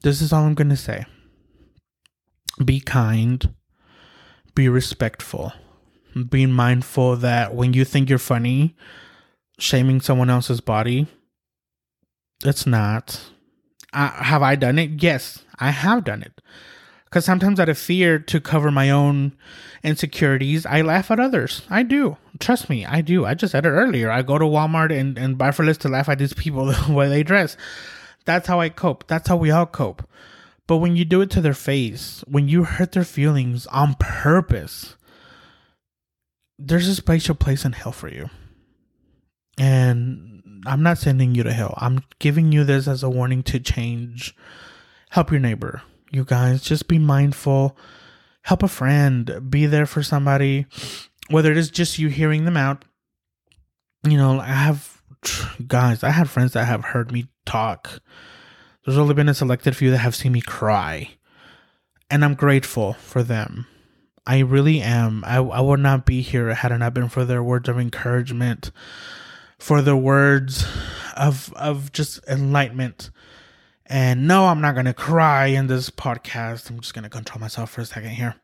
This 0.04 0.22
is 0.22 0.32
all 0.32 0.44
I'm 0.44 0.54
gonna 0.54 0.78
say. 0.78 1.06
Be 2.64 2.80
kind. 2.80 3.54
Be 4.56 4.70
respectful. 4.70 5.54
Being 6.30 6.52
mindful 6.52 7.16
that 7.18 7.56
when 7.56 7.74
you 7.74 7.86
think 7.86 8.10
you're 8.10 8.20
funny, 8.20 8.76
shaming 9.60 10.02
someone 10.02 10.30
else's 10.30 10.62
body 10.62 11.08
it's 12.46 12.66
not. 12.66 13.22
Uh, 13.94 14.12
have 14.12 14.42
I 14.42 14.56
done 14.56 14.78
it? 14.78 15.02
Yes, 15.02 15.44
I 15.60 15.72
have 15.72 16.04
done 16.04 16.22
it. 16.22 16.42
Because 17.10 17.24
sometimes 17.24 17.60
out 17.60 17.70
of 17.70 17.78
fear 17.78 18.20
to 18.20 18.42
cover 18.42 18.70
my 18.70 18.90
own 18.90 19.34
insecurities, 19.82 20.66
I 20.66 20.82
laugh 20.82 21.10
at 21.10 21.20
others. 21.20 21.62
I 21.70 21.84
do. 21.84 22.18
Trust 22.40 22.70
me, 22.70 22.86
I 22.86 23.02
do. 23.02 23.26
I 23.26 23.34
just 23.34 23.54
said 23.54 23.66
it 23.66 23.70
earlier. 23.70 24.12
I 24.12 24.22
go 24.22 24.38
to 24.38 24.46
Walmart 24.46 24.98
and, 24.98 25.18
and 25.18 25.38
Buy 25.38 25.52
for 25.52 25.64
Less 25.64 25.78
to 25.80 25.90
laugh 25.90 26.10
at 26.10 26.20
these 26.20 26.34
people 26.34 26.66
the 26.88 26.94
way 26.94 27.08
they 27.08 27.24
dress. 27.24 27.56
That's 28.26 28.48
how 28.48 28.60
I 28.60 28.70
cope. 28.70 29.08
That's 29.08 29.30
how 29.30 29.38
we 29.38 29.52
all 29.52 29.66
cope. 29.66 30.08
But 30.68 30.78
when 30.78 30.98
you 30.98 31.06
do 31.06 31.22
it 31.22 31.30
to 31.32 31.42
their 31.42 31.54
face, 31.54 32.26
when 32.28 32.50
you 32.50 32.66
hurt 32.66 32.92
their 32.92 33.06
feelings 33.06 33.68
on 33.68 33.96
purpose, 33.96 34.98
there's 36.60 36.90
a 36.90 36.96
special 36.96 37.36
place 37.36 37.64
in 37.64 37.72
hell 37.72 37.94
for 37.94 38.10
you. 38.10 38.30
And 39.58 40.62
I'm 40.68 40.84
not 40.84 40.98
sending 40.98 41.36
you 41.36 41.44
to 41.44 41.54
hell. 41.54 41.74
I'm 41.78 42.04
giving 42.20 42.52
you 42.52 42.66
this 42.66 42.88
as 42.88 43.02
a 43.02 43.10
warning 43.10 43.44
to 43.44 43.60
change. 43.62 44.36
Help 45.12 45.32
your 45.32 45.40
neighbor. 45.40 45.82
You 46.12 46.24
guys, 46.24 46.62
just 46.62 46.88
be 46.88 47.00
mindful. 47.00 47.78
Help 48.44 48.64
a 48.64 48.68
friend. 48.68 49.50
Be 49.50 49.66
there 49.66 49.86
for 49.86 50.04
somebody. 50.04 50.66
Whether 51.30 51.52
it 51.52 51.58
is 51.58 51.70
just 51.70 52.00
you 52.00 52.08
hearing 52.10 52.46
them 52.46 52.58
out. 52.58 52.86
You 54.04 54.18
know, 54.18 54.40
I 54.40 54.48
have, 54.48 55.02
guys, 55.68 56.04
I 56.04 56.12
have 56.12 56.30
friends 56.30 56.54
that 56.54 56.66
have 56.66 56.86
heard 56.86 57.12
me 57.12 57.28
talk. 57.46 58.02
There's 58.86 58.98
only 58.98 59.14
been 59.14 59.30
a 59.30 59.34
selected 59.34 59.76
few 59.76 59.92
that 59.92 59.98
have 59.98 60.16
seen 60.16 60.32
me 60.32 60.42
cry. 60.42 61.10
And 62.10 62.24
I'm 62.24 62.36
grateful 62.36 62.94
for 62.94 63.22
them. 63.22 63.68
I 64.26 64.40
really 64.40 64.82
am. 64.82 65.24
I, 65.26 65.38
I 65.38 65.60
would 65.60 65.80
not 65.80 66.06
be 66.06 66.22
here 66.22 66.54
had 66.54 66.72
it 66.72 66.78
not 66.78 66.94
been 66.94 67.10
for 67.10 67.26
their 67.26 67.44
words 67.44 67.68
of 67.68 67.80
encouragement 67.80 68.72
for 69.60 69.82
the 69.82 69.98
words 69.98 70.66
of 71.16 71.54
of 71.54 71.92
just 71.92 72.20
enlightenment. 72.28 73.10
And 73.90 74.28
no, 74.28 74.46
I'm 74.48 74.62
not 74.62 74.76
gonna 74.76 74.94
cry 74.94 75.48
in 75.48 75.68
this 75.68 75.90
podcast. 75.90 76.70
I'm 76.70 76.80
just 76.80 76.94
gonna 76.94 77.10
control 77.10 77.40
myself 77.40 77.72
for 77.72 77.82
a 77.82 77.86
second 77.86 78.12
here. 78.12 78.36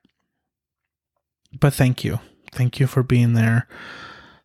But 1.59 1.73
thank 1.73 2.03
you. 2.03 2.19
Thank 2.51 2.79
you 2.79 2.87
for 2.87 3.03
being 3.03 3.33
there. 3.33 3.67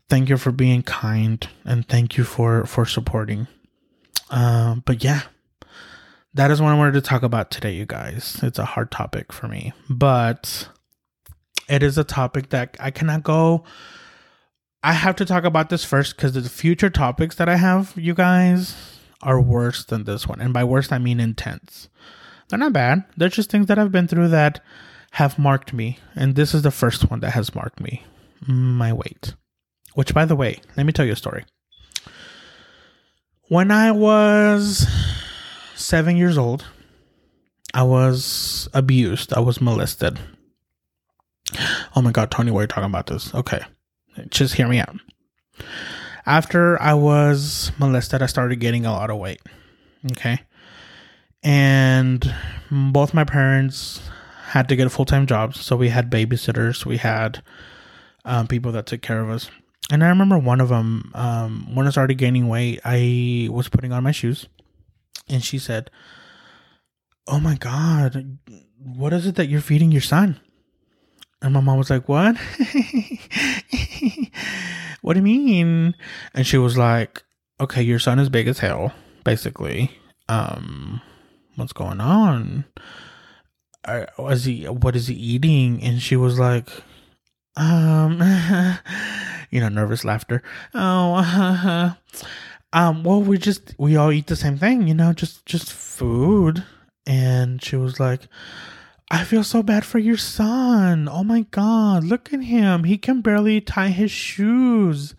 Thank 0.09 0.29
you 0.29 0.37
for 0.37 0.53
being 0.53 0.83
kind 0.83 1.47
and 1.65 1.87
thank 1.87 2.17
you 2.17 2.25
for 2.25 2.65
for 2.65 2.85
supporting. 2.85 3.47
Um, 4.31 4.83
but 4.85 5.05
yeah, 5.05 5.23
that 6.35 6.51
is 6.51 6.61
what 6.61 6.71
I 6.71 6.77
wanted 6.77 6.93
to 6.93 7.01
talk 7.01 7.23
about 7.23 7.51
today, 7.51 7.73
you 7.73 7.87
guys. 7.87 8.41
It's 8.43 8.59
a 8.59 8.65
hard 8.65 8.91
topic 8.91 9.33
for 9.33 9.49
me, 9.49 9.73
but 9.89 10.69
it 11.69 11.83
is 11.83 11.97
a 11.97 12.05
topic 12.05 12.51
that 12.51 12.77
I 12.81 12.91
cannot 12.91 13.23
go 13.23 13.65
I 14.83 14.93
have 14.93 15.17
to 15.17 15.25
talk 15.25 15.45
about 15.45 15.71
this 15.71 15.85
first 15.85 16.17
because 16.17 16.33
the 16.33 16.49
future 16.49 16.91
topics 16.91 17.35
that 17.37 17.49
I 17.49 17.57
have, 17.57 17.93
you 17.97 18.15
guys, 18.15 18.98
are 19.23 19.41
worse 19.41 19.85
than 19.85 20.05
this 20.05 20.27
one. 20.27 20.41
And 20.41 20.53
by 20.53 20.64
worse, 20.64 20.93
I 20.93 20.99
mean 20.99 21.21
intense. 21.21 21.89
They're 22.49 22.59
not 22.59 22.73
bad. 22.73 23.05
They're 23.16 23.29
just 23.29 23.51
things 23.51 23.66
that 23.66 23.79
I've 23.79 23.93
been 23.93 24.09
through 24.09 24.29
that 24.29 24.62
have 25.12 25.39
marked 25.39 25.73
me. 25.73 25.99
And 26.14 26.35
this 26.35 26.55
is 26.55 26.62
the 26.62 26.71
first 26.71 27.11
one 27.11 27.21
that 27.21 27.31
has 27.31 27.55
marked 27.55 27.81
me 27.81 28.05
my 28.47 28.93
weight. 28.93 29.35
Which, 29.95 30.14
by 30.14 30.25
the 30.25 30.37
way, 30.37 30.61
let 30.77 30.87
me 30.87 30.93
tell 30.93 31.05
you 31.05 31.12
a 31.12 31.16
story. 31.16 31.45
When 33.49 33.71
I 33.71 33.91
was 33.91 34.87
seven 35.75 36.16
years 36.16 36.39
old, 36.39 36.66
I 37.75 37.83
was 37.83 38.69
abused, 38.75 39.33
I 39.33 39.41
was 39.41 39.61
molested. 39.61 40.19
Oh 41.97 42.03
my 42.03 42.12
God, 42.12 42.31
Tony, 42.31 42.51
why 42.51 42.61
are 42.61 42.62
you 42.62 42.69
talking 42.69 42.85
about 42.85 43.07
this? 43.07 43.35
Okay. 43.35 43.61
Just 44.29 44.55
hear 44.55 44.69
me 44.69 44.79
out. 44.79 44.97
After 46.29 46.81
I 46.83 46.93
was 46.93 47.72
molested, 47.79 48.20
I 48.20 48.26
started 48.26 48.57
getting 48.57 48.85
a 48.85 48.93
lot 48.93 49.09
of 49.09 49.16
weight. 49.16 49.41
Okay. 50.12 50.39
And 51.43 52.35
both 52.70 53.14
my 53.14 53.24
parents 53.24 54.03
had 54.49 54.68
to 54.68 54.76
get 54.76 54.93
full 54.93 55.07
time 55.07 55.26
jobs. 55.26 55.59
So 55.59 55.74
we 55.74 55.89
had 55.89 56.11
babysitters, 56.11 56.85
we 56.85 56.99
had 56.99 57.43
um, 58.26 58.47
people 58.47 58.72
that 58.72 58.85
took 58.85 59.01
care 59.01 59.22
of 59.22 59.31
us. 59.31 59.51
And 59.91 60.05
I 60.05 60.09
remember 60.09 60.37
one 60.37 60.61
of 60.61 60.68
them, 60.68 61.11
um, 61.14 61.74
when 61.74 61.87
I 61.87 61.91
started 61.91 62.18
gaining 62.18 62.47
weight, 62.47 62.81
I 62.85 63.49
was 63.51 63.70
putting 63.70 63.93
on 63.95 64.05
my 64.05 64.12
shoes. 64.12 64.49
And 65.31 65.43
she 65.43 65.59
said, 65.59 65.91
Oh 67.26 67.41
my 67.41 67.57
God, 67.57 68.37
what 68.76 69.14
is 69.14 69.26
it 69.26 69.37
that 69.37 69.49
you're 69.49 69.62
feeding 69.62 69.93
your 69.93 70.03
son? 70.03 70.39
And 71.41 71.55
my 71.55 71.61
mom 71.61 71.79
was 71.79 71.89
like, 71.89 72.07
What? 72.07 72.37
what 75.03 75.15
do 75.15 75.21
you 75.21 75.25
mean? 75.25 75.95
And 76.35 76.47
she 76.47 76.59
was 76.59 76.77
like, 76.77 77.23
Okay, 77.61 77.83
your 77.83 77.99
son 77.99 78.19
is 78.19 78.29
big 78.29 78.47
as 78.47 78.61
hell, 78.61 78.93
basically. 79.25 79.91
Um, 80.29 81.01
what's 81.57 81.73
going 81.73 82.01
on? 82.01 82.65
was 84.19 84.45
he 84.45 84.65
what 84.65 84.97
is 84.97 85.07
he 85.07 85.15
eating? 85.15 85.83
And 85.83 86.01
she 86.03 86.17
was 86.17 86.39
like, 86.39 86.69
um 87.57 88.21
you 89.51 89.61
know, 89.61 89.69
nervous 89.69 90.05
laughter. 90.05 90.43
Oh 90.75 91.95
um 92.73 93.03
well 93.03 93.23
we 93.23 93.39
just 93.39 93.75
we 93.79 93.97
all 93.97 94.13
eat 94.13 94.27
the 94.27 94.37
same 94.37 94.59
thing, 94.59 94.87
you 94.89 94.95
know, 94.95 95.13
just 95.13 95.45
just 95.47 95.73
food. 95.73 96.65
And 97.07 97.63
she 97.63 97.77
was 97.77 97.99
like, 97.99 98.29
I 99.11 99.25
feel 99.25 99.43
so 99.43 99.63
bad 99.63 99.85
for 99.87 99.99
your 99.99 100.19
son. 100.19 101.09
Oh 101.11 101.25
my 101.25 101.43
God, 101.51 102.05
look 102.05 102.33
at 102.33 102.43
him. 102.43 102.85
He 102.85 102.99
can 102.99 103.23
barely 103.23 103.61
tie 103.61 103.89
his 103.89 104.11
shoes. 104.11 105.15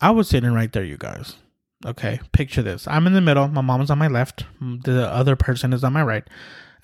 I 0.00 0.10
was 0.10 0.28
sitting 0.28 0.52
right 0.52 0.72
there, 0.72 0.84
you 0.84 0.96
guys. 0.96 1.36
Okay, 1.84 2.20
picture 2.32 2.62
this. 2.62 2.86
I'm 2.86 3.06
in 3.06 3.14
the 3.14 3.20
middle. 3.20 3.48
My 3.48 3.60
mom's 3.62 3.90
on 3.90 3.98
my 3.98 4.08
left. 4.08 4.44
The 4.60 5.10
other 5.10 5.34
person 5.34 5.72
is 5.72 5.82
on 5.82 5.92
my 5.92 6.02
right. 6.02 6.24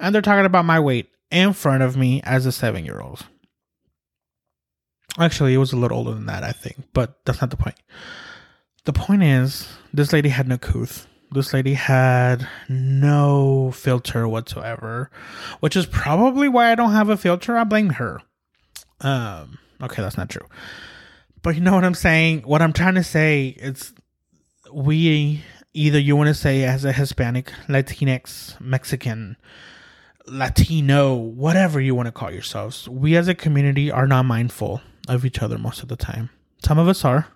And 0.00 0.14
they're 0.14 0.22
talking 0.22 0.46
about 0.46 0.64
my 0.64 0.80
weight 0.80 1.10
in 1.30 1.52
front 1.52 1.82
of 1.82 1.96
me 1.96 2.20
as 2.24 2.44
a 2.44 2.52
seven 2.52 2.84
year 2.84 3.00
old. 3.00 3.26
Actually, 5.18 5.54
it 5.54 5.58
was 5.58 5.72
a 5.72 5.76
little 5.76 5.98
older 5.98 6.14
than 6.14 6.26
that, 6.26 6.42
I 6.42 6.52
think, 6.52 6.76
but 6.92 7.24
that's 7.24 7.40
not 7.40 7.50
the 7.50 7.56
point. 7.56 7.76
The 8.84 8.92
point 8.92 9.22
is, 9.22 9.68
this 9.92 10.12
lady 10.12 10.30
had 10.30 10.48
no 10.48 10.58
couth 10.58 11.06
this 11.32 11.52
lady 11.52 11.74
had 11.74 12.48
no 12.68 13.70
filter 13.72 14.28
whatsoever, 14.28 15.10
which 15.60 15.76
is 15.76 15.86
probably 15.86 16.48
why 16.48 16.70
I 16.70 16.74
don't 16.74 16.92
have 16.92 17.08
a 17.08 17.16
filter. 17.16 17.56
I 17.56 17.64
blame 17.64 17.90
her. 17.90 18.20
Um, 19.00 19.58
okay, 19.82 20.02
that's 20.02 20.16
not 20.16 20.30
true. 20.30 20.46
But 21.42 21.54
you 21.54 21.60
know 21.60 21.74
what 21.74 21.84
I'm 21.84 21.94
saying? 21.94 22.42
What 22.42 22.62
I'm 22.62 22.72
trying 22.72 22.94
to 22.94 23.02
say 23.02 23.48
is 23.58 23.92
we 24.72 25.42
either 25.74 25.98
you 25.98 26.16
want 26.16 26.28
to 26.28 26.34
say 26.34 26.64
as 26.64 26.84
a 26.84 26.92
Hispanic, 26.92 27.52
Latinx, 27.68 28.60
Mexican, 28.60 29.36
Latino, 30.26 31.14
whatever 31.14 31.80
you 31.80 31.94
want 31.94 32.06
to 32.06 32.12
call 32.12 32.30
yourselves, 32.30 32.88
we 32.88 33.16
as 33.16 33.28
a 33.28 33.34
community 33.34 33.90
are 33.90 34.06
not 34.06 34.24
mindful 34.24 34.80
of 35.08 35.24
each 35.24 35.42
other 35.42 35.58
most 35.58 35.82
of 35.82 35.88
the 35.88 35.96
time. 35.96 36.30
Some 36.64 36.78
of 36.78 36.86
us 36.86 37.04
are. 37.04 37.26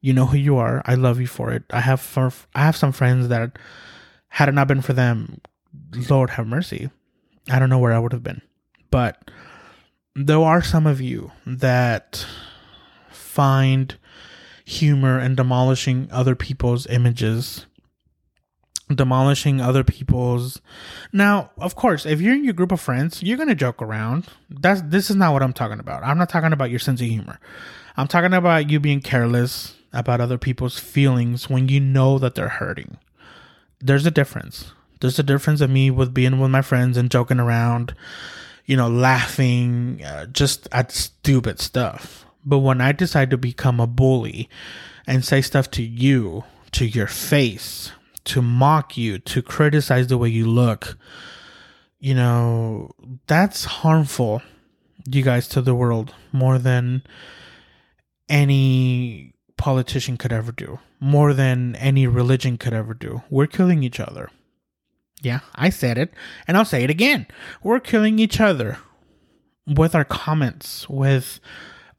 You 0.00 0.12
know 0.12 0.26
who 0.26 0.36
you 0.36 0.56
are. 0.56 0.82
I 0.84 0.94
love 0.94 1.20
you 1.20 1.26
for 1.26 1.52
it. 1.52 1.64
I 1.70 1.80
have 1.80 2.00
for 2.00 2.32
I 2.54 2.60
have 2.60 2.76
some 2.76 2.92
friends 2.92 3.28
that 3.28 3.58
had 4.28 4.48
it 4.48 4.52
not 4.52 4.68
been 4.68 4.82
for 4.82 4.92
them, 4.92 5.40
Lord 6.08 6.30
have 6.30 6.46
mercy. 6.46 6.90
I 7.50 7.58
don't 7.58 7.70
know 7.70 7.78
where 7.78 7.92
I 7.92 7.98
would 7.98 8.12
have 8.12 8.22
been. 8.22 8.42
But 8.90 9.30
there 10.14 10.40
are 10.40 10.62
some 10.62 10.86
of 10.86 11.00
you 11.00 11.32
that 11.46 12.26
find 13.10 13.96
humor 14.64 15.18
in 15.18 15.34
demolishing 15.34 16.08
other 16.10 16.34
people's 16.34 16.86
images 16.88 17.66
demolishing 18.94 19.60
other 19.60 19.84
people's 19.84 20.60
now 21.12 21.50
of 21.58 21.74
course 21.74 22.06
if 22.06 22.20
you're 22.20 22.34
in 22.34 22.44
your 22.44 22.54
group 22.54 22.72
of 22.72 22.80
friends 22.80 23.22
you're 23.22 23.36
gonna 23.36 23.54
joke 23.54 23.82
around 23.82 24.26
that's 24.48 24.80
this 24.82 25.10
is 25.10 25.16
not 25.16 25.32
what 25.32 25.42
i'm 25.42 25.52
talking 25.52 25.78
about 25.78 26.02
i'm 26.02 26.18
not 26.18 26.28
talking 26.28 26.52
about 26.52 26.70
your 26.70 26.78
sense 26.78 27.00
of 27.00 27.06
humor 27.06 27.38
i'm 27.96 28.08
talking 28.08 28.32
about 28.32 28.70
you 28.70 28.80
being 28.80 29.00
careless 29.00 29.74
about 30.00 30.20
other 30.20 30.38
people's 30.38 30.78
feelings 30.78 31.48
when 31.48 31.68
you 31.68 31.80
know 31.80 32.18
that 32.18 32.34
they're 32.34 32.48
hurting. 32.48 32.98
There's 33.80 34.06
a 34.06 34.10
difference. 34.10 34.72
There's 35.00 35.18
a 35.18 35.22
difference 35.22 35.60
of 35.60 35.70
me 35.70 35.90
with 35.90 36.12
being 36.12 36.40
with 36.40 36.50
my 36.50 36.62
friends 36.62 36.96
and 36.96 37.10
joking 37.10 37.40
around 37.40 37.94
you 38.64 38.76
know 38.76 38.88
laughing 38.88 40.04
uh, 40.04 40.26
just 40.26 40.68
at 40.72 40.92
stupid 40.92 41.60
stuff. 41.60 42.26
But 42.44 42.58
when 42.58 42.80
i 42.80 42.92
decide 42.92 43.30
to 43.30 43.38
become 43.38 43.80
a 43.80 43.86
bully 43.86 44.48
and 45.06 45.24
say 45.24 45.40
stuff 45.40 45.70
to 45.72 45.82
you 45.82 46.44
to 46.72 46.86
your 46.86 47.06
face 47.06 47.92
to 48.28 48.42
mock 48.42 48.96
you, 48.96 49.18
to 49.18 49.42
criticize 49.42 50.06
the 50.06 50.18
way 50.18 50.28
you 50.28 50.46
look, 50.46 50.98
you 51.98 52.14
know, 52.14 52.90
that's 53.26 53.64
harmful, 53.64 54.42
you 55.06 55.22
guys, 55.22 55.48
to 55.48 55.62
the 55.62 55.74
world 55.74 56.14
more 56.30 56.58
than 56.58 57.02
any 58.28 59.32
politician 59.58 60.16
could 60.16 60.32
ever 60.32 60.52
do, 60.52 60.78
more 61.00 61.34
than 61.34 61.76
any 61.76 62.06
religion 62.06 62.56
could 62.56 62.72
ever 62.72 62.94
do. 62.94 63.22
We're 63.28 63.46
killing 63.46 63.82
each 63.82 64.00
other. 64.00 64.30
Yeah, 65.20 65.40
I 65.54 65.68
said 65.68 65.98
it, 65.98 66.14
and 66.46 66.56
I'll 66.56 66.64
say 66.64 66.84
it 66.84 66.90
again. 66.90 67.26
We're 67.62 67.80
killing 67.80 68.18
each 68.18 68.40
other 68.40 68.78
with 69.66 69.94
our 69.94 70.04
comments, 70.04 70.88
with 70.88 71.40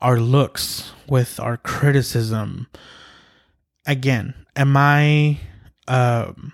our 0.02 0.20
looks, 0.20 0.94
with 1.08 1.40
our 1.40 1.58
criticism. 1.58 2.68
Again, 3.86 4.34
am 4.56 4.76
I 4.78 5.40
um, 5.88 6.54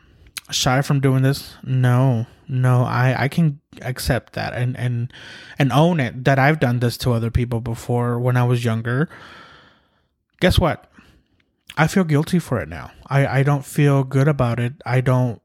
shy 0.50 0.82
from 0.82 1.00
doing 1.00 1.22
this? 1.22 1.56
No, 1.64 2.26
no. 2.48 2.84
I 2.84 3.16
I 3.18 3.28
can 3.28 3.60
accept 3.82 4.34
that 4.34 4.54
and 4.54 4.76
and 4.78 5.12
and 5.60 5.72
own 5.72 6.00
it 6.00 6.24
that 6.26 6.40
I've 6.40 6.60
done 6.60 6.80
this 6.80 6.98
to 7.00 7.14
other 7.14 7.30
people 7.30 7.62
before 7.62 8.20
when 8.20 8.38
I 8.38 8.44
was 8.44 8.66
younger. 8.66 9.10
Guess 10.40 10.60
what? 10.60 10.92
I 11.78 11.88
feel 11.88 12.04
guilty 12.04 12.40
for 12.40 12.60
it 12.60 12.70
now. 12.70 12.92
I 13.08 13.40
I 13.40 13.44
don't 13.44 13.66
feel 13.66 14.04
good 14.04 14.28
about 14.28 14.60
it. 14.60 14.74
I 14.86 15.02
don't 15.02 15.42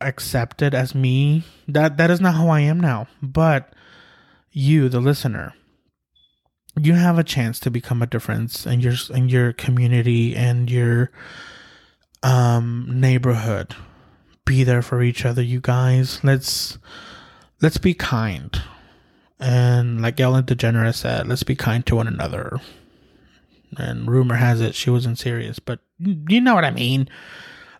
accept 0.00 0.62
it 0.62 0.74
as 0.74 0.94
me. 0.94 1.44
That 1.68 1.96
that 1.96 2.10
is 2.10 2.20
not 2.20 2.34
who 2.34 2.48
I 2.48 2.60
am 2.60 2.80
now. 2.80 3.08
But 3.22 3.74
you, 4.50 4.88
the 4.88 5.00
listener, 5.00 5.54
you 6.76 6.94
have 6.94 7.18
a 7.18 7.24
chance 7.24 7.58
to 7.60 7.70
become 7.70 8.02
a 8.02 8.06
difference 8.06 8.66
in 8.66 8.80
your 8.80 8.94
in 9.12 9.28
your 9.28 9.52
community 9.52 10.34
and 10.34 10.70
your 10.70 11.10
um, 12.22 12.86
neighborhood. 12.88 13.74
Be 14.46 14.64
there 14.64 14.82
for 14.82 15.02
each 15.02 15.24
other, 15.24 15.42
you 15.42 15.60
guys. 15.60 16.22
Let's 16.22 16.78
let's 17.60 17.78
be 17.78 17.94
kind. 17.94 18.60
And 19.40 20.00
like 20.00 20.20
Ellen 20.20 20.44
DeGeneres 20.44 20.94
said, 20.94 21.26
let's 21.26 21.42
be 21.42 21.56
kind 21.56 21.84
to 21.86 21.96
one 21.96 22.06
another. 22.06 22.60
And 23.78 24.08
rumor 24.08 24.36
has 24.36 24.60
it 24.60 24.74
she 24.74 24.90
wasn't 24.90 25.18
serious, 25.18 25.58
but 25.58 25.80
you 25.98 26.40
know 26.40 26.54
what 26.54 26.64
I 26.64 26.70
mean. 26.70 27.08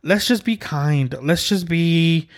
Let's 0.02 0.26
just 0.26 0.44
be 0.44 0.56
kind. 0.56 1.14
Let's 1.22 1.48
just 1.48 1.68
be 1.68 2.28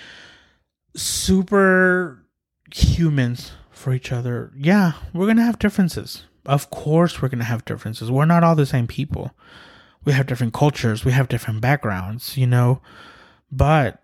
super 0.95 2.25
humans 2.73 3.53
for 3.71 3.93
each 3.93 4.13
other. 4.13 4.53
Yeah, 4.57 4.93
we're 5.13 5.27
going 5.27 5.37
to 5.37 5.43
have 5.43 5.59
differences. 5.59 6.25
Of 6.45 6.71
course, 6.71 7.21
we're 7.21 7.29
going 7.29 7.41
to 7.41 7.45
have 7.45 7.65
differences. 7.65 8.11
We're 8.11 8.25
not 8.25 8.45
all 8.45 8.55
the 8.55 8.67
same 8.67 8.87
people 8.87 9.33
we 10.07 10.13
have 10.13 10.27
different 10.27 10.55
cultures, 10.55 11.05
we 11.05 11.13
have 11.13 11.29
different 11.29 11.61
backgrounds, 11.61 12.39
you 12.39 12.47
know, 12.47 12.81
but 13.51 14.03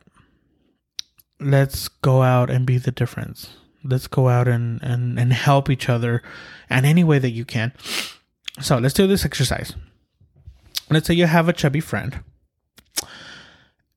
let's 1.40 1.88
go 1.88 2.22
out 2.22 2.50
and 2.50 2.66
be 2.66 2.76
the 2.76 2.90
difference. 2.90 3.56
Let's 3.84 4.08
go 4.08 4.28
out 4.28 4.48
and, 4.48 4.82
and, 4.82 5.18
and 5.18 5.32
help 5.32 5.70
each 5.70 5.88
other 5.88 6.22
in 6.68 6.84
any 6.84 7.04
way 7.04 7.18
that 7.20 7.30
you 7.30 7.44
can. 7.44 7.72
So 8.60 8.78
let's 8.78 8.94
do 8.94 9.06
this 9.06 9.24
exercise. 9.24 9.74
Let's 10.90 11.06
say 11.06 11.14
you 11.14 11.26
have 11.26 11.48
a 11.48 11.52
chubby 11.52 11.80
friend, 11.80 12.20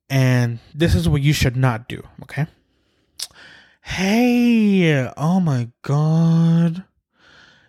and 0.09 0.59
this 0.73 0.95
is 0.95 1.09
what 1.09 1.21
you 1.21 1.33
should 1.33 1.57
not 1.57 1.89
do, 1.89 2.01
okay? 2.23 2.47
Hey, 3.81 5.07
oh 5.17 5.39
my 5.39 5.69
god, 5.81 6.85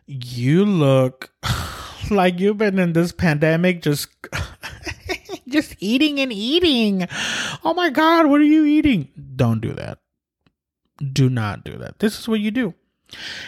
you 0.07 0.65
look 0.65 1.33
like 2.11 2.39
you've 2.39 2.59
been 2.59 2.79
in 2.79 2.93
this 2.93 3.11
pandemic 3.13 3.83
just 3.83 4.09
just 5.49 5.75
eating 5.81 6.21
and 6.21 6.33
eating. 6.33 7.09
Oh 7.65 7.75
my 7.75 7.91
god, 7.91 8.27
what 8.27 8.41
are 8.41 8.45
you 8.45 8.65
eating? 8.65 9.09
Don't 9.35 9.61
do 9.61 9.73
that. 9.75 9.99
Do 11.13 11.29
not 11.29 11.65
do 11.65 11.77
that. 11.79 11.99
This 11.99 12.19
is 12.19 12.29
what 12.29 12.41
you 12.41 12.51
do. 12.51 12.75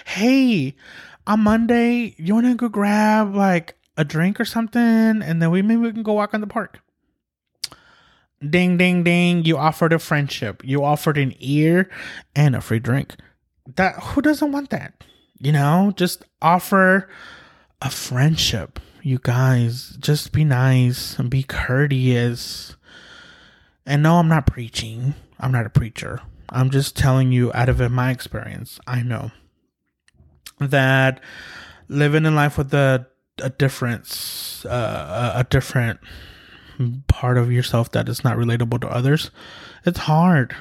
Hey, 0.04 0.74
on 1.28 1.40
Monday, 1.40 2.14
you 2.16 2.34
want 2.34 2.46
to 2.46 2.54
go 2.54 2.68
grab 2.68 3.34
like 3.34 3.76
a 3.98 4.04
drink 4.04 4.40
or 4.40 4.44
something 4.44 4.80
and 4.80 5.42
then 5.42 5.50
we 5.50 5.60
maybe 5.60 5.82
we 5.82 5.92
can 5.92 6.02
go 6.02 6.14
walk 6.14 6.32
in 6.32 6.40
the 6.40 6.46
park. 6.46 6.80
Ding 8.40 8.78
ding 8.78 9.04
ding, 9.04 9.44
you 9.44 9.58
offered 9.58 9.92
a 9.92 9.98
friendship. 9.98 10.62
You 10.64 10.82
offered 10.82 11.18
an 11.18 11.34
ear 11.38 11.90
and 12.34 12.56
a 12.56 12.60
free 12.60 12.78
drink. 12.78 13.16
That 13.76 13.96
who 13.96 14.22
doesn't 14.22 14.52
want 14.52 14.70
that? 14.70 15.04
You 15.38 15.52
know, 15.52 15.92
just 15.94 16.24
offer 16.40 17.08
a 17.82 17.90
friendship. 17.90 18.80
You 19.02 19.18
guys, 19.22 19.96
just 20.00 20.32
be 20.32 20.44
nice 20.44 21.18
and 21.18 21.28
be 21.28 21.42
courteous. 21.42 22.76
And 23.84 24.02
no, 24.02 24.16
I'm 24.16 24.28
not 24.28 24.46
preaching. 24.46 25.14
I'm 25.38 25.52
not 25.52 25.66
a 25.66 25.70
preacher. 25.70 26.20
I'm 26.48 26.70
just 26.70 26.96
telling 26.96 27.32
you 27.32 27.52
out 27.52 27.68
of 27.68 27.78
my 27.90 28.10
experience. 28.10 28.80
I 28.86 29.02
know 29.02 29.30
that 30.60 31.20
living 31.88 32.24
in 32.26 32.34
life 32.34 32.58
with 32.58 32.72
a 32.74 33.06
a 33.40 33.50
difference, 33.50 34.64
uh, 34.64 35.32
a 35.36 35.44
different 35.44 36.00
part 37.06 37.38
of 37.38 37.52
yourself 37.52 37.92
that 37.92 38.08
is 38.08 38.24
not 38.24 38.36
relatable 38.36 38.80
to 38.80 38.88
others, 38.88 39.30
it's 39.84 40.00
hard. 40.00 40.54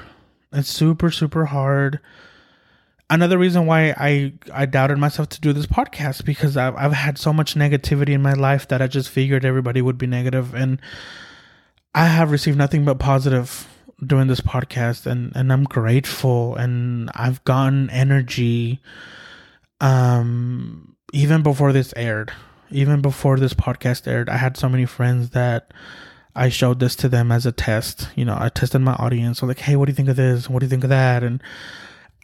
It's 0.52 0.68
super 0.68 1.10
super 1.10 1.46
hard 1.46 2.00
another 3.10 3.38
reason 3.38 3.66
why 3.66 3.94
I 3.96 4.32
I 4.52 4.66
doubted 4.66 4.98
myself 4.98 5.28
to 5.30 5.40
do 5.40 5.52
this 5.52 5.66
podcast 5.66 6.24
because 6.24 6.56
I've 6.56 6.76
I've 6.76 6.92
had 6.92 7.18
so 7.18 7.32
much 7.32 7.54
negativity 7.54 8.10
in 8.10 8.22
my 8.22 8.34
life 8.34 8.68
that 8.68 8.82
I 8.82 8.86
just 8.86 9.08
figured 9.08 9.44
everybody 9.44 9.82
would 9.82 9.98
be 9.98 10.06
negative 10.06 10.54
and 10.54 10.80
I 11.94 12.06
have 12.06 12.30
received 12.30 12.58
nothing 12.58 12.84
but 12.84 12.98
positive 12.98 13.66
doing 14.04 14.28
this 14.28 14.40
podcast 14.40 15.06
and 15.06 15.32
and 15.34 15.52
I'm 15.52 15.64
grateful 15.64 16.54
and 16.56 17.10
I've 17.14 17.42
gotten 17.44 17.90
energy 17.90 18.80
um 19.80 20.96
even 21.12 21.42
before 21.42 21.72
this 21.72 21.92
aired 21.96 22.32
even 22.70 23.00
before 23.00 23.38
this 23.38 23.54
podcast 23.54 24.06
aired 24.06 24.28
I 24.28 24.36
had 24.36 24.56
so 24.56 24.68
many 24.68 24.84
friends 24.86 25.30
that 25.30 25.72
I 26.34 26.48
showed 26.48 26.80
this 26.80 26.94
to 26.96 27.08
them 27.08 27.32
as 27.32 27.46
a 27.46 27.52
test 27.52 28.08
you 28.16 28.24
know 28.24 28.36
I 28.38 28.48
tested 28.48 28.80
my 28.80 28.94
audience 28.94 29.38
so 29.38 29.46
like 29.46 29.60
hey 29.60 29.76
what 29.76 29.86
do 29.86 29.92
you 29.92 29.96
think 29.96 30.08
of 30.08 30.16
this 30.16 30.48
what 30.48 30.60
do 30.60 30.66
you 30.66 30.70
think 30.70 30.84
of 30.84 30.90
that 30.90 31.22
and 31.22 31.42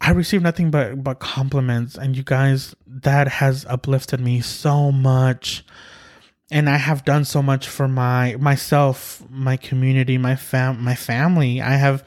I 0.01 0.11
received 0.11 0.43
nothing 0.43 0.71
but 0.71 1.03
but 1.03 1.21
compliments 1.21 1.97
and 1.97 2.17
you 2.17 2.23
guys 2.23 2.75
that 2.87 3.29
has 3.29 3.65
uplifted 3.67 4.21
me 4.21 4.41
so 4.41 4.93
much 4.93 5.65
and 6.51 6.69
I 6.69 6.77
have 6.77 7.05
done 7.05 7.25
so 7.25 7.43
much 7.43 7.69
for 7.69 7.89
my 7.89 8.37
myself, 8.39 9.23
my 9.31 9.57
community, 9.57 10.19
my 10.19 10.37
fam 10.37 10.83
my 10.83 10.95
family. 10.95 11.61
I 11.61 11.77
have 11.77 12.05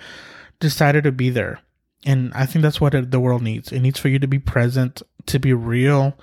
decided 0.60 1.04
to 1.06 1.12
be 1.12 1.30
there. 1.30 1.60
And 2.06 2.32
I 2.34 2.46
think 2.46 2.64
that's 2.64 2.80
what 2.80 3.12
the 3.12 3.20
world 3.20 3.42
needs. 3.42 3.72
It 3.72 3.80
needs 3.80 4.00
for 4.00 4.08
you 4.08 4.20
to 4.20 4.28
be 4.28 4.40
present, 4.40 5.02
to 5.28 5.40
be 5.40 5.54
real, 5.54 6.18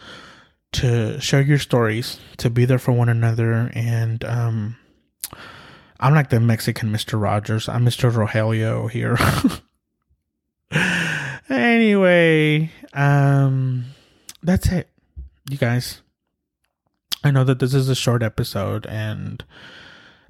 to 0.72 1.20
share 1.20 1.42
your 1.42 1.58
stories, 1.58 2.18
to 2.38 2.50
be 2.50 2.64
there 2.64 2.78
for 2.78 2.92
one 2.92 3.08
another 3.08 3.70
and 3.74 4.24
um 4.24 4.76
I'm 6.00 6.12
like 6.12 6.28
the 6.28 6.40
Mexican 6.40 6.92
Mr. 6.92 7.20
Rogers. 7.20 7.68
I'm 7.68 7.86
Mr. 7.86 8.10
Rogelio 8.10 8.90
here. 8.90 9.16
Anyway, 11.48 12.70
um, 12.94 13.84
that's 14.42 14.68
it, 14.68 14.88
you 15.50 15.58
guys. 15.58 16.00
I 17.22 17.30
know 17.30 17.44
that 17.44 17.58
this 17.58 17.74
is 17.74 17.88
a 17.88 17.94
short 17.94 18.22
episode, 18.22 18.86
and 18.86 19.44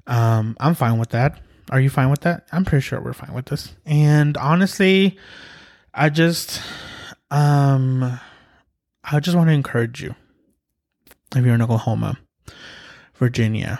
um, 0.07 0.57
I'm 0.59 0.75
fine 0.75 0.97
with 0.97 1.09
that. 1.09 1.39
Are 1.71 1.79
you 1.79 1.89
fine 1.89 2.09
with 2.09 2.21
that? 2.21 2.47
I'm 2.51 2.65
pretty 2.65 2.83
sure 2.83 3.01
we're 3.01 3.13
fine 3.13 3.33
with 3.33 3.45
this. 3.45 3.75
And 3.85 4.37
honestly, 4.37 5.17
I 5.93 6.09
just 6.09 6.61
um 7.31 8.19
I 9.07 9.19
just 9.19 9.37
want 9.37 9.49
to 9.49 9.53
encourage 9.53 10.01
you. 10.01 10.15
If 11.35 11.45
you're 11.45 11.53
in 11.53 11.61
Oklahoma, 11.61 12.17
Virginia, 13.15 13.79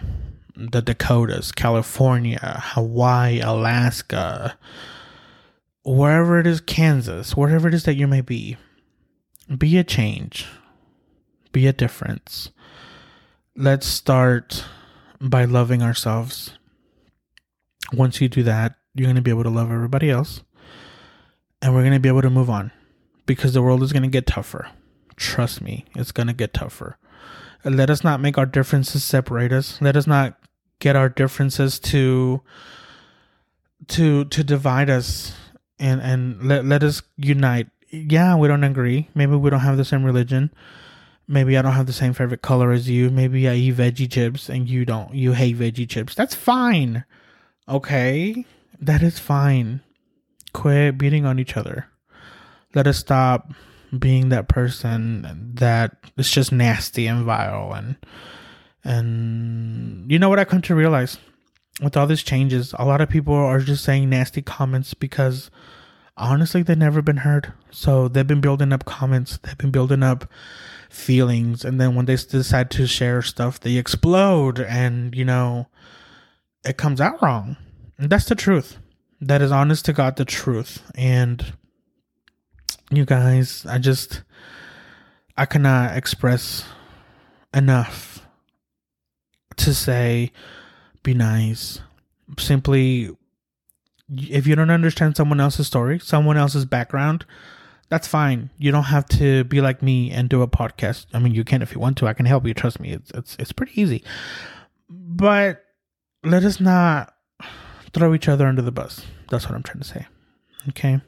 the 0.55 0.84
Dakotas, 0.84 1.51
California, 1.51 2.61
Hawaii, 2.63 3.39
Alaska, 3.39 4.55
wherever 5.84 6.39
it 6.39 6.45
is, 6.45 6.61
Kansas, 6.61 7.36
wherever 7.36 7.67
it 7.67 7.73
is 7.73 7.86
that 7.86 7.95
you 7.95 8.05
may 8.05 8.21
be, 8.21 8.57
be 9.57 9.80
a 9.80 9.84
change, 9.84 10.45
be 11.51 11.65
a 11.65 11.73
difference. 11.73 12.51
Let's 13.55 13.88
start 13.88 14.63
by 15.19 15.45
loving 15.45 15.82
ourselves. 15.82 16.51
Once 17.93 18.21
you 18.21 18.30
do 18.30 18.43
that, 18.43 18.76
you're 18.93 19.07
going 19.07 19.15
to 19.15 19.23
be 19.23 19.32
able 19.32 19.43
to 19.43 19.49
love 19.49 19.71
everybody 19.71 20.11
else. 20.11 20.43
And 21.63 21.73
we're 21.73 21.82
going 21.82 21.93
to 21.93 21.99
be 21.99 22.09
able 22.09 22.21
to 22.21 22.30
move 22.30 22.49
on 22.49 22.71
because 23.26 23.53
the 23.53 23.63
world 23.63 23.82
is 23.82 23.91
going 23.91 24.03
to 24.03 24.09
get 24.09 24.28
tougher. 24.28 24.69
Trust 25.18 25.61
me, 25.61 25.86
it's 25.95 26.11
going 26.11 26.28
to 26.28 26.34
get 26.34 26.53
tougher. 26.53 26.97
Let 27.63 27.89
us 27.89 28.03
not 28.03 28.20
make 28.22 28.38
our 28.38 28.45
differences 28.45 29.03
separate 29.03 29.51
us. 29.51 29.82
Let 29.82 29.95
us 29.95 30.05
not 30.05 30.38
get 30.80 30.95
our 30.95 31.09
differences 31.09 31.80
to 31.80 32.41
to 33.88 34.26
to 34.26 34.43
divide 34.43 34.89
us 34.89 35.34
and 35.80 36.01
and 36.01 36.43
let, 36.43 36.66
let 36.66 36.84
us 36.84 37.01
unite. 37.18 37.68
Yeah 37.89 38.36
we 38.36 38.47
don't 38.47 38.63
agree. 38.63 39.09
Maybe 39.16 39.36
we 39.36 39.49
don't 39.49 39.61
have 39.61 39.78
the 39.78 39.86
same 39.86 40.03
religion. 40.03 40.51
Maybe 41.28 41.57
i 41.57 41.63
don't 41.63 41.72
have 41.74 41.88
the 41.88 41.93
same 41.93 42.13
favorite 42.13 42.43
color 42.43 42.72
as 42.72 42.88
you. 42.88 43.09
Maybe 43.09 43.47
i 43.47 43.55
eat 43.55 43.78
veggie 43.78 44.11
chips 44.11 44.47
and 44.47 44.70
you 44.70 44.86
don't. 44.86 45.16
You 45.16 45.34
hate 45.34 45.57
veggie 45.57 45.89
chips. 45.89 46.13
That's 46.13 46.36
fine. 46.36 47.03
Okay? 47.68 48.45
That 48.80 49.01
is 49.01 49.18
fine. 49.18 49.82
Quit 50.53 50.97
beating 50.97 51.26
on 51.26 51.39
each 51.39 51.57
other. 51.57 51.88
Let 52.76 52.86
us 52.86 52.97
stop 52.99 53.53
being 53.97 54.29
that 54.29 54.47
person 54.47 55.51
that 55.55 55.97
is 56.17 56.29
just 56.29 56.51
nasty 56.51 57.07
and 57.07 57.25
vile 57.25 57.73
and 57.73 57.95
and 58.83 60.11
you 60.11 60.19
know 60.19 60.29
what 60.29 60.39
I 60.39 60.45
come 60.45 60.61
to 60.63 60.75
realize 60.75 61.17
with 61.81 61.97
all 61.97 62.07
these 62.07 62.23
changes, 62.23 62.73
a 62.77 62.86
lot 62.86 63.01
of 63.01 63.09
people 63.09 63.33
are 63.33 63.59
just 63.59 63.83
saying 63.83 64.09
nasty 64.09 64.41
comments 64.41 64.93
because 64.93 65.49
honestly 66.15 66.63
they've 66.63 66.77
never 66.77 67.01
been 67.01 67.17
heard. 67.17 67.53
So 67.71 68.07
they've 68.07 68.25
been 68.25 68.41
building 68.41 68.71
up 68.71 68.86
comments, 68.86 69.38
they've 69.43 69.57
been 69.57 69.71
building 69.71 70.03
up 70.03 70.31
feelings, 70.89 71.65
and 71.65 71.79
then 71.81 71.95
when 71.95 72.05
they 72.05 72.15
decide 72.15 72.71
to 72.71 72.88
share 72.88 73.21
stuff, 73.21 73.59
they 73.59 73.75
explode 73.75 74.59
and 74.59 75.15
you 75.15 75.25
know 75.25 75.67
it 76.63 76.77
comes 76.77 77.01
out 77.01 77.21
wrong. 77.21 77.57
And 77.97 78.09
that's 78.09 78.25
the 78.25 78.36
truth. 78.36 78.77
That 79.21 79.41
is 79.41 79.51
honest 79.51 79.86
to 79.86 79.93
God 79.93 80.17
the 80.17 80.25
truth. 80.25 80.83
And 80.95 81.53
you 82.91 83.05
guys, 83.05 83.65
I 83.65 83.77
just 83.77 84.23
I 85.38 85.45
cannot 85.45 85.97
express 85.97 86.65
enough 87.53 88.25
to 89.57 89.73
say 89.73 90.31
be 91.03 91.13
nice. 91.13 91.81
Simply, 92.38 93.09
if 94.09 94.47
you 94.47 94.55
don't 94.55 94.69
understand 94.71 95.15
someone 95.15 95.39
else's 95.39 95.67
story, 95.67 95.99
someone 95.99 96.38
else's 96.38 96.65
background, 96.65 97.25
that's 97.89 98.07
fine. 98.07 98.49
You 98.57 98.71
don't 98.71 98.83
have 98.83 99.07
to 99.09 99.43
be 99.45 99.61
like 99.61 99.81
me 99.81 100.11
and 100.11 100.27
do 100.29 100.41
a 100.41 100.47
podcast. 100.47 101.05
I 101.13 101.19
mean, 101.19 101.33
you 101.33 101.43
can 101.43 101.61
if 101.61 101.73
you 101.73 101.79
want 101.79 101.97
to. 101.97 102.07
I 102.07 102.13
can 102.13 102.25
help 102.25 102.45
you. 102.45 102.53
Trust 102.53 102.79
me. 102.79 102.91
It's 102.91 103.11
it's 103.11 103.36
it's 103.39 103.51
pretty 103.51 103.79
easy. 103.79 104.03
But 104.89 105.63
let 106.23 106.43
us 106.43 106.59
not 106.59 107.13
throw 107.93 108.13
each 108.13 108.27
other 108.27 108.47
under 108.47 108.61
the 108.61 108.71
bus. 108.71 109.01
That's 109.29 109.45
what 109.45 109.55
I'm 109.55 109.63
trying 109.63 109.79
to 109.79 109.88
say. 109.88 110.07
Okay. 110.69 110.99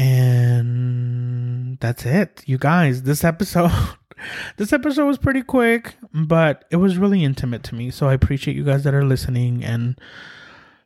And 0.00 1.78
that's 1.78 2.06
it. 2.06 2.42
You 2.46 2.56
guys, 2.56 3.02
this 3.02 3.22
episode 3.22 3.70
this 4.56 4.72
episode 4.72 5.06
was 5.06 5.18
pretty 5.18 5.42
quick, 5.42 5.94
but 6.14 6.64
it 6.70 6.76
was 6.76 6.96
really 6.96 7.22
intimate 7.22 7.62
to 7.64 7.74
me. 7.74 7.90
So 7.90 8.08
I 8.08 8.14
appreciate 8.14 8.56
you 8.56 8.64
guys 8.64 8.82
that 8.84 8.94
are 8.94 9.04
listening 9.04 9.62
and 9.62 10.00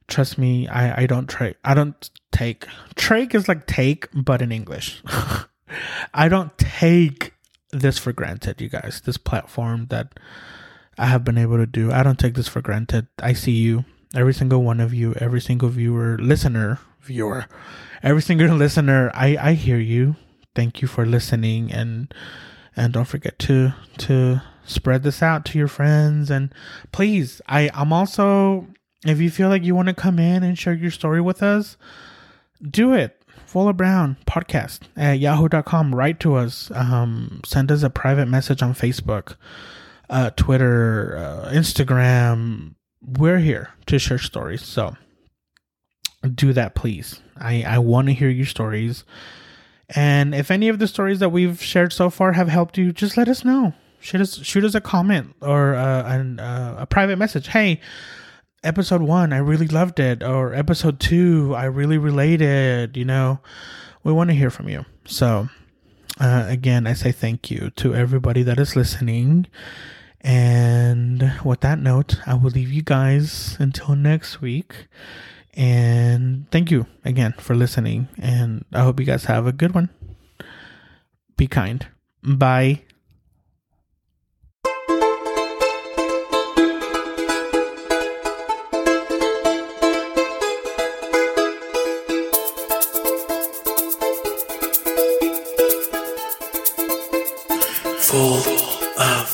trust 0.09 0.37
me, 0.37 0.67
I, 0.67 1.03
I 1.03 1.07
don't 1.07 1.29
try 1.29 1.55
I 1.65 1.75
don't 1.75 2.11
take 2.33 2.67
trake 2.97 3.37
is 3.37 3.47
like 3.47 3.69
take, 3.69 4.09
but 4.13 4.43
in 4.43 4.51
English. 4.51 5.01
I 6.15 6.29
don't 6.29 6.57
take 6.59 7.35
this 7.71 7.99
for 7.99 8.13
granted, 8.13 8.61
you 8.61 8.69
guys. 8.69 9.01
This 9.05 9.17
platform 9.17 9.87
that 9.91 10.19
I 10.99 11.07
have 11.07 11.23
been 11.23 11.39
able 11.39 11.59
to 11.59 11.67
do. 11.67 11.93
I 11.93 12.03
don't 12.03 12.19
take 12.19 12.35
this 12.35 12.49
for 12.49 12.61
granted. 12.61 13.07
I 13.21 13.33
see 13.33 13.53
you, 13.53 13.85
every 14.13 14.35
single 14.35 14.65
one 14.65 14.81
of 14.81 14.93
you, 14.93 15.15
every 15.15 15.41
single 15.41 15.69
viewer, 15.69 16.19
listener, 16.21 16.81
viewer, 17.01 17.47
every 18.05 18.23
single 18.23 18.55
listener. 18.57 19.11
I 19.15 19.37
I 19.37 19.53
hear 19.55 19.79
you. 19.79 20.15
Thank 20.55 20.81
you 20.81 20.87
for 20.87 21.05
listening 21.05 21.73
and 21.73 22.15
and 22.77 22.93
don't 22.93 23.07
forget 23.09 23.39
to 23.41 23.75
to 23.99 24.43
spread 24.65 25.03
this 25.03 25.23
out 25.23 25.45
to 25.45 25.59
your 25.59 25.69
friends 25.69 26.31
and 26.31 26.51
please 26.91 27.43
i 27.47 27.69
i'm 27.75 27.93
also 27.93 28.67
if 29.05 29.21
you 29.21 29.29
feel 29.29 29.51
like 29.51 29.63
you 29.63 29.75
want 29.75 29.89
to 29.89 29.93
come 29.93 30.19
in 30.19 30.43
and 30.43 30.59
share 30.59 30.73
your 30.73 30.91
story 30.91 31.21
with 31.21 31.43
us 31.43 31.77
do 32.71 32.95
it 32.95 33.25
Full 33.55 33.69
of 33.69 33.77
Brown 33.77 34.17
podcast 34.27 34.81
at 34.97 35.21
yahoo.com. 35.21 35.95
Write 35.95 36.19
to 36.19 36.35
us. 36.35 36.73
Um, 36.75 37.41
send 37.45 37.71
us 37.71 37.85
a 37.85 37.89
private 37.89 38.27
message 38.27 38.63
on 38.63 38.75
Facebook, 38.75 39.37
uh, 40.11 40.31
Twitter, 40.31 41.17
uh, 41.17 41.51
Instagram. 41.53 42.75
We're 43.01 43.39
here 43.39 43.71
to 43.87 44.01
share 44.01 44.19
stories. 44.19 44.63
So 44.63 44.97
do 46.35 46.53
that, 46.53 46.75
please. 46.75 47.21
I, 47.37 47.63
I 47.63 47.79
want 47.79 48.09
to 48.09 48.15
hear 48.15 48.29
your 48.29 48.47
stories. 48.47 49.05
And 49.89 50.35
if 50.35 50.51
any 50.51 50.69
of 50.69 50.79
the 50.79 50.89
stories 50.89 51.19
that 51.21 51.29
we've 51.31 51.63
shared 51.63 51.93
so 51.93 52.11
far 52.11 52.33
have 52.33 52.49
helped 52.49 52.79
you, 52.79 52.93
just 52.93 53.17
let 53.17 53.29
us 53.29 53.45
know. 53.45 53.75
Shoot 54.01 54.21
us, 54.21 54.43
shoot 54.43 54.65
us 54.65 54.75
a 54.75 54.81
comment 54.81 55.35
or 55.41 55.75
uh, 55.75 56.05
an, 56.15 56.41
uh, 56.41 56.77
a 56.81 56.87
private 56.87 57.17
message. 57.17 57.49
Hey, 57.49 57.81
episode 58.63 59.03
one, 59.03 59.33
I 59.33 59.39
really 59.39 59.69
loved 59.69 60.01
it. 60.01 60.23
Or 60.23 60.55
episode 60.55 61.01
two, 61.01 61.55
I 61.55 61.65
really 61.65 61.99
related. 61.99 62.97
You 62.97 63.05
know, 63.05 63.41
we 64.03 64.13
want 64.13 64.31
to 64.31 64.37
hear 64.37 64.51
from 64.51 64.69
you. 64.69 64.85
So, 65.07 65.49
uh, 66.21 66.47
again, 66.49 66.87
I 66.87 66.93
say 66.93 67.13
thank 67.13 67.51
you 67.51 67.71
to 67.77 67.95
everybody 67.95 68.43
that 68.43 68.59
is 68.59 68.77
listening. 68.77 69.47
And 70.21 71.33
with 71.45 71.61
that 71.61 71.79
note, 71.79 72.17
I 72.27 72.35
will 72.35 72.51
leave 72.51 72.73
you 72.73 72.83
guys 72.83 73.57
until 73.61 73.95
next 73.95 74.41
week. 74.41 74.87
And 75.57 76.51
thank 76.51 76.71
you 76.71 76.87
again 77.05 77.35
for 77.39 77.55
listening. 77.55 78.09
And 78.21 78.65
I 78.73 78.83
hope 78.83 78.99
you 78.99 79.07
guys 79.07 79.25
have 79.27 79.47
a 79.47 79.53
good 79.53 79.75
one. 79.75 79.91
Be 81.37 81.47
kind. 81.47 81.87
Bye. 82.23 82.83
Full 98.01 98.39
of. 98.99 99.34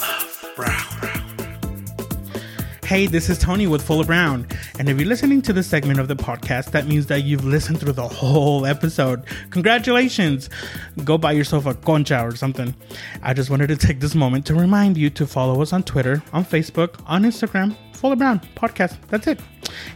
Hey, 2.90 3.06
this 3.06 3.30
is 3.30 3.38
Tony 3.38 3.68
with 3.68 3.82
Full 3.82 4.00
of 4.00 4.08
Brown. 4.08 4.48
And 4.80 4.88
if 4.88 4.98
you're 4.98 5.08
listening 5.08 5.42
to 5.42 5.52
this 5.52 5.68
segment 5.68 6.00
of 6.00 6.08
the 6.08 6.16
podcast, 6.16 6.72
that 6.72 6.88
means 6.88 7.06
that 7.06 7.22
you've 7.22 7.44
listened 7.44 7.78
through 7.78 7.92
the 7.92 8.08
whole 8.08 8.66
episode. 8.66 9.22
Congratulations! 9.50 10.50
Go 11.04 11.16
buy 11.16 11.30
yourself 11.30 11.66
a 11.66 11.74
concha 11.74 12.20
or 12.20 12.34
something. 12.34 12.74
I 13.22 13.32
just 13.32 13.48
wanted 13.48 13.68
to 13.68 13.76
take 13.76 14.00
this 14.00 14.16
moment 14.16 14.44
to 14.46 14.56
remind 14.56 14.96
you 14.96 15.08
to 15.08 15.24
follow 15.24 15.62
us 15.62 15.72
on 15.72 15.84
Twitter, 15.84 16.20
on 16.32 16.44
Facebook, 16.44 17.00
on 17.06 17.22
Instagram, 17.22 17.76
Full 17.92 18.10
of 18.10 18.18
Brown 18.18 18.40
Podcast. 18.56 18.96
That's 19.06 19.28
it. 19.28 19.38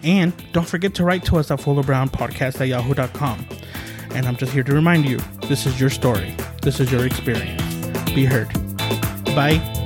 And 0.05 0.32
don't 0.53 0.68
forget 0.68 0.95
to 0.95 1.05
write 1.05 1.24
to 1.24 1.38
us 1.38 1.51
at 1.51 1.59
fullofbrownpodcast 1.59 2.61
at 2.61 2.68
yahoo.com. 2.68 3.45
And 4.11 4.24
I'm 4.24 4.36
just 4.36 4.53
here 4.53 4.62
to 4.62 4.72
remind 4.72 5.09
you 5.09 5.18
this 5.49 5.66
is 5.66 5.80
your 5.80 5.90
story, 5.90 6.32
this 6.62 6.78
is 6.78 6.92
your 6.92 7.05
experience. 7.05 7.61
Be 8.14 8.24
heard. 8.24 8.53
Bye. 9.34 9.84